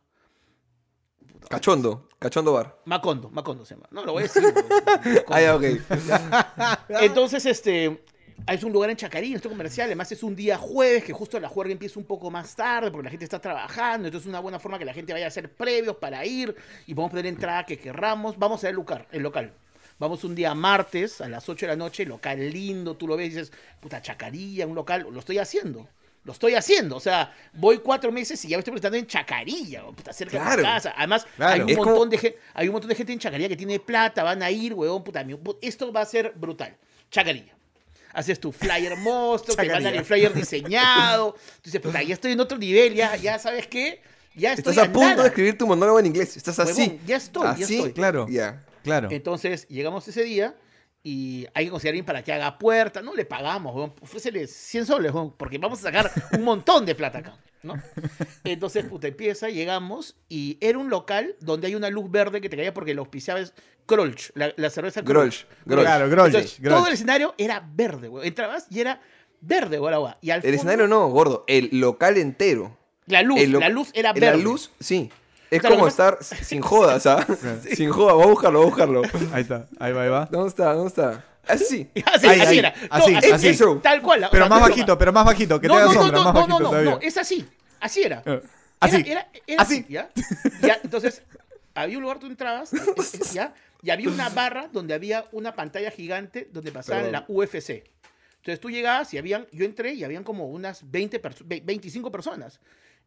Cachondo, 1.49 2.09
cachondo 2.21 2.53
bar. 2.53 2.79
Macondo, 2.85 3.29
Macondo 3.31 3.65
se 3.65 3.75
llama. 3.75 3.89
No, 3.91 4.05
lo 4.05 4.13
voy 4.13 4.23
a 4.23 4.27
decir. 4.27 4.43
Ah, 5.29 5.41
ya, 5.41 5.57
ok. 5.57 5.65
Entonces, 6.89 7.45
este. 7.47 8.05
Es 8.49 8.65
un 8.65 8.73
lugar 8.73 8.91
en 8.91 8.97
Chacarilla, 8.97 9.35
un 9.35 9.41
centro 9.43 9.51
comercial. 9.51 9.87
Además, 9.87 10.11
es 10.13 10.23
un 10.23 10.35
día 10.35 10.59
jueves 10.59 11.05
que 11.05 11.13
justo 11.13 11.39
la 11.39 11.49
juerga 11.49 11.73
empieza 11.73 11.99
un 11.99 12.07
poco 12.07 12.31
más 12.31 12.55
tarde 12.57 12.91
porque 12.91 13.05
la 13.05 13.11
gente 13.11 13.25
está 13.25 13.41
trabajando. 13.41 14.09
Entonces, 14.09 14.27
es 14.27 14.31
una 14.31 14.41
buena 14.41 14.59
forma 14.59 14.79
que 14.79 14.85
la 14.85 14.93
gente 14.95 15.13
vaya 15.13 15.27
a 15.27 15.29
hacer 15.29 15.51
previos 15.53 15.97
para 15.97 16.25
ir 16.27 16.55
y 16.87 16.95
podemos 16.95 17.11
poner 17.11 17.27
entrada 17.27 17.65
que 17.65 17.79
querramos. 17.79 18.39
Vamos 18.39 18.63
a 18.65 18.67
ver 18.67 18.71
el 18.71 18.77
local. 18.77 19.07
El 19.13 19.23
local. 19.23 19.53
Vamos 19.99 20.25
un 20.25 20.35
día 20.35 20.53
martes 20.55 21.21
a 21.21 21.29
las 21.29 21.49
8 21.49 21.67
de 21.67 21.73
la 21.73 21.77
noche, 21.77 22.05
local 22.05 22.51
lindo, 22.51 22.97
tú 22.97 23.07
lo 23.07 23.17
ves 23.17 23.27
y 23.27 23.31
dices, 23.31 23.53
puta, 23.81 24.03
Chacarilla, 24.03 24.67
un 24.67 24.75
local, 24.75 25.07
lo 25.09 25.19
estoy 25.21 25.39
haciendo. 25.39 25.89
Lo 26.25 26.33
estoy 26.33 26.55
haciendo, 26.55 26.97
o 26.97 27.01
sea, 27.01 27.35
voy 27.53 27.79
cuatro 27.79 28.11
meses 28.13 28.45
y 28.45 28.49
ya 28.49 28.57
me 28.57 28.61
estoy 28.61 28.71
presentando 28.73 28.97
en 28.97 29.07
Chacarilla, 29.07 29.85
puta, 29.87 30.13
cerca 30.13 30.39
de 30.51 30.57
mi 30.57 30.63
casa. 30.63 30.95
Además, 30.97 31.27
Claro. 31.37 31.53
hay 31.53 31.61
un 31.63 31.71
Es 31.71 31.77
montón 31.77 31.95
como- 31.95 32.07
de 32.07 32.19
gente, 32.19 32.39
hay 32.55 32.69
un 32.69 32.73
montón 32.73 32.89
de 32.89 32.95
gente 32.95 33.13
en 33.13 33.19
Chacarilla 33.19 33.49
que 33.49 33.57
tiene 33.57 33.81
plata, 33.81 34.23
van 34.23 34.41
a 34.43 34.51
ir, 34.51 34.73
huevón, 34.73 35.03
puta, 35.05 35.25
esto 35.61 35.93
va 35.93 36.01
a 36.01 36.07
ser 36.07 36.33
brutal. 36.37 36.77
Chacarilla. 37.11 37.55
Haces 38.15 38.39
tu 38.41 38.53
flyer 38.53 38.97
monstruo, 38.97 39.57
te 39.57 39.69
mandan 39.69 39.95
el 39.95 40.05
flyer 40.05 40.33
diseñado. 40.35 41.33
Tú 41.63 41.63
dices, 41.65 41.81
puta, 41.81 42.03
ya 42.03 42.15
estoy 42.15 42.33
en 42.33 42.41
otro 42.41 42.59
nivel, 42.59 42.95
ya, 42.95 43.17
ya 43.17 43.39
sabes 43.39 43.67
qué, 43.67 44.03
ya 44.35 44.53
estoy 44.53 44.73
Estás 44.73 44.89
a 44.89 44.93
punto 44.93 45.09
nada. 45.09 45.23
de 45.23 45.29
escribir 45.29 45.57
tu 45.59 45.67
monólogo 45.67 45.99
en 46.01 46.07
inglés. 46.07 46.37
Estás 46.37 46.59
Huevón, 46.59 46.73
así. 46.73 47.01
ya 47.07 47.17
estoy, 47.17 47.43
ya 47.45 47.51
Así, 47.65 47.77
estoy. 47.77 47.93
Claro, 47.93 48.27
Ya. 48.29 48.65
claro. 48.83 49.09
Entonces 49.11 49.67
llegamos 49.69 50.07
ese 50.09 50.25
día 50.25 50.55
y 51.05 51.47
hay 51.55 51.65
que 51.67 51.71
conseguir 51.71 51.89
a 51.89 51.93
alguien 51.93 52.05
para 52.07 52.23
que 52.23 52.33
haga 52.33 52.59
puerta. 52.59 53.03
No 53.03 53.15
le 53.15 53.25
pagamos, 53.25 53.75
weón. 53.75 53.93
ofrécele 54.01 54.47
100 54.47 54.87
soles, 54.87 55.13
weón, 55.13 55.33
porque 55.37 55.59
vamos 55.59 55.79
a 55.81 55.83
sacar 55.83 56.11
un 56.33 56.43
montón 56.45 56.87
de 56.87 56.95
plata 56.95 57.19
acá. 57.19 57.37
¿no? 57.63 57.75
Entonces, 58.45 58.85
puta, 58.85 59.07
empieza, 59.09 59.49
llegamos 59.49 60.17
y 60.29 60.59
era 60.61 60.79
un 60.79 60.91
local 60.91 61.37
donde 61.41 61.69
hay 61.69 61.75
una 61.77 61.91
luz 61.91 62.11
verde 62.11 62.41
que 62.41 62.49
te 62.49 62.57
caía 62.57 62.75
porque 62.75 62.93
lo 62.95 63.03
auspiciaba 63.03 63.39
es 63.41 63.55
Grolsch, 63.87 64.31
la, 64.35 64.53
la 64.57 64.71
cerveza 64.71 65.01
Grolsch, 65.03 65.45
Grolsch. 65.65 65.85
Claro, 65.85 66.09
Grolsch. 66.09 66.61
todo 66.63 66.87
el 66.89 66.93
escenario 66.95 67.35
era 67.39 67.65
verde, 67.75 68.09
weón. 68.09 68.27
Entrabas 68.27 68.67
y 68.71 68.81
era 68.81 69.01
verde, 69.41 69.79
weón. 69.79 69.95
agua. 69.95 70.19
Y 70.21 70.31
al 70.31 70.39
El 70.39 70.43
fondo, 70.43 70.57
escenario 70.57 70.89
no, 70.89 71.09
gordo. 71.09 71.45
El 71.47 71.69
local 71.73 72.17
entero. 72.17 72.77
La 73.07 73.23
luz, 73.23 73.41
El 73.41 73.51
lo- 73.53 73.61
la 73.61 73.69
luz 73.69 73.91
era 73.95 74.13
La 74.13 74.21
verde. 74.21 74.43
luz, 74.43 74.71
sí. 74.81 75.11
Es 75.57 75.65
O 75.65 75.69
lo 75.69 75.75
como 75.75 75.89
estar 75.89 76.19
sin 76.23 76.61
jodas, 76.63 77.07
¿ah? 77.07 77.27
Sin 77.75 77.91
jodas, 77.91 78.15
voy 78.15 78.25
a 78.25 78.27
buscarlo, 78.29 78.59
voy 78.61 78.67
a 78.67 78.71
buscarlo. 78.71 79.03
Ahí 79.33 79.43
está, 79.43 79.67
ahí 79.79 79.93
va, 79.93 80.03
ahí 80.03 80.09
va. 80.09 80.27
¿Dónde 80.31 80.49
está? 80.49 80.73
¿Dónde 80.73 80.89
está? 80.89 81.25
Así. 81.47 81.89
Así, 82.07 82.27
Ahí, 82.29 82.41
así 82.41 82.49
ahí, 82.53 82.59
era. 82.61 82.75
así, 82.89 83.13
No, 83.13 83.19
así. 83.35 83.49
Eso. 83.49 83.81
Tal 83.83 84.01
cual. 84.01 84.25
o 84.25 84.31
Pero 84.31 84.45
sea, 84.45 84.49
más 84.49 84.61
no- 84.61 84.69
bajito, 84.69 84.97
pero 84.99 85.13
más 85.13 85.25
bajito, 85.27 85.61
que 85.61 85.67
no, 85.69 85.75
te 85.77 85.81
no, 85.83 85.93
sombra, 85.93 86.19
no, 86.19 86.25
más 86.25 86.35
no, 86.35 86.41
bajito 86.41 86.49
no, 86.49 86.59
no, 86.61 86.69
todavía. 86.71 86.91
no, 86.93 86.99
es 87.03 87.17
así. 87.19 87.49
Así 87.81 88.03
era. 88.03 88.23
Eh, 88.25 88.41
Así. 88.81 88.97
Era, 88.97 89.07
era- 89.09 89.29
era 89.47 89.63
Así. 89.63 89.85
¿ya? 89.89 90.11
Ya, 90.63 90.79
entonces, 90.85 91.23
había 91.75 91.97
un 91.99 92.03
lugar 92.05 92.19
donde 92.21 92.35
tú 92.37 92.43
entrabas, 92.45 92.73
es- 92.73 93.15
es- 93.15 93.33
¿ya? 93.33 93.53
Y 93.83 93.91
había 93.91 94.09
una 94.09 94.29
barra 94.29 94.69
donde 94.73 94.95
había 94.95 95.25
una 95.33 95.55
pantalla 95.55 95.91
gigante 95.91 96.49
donde 96.53 96.71
pasaban 96.71 97.07
Perdón. 97.07 97.13
la 97.13 97.25
UFC. 97.29 97.83
Entonces 98.37 98.61
tú 98.61 98.71
llegabas 98.71 99.13
y 99.13 99.19
habían, 99.19 99.47
yo 99.53 99.65
entré 99.65 99.95
y 99.95 100.05
habían 100.05 100.23
como 100.25 100.47
unas 100.47 100.89
20 100.91 101.21
perso- 101.21 101.43
ve- 101.45 101.63
25 101.65 102.11
personas. 102.13 102.61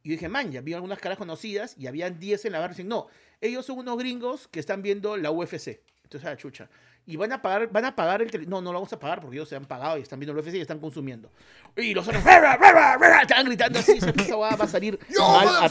Y 0.06 0.10
yo 0.10 0.12
dije, 0.14 0.30
man, 0.30 0.52
ya 0.52 0.60
había 0.60 0.76
algunas 0.76 1.00
caras 1.00 1.18
conocidas 1.18 1.74
y 1.80 1.88
habían 1.88 2.20
10 2.20 2.46
en 2.46 2.52
la 2.52 2.60
barra. 2.60 2.74
Y 2.74 2.76
dicen, 2.76 2.88
no, 2.88 3.08
ellos 3.42 3.66
son 3.66 3.80
unos 3.80 3.98
gringos 3.98 4.48
que 4.48 4.60
están 4.60 4.84
viendo 4.84 5.18
la 5.18 5.32
UFC. 5.32 5.80
Entonces, 6.04 6.28
a 6.28 6.30
la 6.30 6.38
chucha. 6.38 6.70
Y 7.08 7.16
van 7.18 7.32
a 7.34 7.42
pagar, 7.42 7.72
van 7.72 7.86
a 7.86 7.96
pagar 7.96 8.22
el 8.22 8.30
tele- 8.30 8.46
No, 8.46 8.62
no 8.62 8.72
lo 8.72 8.78
vamos 8.80 8.94
a 8.94 9.00
pagar 9.00 9.20
porque 9.20 9.36
ellos 9.38 9.50
se 9.50 9.56
han 9.56 9.66
pagado 9.66 9.98
y 9.98 10.02
están 10.02 10.20
viendo 10.20 10.34
la 10.34 10.42
UFC 10.42 10.54
y 10.58 10.62
están 10.62 10.80
consumiendo. 10.80 11.32
Y 11.76 11.96
los 11.96 12.08
otros, 12.08 12.24
estaban 12.24 13.46
gritando 13.46 13.80
así, 13.80 13.94
esa 13.98 14.36
va 14.36 14.50
a 14.50 14.68
salir 14.68 15.00
mal 15.20 15.48
a- 15.66 15.70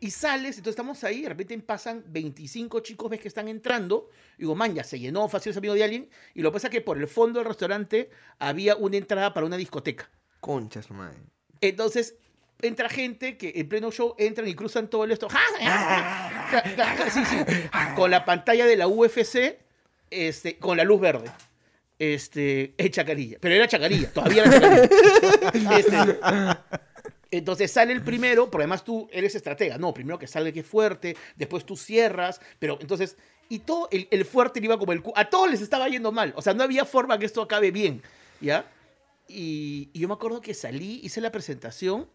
Y 0.00 0.10
sales, 0.10 0.58
entonces 0.58 0.72
estamos 0.72 1.02
ahí, 1.04 1.22
de 1.22 1.30
repente 1.30 1.58
pasan 1.60 2.04
25 2.08 2.80
chicos, 2.80 3.08
ves 3.10 3.20
que 3.20 3.28
están 3.28 3.48
entrando. 3.48 4.10
Y 4.36 4.42
digo, 4.42 4.54
man, 4.54 4.74
ya 4.74 4.84
se 4.84 4.98
llenó 5.00 5.26
fácil 5.28 5.50
ese 5.50 5.58
amigo 5.58 5.72
de 5.72 5.82
alguien. 5.84 6.10
Y 6.34 6.42
lo 6.42 6.50
que 6.50 6.54
pasa 6.54 6.66
es 6.66 6.72
que 6.72 6.82
por 6.82 6.98
el 6.98 7.08
fondo 7.08 7.38
del 7.38 7.48
restaurante 7.48 8.10
había 8.38 8.76
una 8.76 8.98
entrada 8.98 9.32
para 9.32 9.46
una 9.46 9.56
discoteca. 9.56 10.10
Conchas, 10.40 10.90
man. 10.90 11.14
Entonces 11.60 12.14
entra 12.62 12.88
gente 12.88 13.36
que 13.36 13.52
en 13.56 13.68
pleno 13.68 13.90
show 13.90 14.14
entran 14.18 14.48
y 14.48 14.54
cruzan 14.54 14.88
todo 14.88 15.04
el 15.04 15.12
esto. 15.12 15.28
Sí, 17.12 17.24
sí. 17.24 17.36
Con 17.96 18.10
la 18.10 18.24
pantalla 18.24 18.66
de 18.66 18.76
la 18.76 18.86
UFC, 18.86 19.58
este, 20.10 20.58
con 20.58 20.76
la 20.76 20.84
luz 20.84 21.00
verde. 21.00 21.30
Este, 21.98 22.74
es 22.76 22.90
chacarilla. 22.90 23.38
Pero 23.40 23.54
era 23.54 23.66
chacarilla, 23.66 24.12
todavía 24.12 24.44
era 24.44 24.52
chacarilla. 24.52 25.76
Este, 25.78 26.18
entonces 27.30 27.72
sale 27.72 27.92
el 27.92 28.02
primero, 28.02 28.48
porque 28.50 28.62
además 28.62 28.84
tú 28.84 29.08
eres 29.10 29.34
estratega. 29.34 29.76
No, 29.78 29.92
primero 29.92 30.18
que 30.18 30.26
salga 30.26 30.52
que 30.52 30.60
es 30.60 30.66
fuerte, 30.66 31.16
después 31.34 31.64
tú 31.64 31.76
cierras, 31.76 32.40
pero 32.58 32.78
entonces. 32.80 33.16
Y 33.48 33.60
todo, 33.60 33.88
el, 33.92 34.08
el 34.10 34.24
fuerte 34.24 34.60
le 34.60 34.66
iba 34.66 34.78
como 34.78 34.92
el 34.92 35.02
A 35.14 35.28
todos 35.30 35.50
les 35.50 35.60
estaba 35.60 35.88
yendo 35.88 36.10
mal. 36.12 36.32
O 36.36 36.42
sea, 36.42 36.52
no 36.54 36.64
había 36.64 36.84
forma 36.84 37.18
que 37.18 37.26
esto 37.26 37.42
acabe 37.42 37.70
bien. 37.70 38.02
¿Ya? 38.40 38.66
Y, 39.28 39.90
yo 39.98 40.08
me 40.08 40.14
acuerdo 40.14 40.40
que 40.40 40.54
salí, 40.54 41.00
hice 41.02 41.20
la 41.20 41.32
presentación 41.32 42.08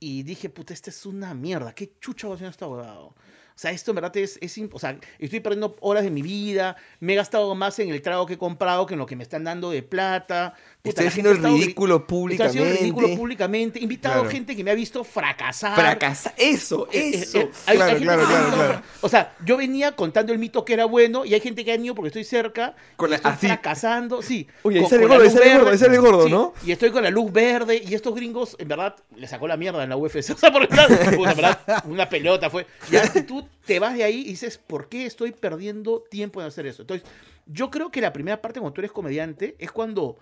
y 0.00 0.22
dije, 0.24 0.48
puta, 0.50 0.74
esta 0.74 0.90
es 0.90 1.06
una 1.06 1.34
mierda. 1.34 1.74
¿Qué 1.74 1.92
chucha 2.00 2.28
va 2.28 2.36
a 2.36 2.48
esta 2.48 2.66
huevado? 2.66 3.14
O 3.54 3.58
sea, 3.58 3.70
esto 3.70 3.90
en 3.90 3.96
verdad 3.96 4.16
es, 4.16 4.38
es 4.40 4.58
O 4.72 4.78
sea, 4.78 4.98
estoy 5.18 5.40
perdiendo 5.40 5.76
horas 5.80 6.02
de 6.04 6.10
mi 6.10 6.22
vida. 6.22 6.76
Me 7.00 7.12
he 7.12 7.16
gastado 7.16 7.54
más 7.54 7.78
en 7.78 7.90
el 7.90 8.02
trago 8.02 8.26
que 8.26 8.34
he 8.34 8.38
comprado 8.38 8.86
que 8.86 8.94
en 8.94 8.98
lo 8.98 9.06
que 9.06 9.16
me 9.16 9.22
están 9.22 9.44
dando 9.44 9.70
de 9.70 9.82
plata. 9.82 10.54
Puta, 10.82 10.90
Estoy 10.90 11.04
la 11.04 11.10
haciendo 11.10 11.30
el 11.30 11.60
ridículo 11.60 11.96
Estoy 12.08 12.46
haciendo 12.46 12.70
el 12.70 12.76
ridículo 12.78 13.06
públicamente. 13.06 13.16
públicamente. 13.16 13.78
He 13.78 13.82
invitado 13.84 14.14
Claro. 14.22 14.30
gente 14.30 14.56
que 14.56 14.64
me 14.64 14.72
ha 14.72 14.74
visto 14.74 15.04
fracasar. 15.04 15.76
Fracasa. 15.76 16.34
Eso, 16.36 16.88
Eh, 16.90 16.98
eh, 16.98 17.10
eso. 17.22 17.38
eh, 17.38 17.50
hay- 17.66 17.76
Claro, 17.76 17.82
hay 17.84 17.90
gente 18.00 18.04
claro, 18.04 18.22
claro, 18.26 18.52
claro. 18.56 18.82
O 19.00 19.08
sea, 19.08 19.36
yo 19.44 19.56
venía 19.56 19.92
contando 19.94 20.32
el 20.32 20.40
mito 20.40 20.64
que 20.64 20.72
era 20.72 20.84
bueno 20.86 21.24
y 21.24 21.34
hay 21.34 21.40
gente 21.40 21.64
que 21.64 21.70
ha 21.70 21.76
ido 21.76 21.94
porque 21.94 22.08
estoy 22.08 22.24
cerca. 22.24 22.74
Con 22.96 23.10
y 23.10 23.10
la- 23.10 23.16
estoy 23.18 23.30
así. 23.30 23.46
fracasando, 23.46 24.22
sí. 24.22 24.48
Oye, 24.64 24.80
con- 24.80 24.90
con 24.90 25.00
la 25.02 25.06
gordo, 25.06 25.22
luz 25.24 25.32
sale 25.32 25.56
gordo, 25.58 25.78
sale 25.78 25.98
gordo, 25.98 26.24
Sí, 26.26 26.30
¿no? 26.32 26.52
Y 26.66 26.72
estoy 26.72 26.90
con 26.90 27.04
la 27.04 27.10
luz 27.10 27.30
verde 27.32 27.80
y 27.86 27.94
estos 27.94 28.12
gringos, 28.16 28.56
en 28.58 28.66
verdad, 28.66 28.96
le 29.14 29.28
sacó 29.28 29.46
la 29.46 29.56
mierda 29.56 29.84
en 29.84 29.90
la 29.90 29.96
UFC. 29.96 30.30
O 30.34 30.36
sea, 30.36 30.48
en 30.48 31.36
verdad, 31.36 31.84
una 31.86 32.08
pelota 32.08 32.50
fue. 32.50 32.66
Ya 32.90 33.08
tú 33.24 33.46
te 33.64 33.78
vas 33.78 33.94
de 33.94 34.02
ahí 34.02 34.22
y 34.22 34.30
dices, 34.30 34.58
¿por 34.58 34.88
qué 34.88 35.06
estoy 35.06 35.30
perdiendo 35.30 36.02
tiempo 36.10 36.40
en 36.40 36.48
hacer 36.48 36.66
eso? 36.66 36.82
Entonces, 36.82 37.08
yo 37.46 37.70
creo 37.70 37.92
que 37.92 38.00
la 38.00 38.12
primera 38.12 38.42
parte 38.42 38.58
cuando 38.58 38.74
tú 38.74 38.80
eres 38.80 38.90
comediante 38.90 39.54
es 39.60 39.70
cuando 39.70 40.16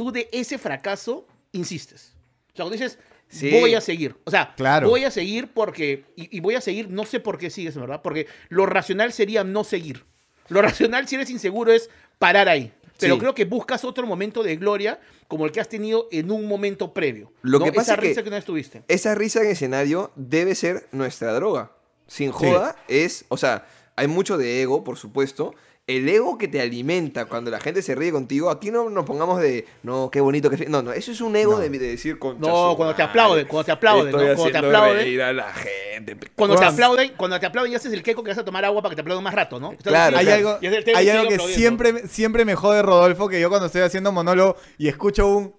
tú 0.00 0.10
de 0.10 0.30
ese 0.32 0.56
fracaso 0.56 1.26
insistes. 1.52 2.14
O 2.54 2.56
sea, 2.56 2.64
cuando 2.64 2.72
dices, 2.72 2.98
Sí. 3.28 3.50
voy 3.50 3.74
a 3.74 3.82
seguir. 3.82 4.16
O 4.24 4.30
sea, 4.30 4.54
Claro. 4.56 4.88
voy 4.88 5.04
a 5.04 5.10
seguir 5.10 5.48
porque. 5.52 6.04
Y, 6.16 6.34
y 6.34 6.40
voy 6.40 6.54
a 6.54 6.62
seguir, 6.62 6.88
no 6.88 7.04
sé 7.04 7.20
por 7.20 7.36
qué 7.36 7.50
sigues, 7.50 7.76
verdad. 7.76 8.00
Porque 8.02 8.26
lo 8.48 8.64
racional 8.64 9.12
sería 9.12 9.44
no 9.44 9.62
seguir. 9.62 10.06
Lo 10.48 10.62
racional, 10.62 11.06
si 11.06 11.16
eres 11.16 11.28
inseguro, 11.28 11.70
es 11.70 11.90
parar 12.18 12.48
ahí. 12.48 12.72
Pero 12.98 13.14
Sí. 13.16 13.20
creo 13.20 13.34
que 13.34 13.44
buscas 13.44 13.84
otro 13.84 14.06
momento 14.06 14.42
de 14.42 14.56
gloria 14.56 14.98
como 15.28 15.44
el 15.44 15.52
que 15.52 15.60
has 15.60 15.68
tenido 15.68 16.08
en 16.10 16.30
un 16.30 16.46
momento 16.48 16.92
previo. 16.94 17.30
Lo 17.42 17.58
¿no? 17.58 17.66
que 17.66 17.72
pasa 17.72 17.92
Esa 17.92 17.94
es 17.94 18.00
que- 18.00 18.08
risa 18.08 18.22
que 18.22 18.30
no 18.30 18.36
estuviste. 18.36 18.82
Esa 18.88 19.14
risa 19.14 19.42
en 19.42 19.48
escenario 19.50 20.12
debe 20.16 20.54
ser 20.54 20.88
nuestra 20.92 21.32
droga. 21.34 21.72
Sin 22.06 22.32
joda, 22.32 22.74
es. 22.88 23.26
O 23.28 23.36
sea, 23.36 23.66
hay 23.96 24.06
mucho 24.08 24.38
de 24.38 24.62
ego, 24.62 24.82
por 24.82 24.96
supuesto. 24.96 25.54
El 25.96 26.08
ego 26.08 26.38
que 26.38 26.46
te 26.46 26.60
alimenta 26.60 27.24
cuando 27.24 27.50
la 27.50 27.58
gente 27.58 27.82
se 27.82 27.94
ríe 27.94 28.12
contigo, 28.12 28.50
aquí 28.50 28.70
no 28.70 28.88
nos 28.90 29.04
pongamos 29.04 29.40
de, 29.40 29.66
no, 29.82 30.08
qué 30.10 30.20
bonito 30.20 30.48
que... 30.48 30.66
No, 30.66 30.82
no, 30.82 30.92
eso 30.92 31.10
es 31.10 31.20
un 31.20 31.34
ego 31.34 31.58
de, 31.58 31.68
de 31.68 31.78
decir 31.78 32.18
con 32.18 32.40
No, 32.40 32.74
cuando 32.76 32.94
te 32.94 33.02
aplauden, 33.02 33.46
cuando 33.46 33.64
te 33.64 33.72
aplauden, 33.72 34.12
¿no? 34.12 34.18
Cuando 34.18 34.50
te 34.50 34.58
aplauden. 34.58 34.96
reír 34.96 35.22
a 35.22 35.32
la 35.32 35.52
gente. 35.52 36.16
Cuando 36.36 36.56
te 36.56 36.64
aplauden, 36.64 37.12
cuando 37.16 37.40
te 37.40 37.46
aplauden 37.46 37.72
y 37.72 37.74
haces 37.74 37.92
el 37.92 38.02
queco 38.02 38.22
que 38.22 38.30
vas 38.30 38.38
a 38.38 38.44
tomar 38.44 38.64
agua 38.64 38.82
para 38.82 38.90
que 38.90 38.96
te 38.96 39.02
aplauden 39.02 39.24
más 39.24 39.34
rato, 39.34 39.58
¿no? 39.58 39.76
Claro, 39.82 40.16
Hay 40.16 40.28
algo, 40.28 40.58
hay 40.62 40.82
sigue 40.82 41.10
algo 41.10 41.28
que 41.28 41.38
siempre, 41.38 42.06
siempre 42.06 42.44
me 42.44 42.54
jode 42.54 42.82
Rodolfo, 42.82 43.28
que 43.28 43.40
yo 43.40 43.48
cuando 43.48 43.66
estoy 43.66 43.82
haciendo 43.82 44.12
monólogo 44.12 44.56
y 44.78 44.88
escucho 44.88 45.26
un 45.26 45.54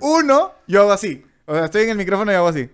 uno, 0.00 0.52
yo 0.66 0.82
hago 0.82 0.92
así. 0.92 1.24
O 1.46 1.54
sea, 1.54 1.64
estoy 1.64 1.82
en 1.84 1.90
el 1.90 1.96
micrófono 1.96 2.30
y 2.32 2.34
hago 2.34 2.48
así. 2.48 2.68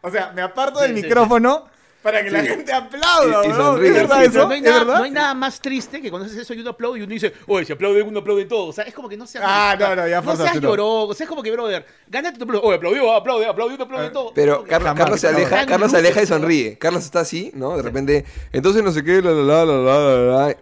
O 0.00 0.10
sea, 0.10 0.32
me 0.32 0.42
aparto 0.42 0.80
del 0.80 0.94
Sí, 0.94 0.96
sí, 0.98 1.02
micrófono 1.02 1.66
para 2.04 2.22
que 2.22 2.30
la 2.30 2.42
gente 2.44 2.70
aplauda, 2.70 3.46
Y- 3.46 3.48
y 3.48 3.52
sonríe. 3.54 3.88
¿Es 3.88 3.94
verdad 3.94 4.18
Sí, 4.20 4.24
eso? 4.26 4.38
No 4.46 4.50
hay, 4.50 4.58
¿Es 4.58 4.64
nada, 4.64 4.78
verdad? 4.80 4.98
no 4.98 5.04
hay 5.04 5.10
nada 5.10 5.34
más 5.34 5.58
triste 5.58 6.02
que 6.02 6.10
cuando 6.10 6.26
haces 6.26 6.38
eso 6.38 6.52
y 6.52 6.60
uno 6.60 6.70
aplaude 6.70 6.98
y 7.00 7.02
uno 7.02 7.12
dice, 7.14 7.32
oye, 7.46 7.64
si 7.64 7.72
aplaude 7.72 8.02
uno, 8.02 8.20
aplaude 8.20 8.44
todo. 8.44 8.66
O 8.66 8.72
sea, 8.74 8.84
es 8.84 8.92
como 8.92 9.08
que 9.08 9.16
no 9.16 9.26
seas. 9.26 9.42
Ah, 9.46 9.74
no, 9.80 9.96
no, 9.96 10.06
ya 10.06 10.20
No 10.20 10.36
seas 10.36 10.60
llorón. 10.60 11.10
O 11.10 11.14
sea, 11.14 11.24
es 11.24 11.28
como 11.30 11.42
que, 11.42 11.50
brother, 11.50 11.86
gánate 12.06 12.36
tu 12.38 12.44
aplauso. 12.44 12.66
Oye, 12.66 12.76
aplaudió, 12.76 13.12
aplaude, 13.14 13.46
aplaudió, 13.46 13.82
aplaude 13.82 14.10
todo. 14.10 14.32
Pero 14.34 14.64
Carlos, 14.64 14.88
Jamás, 14.90 15.02
Carlos 15.02 15.20
se 15.20 15.28
aleja, 15.28 15.66
Carlos 15.66 15.90
se 15.90 15.96
aleja 15.96 16.20
y 16.20 16.24
¿no? 16.24 16.28
sonríe. 16.28 16.78
Carlos 16.78 17.04
está 17.04 17.20
así, 17.20 17.50
¿no? 17.54 17.76
De 17.76 17.82
repente, 17.82 18.24
entonces 18.52 18.82
no 18.84 18.92
sé 18.92 19.02
qué, 19.02 19.22
la 19.22 19.30
la 19.32 19.42
la 19.42 19.64
la 19.64 19.74
la 19.74 20.16
la 20.16 20.46
la. 20.48 20.56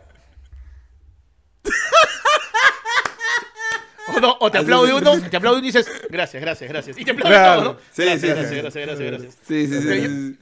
O, 4.15 4.21
no, 4.21 4.37
o 4.41 4.51
te 4.51 4.59
aplaude 4.63 4.93
uno, 4.95 5.21
te 5.31 5.37
aplaude 5.37 5.59
uno 5.59 5.67
y 5.69 5.73
dices, 5.73 5.91
gracias, 6.11 6.41
gracias, 6.43 6.71
gracias. 6.71 6.99
Y 6.99 7.05
te 7.05 7.11
aplaude 7.13 7.35
Claro. 7.35 7.63
todo, 7.63 7.73
¿no? 7.75 7.79
Sí, 7.93 8.03
gracias, 8.03 8.21
sí, 8.21 8.27
gracias, 8.29 8.49
sí. 8.51 8.57
gracias, 8.57 8.87
gracias, 8.87 9.11
gracias. 9.11 9.35
Sí, 9.47 9.67
sí, 9.67 9.81
sí. 9.81 10.39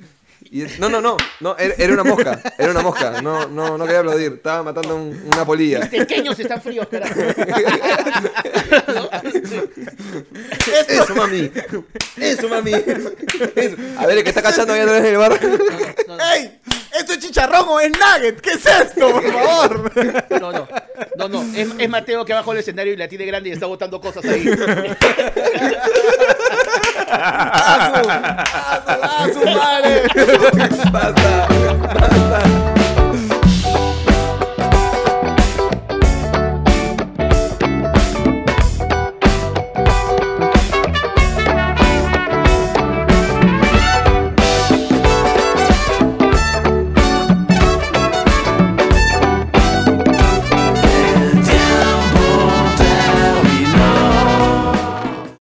Y 0.53 0.63
es- 0.63 0.81
no, 0.81 0.89
no, 0.89 1.01
no, 1.01 1.17
no, 1.39 1.57
era, 1.57 1.75
era 1.79 1.93
una 1.93 2.03
mosca, 2.03 2.41
era 2.59 2.73
una 2.73 2.81
mosca, 2.81 3.23
no, 3.23 3.47
no, 3.47 3.79
no 3.79 3.85
quería 3.85 4.01
aplaudir, 4.01 4.33
estaba 4.33 4.65
matando 4.65 4.97
un- 4.97 5.31
una 5.33 5.45
polilla. 5.45 5.79
Los 5.79 5.89
pequeños 5.89 6.37
están 6.41 6.61
fríos, 6.61 6.89
carajo. 6.89 7.15
Eso, 10.89 11.15
mami, 11.15 11.51
eso, 12.17 12.49
mami. 12.49 12.73
Eso. 12.73 13.77
A 13.99 14.07
ver, 14.07 14.19
el 14.19 14.25
que 14.25 14.31
está 14.31 14.43
cachando 14.43 14.73
allá 14.75 14.99
en 14.99 15.05
el 15.07 15.17
bar. 15.17 15.39
¡Ey! 16.35 16.59
¿Esto 16.99 17.13
es 17.13 17.19
chicharrón 17.21 17.67
o 17.69 17.81
es 17.81 17.91
nugget? 17.91 18.41
¿Qué 18.41 18.51
es 18.51 18.67
esto, 18.67 19.11
por 19.11 19.33
favor? 19.33 19.93
No, 20.41 20.53
no, 20.53 20.69
no, 21.17 21.29
no. 21.29 21.43
Es, 21.57 21.69
es 21.79 21.89
Mateo 21.89 22.25
que 22.25 22.33
bajo 22.33 22.53
el 22.53 22.59
escenario 22.59 22.93
y 22.93 22.97
la 22.97 23.09
tiene 23.09 23.25
grande 23.27 23.51
y 23.51 23.53
está 23.53 23.67
botando 23.67 24.01
cosas 24.01 24.25
ahí. 24.25 24.45
¡A 27.13 27.91
su, 27.93 28.11
a 28.11 28.83
su, 28.85 29.03
a 29.03 29.33
su 29.33 29.41
madre! 29.59 30.03
Basta, 30.93 31.47
basta. 31.85 32.80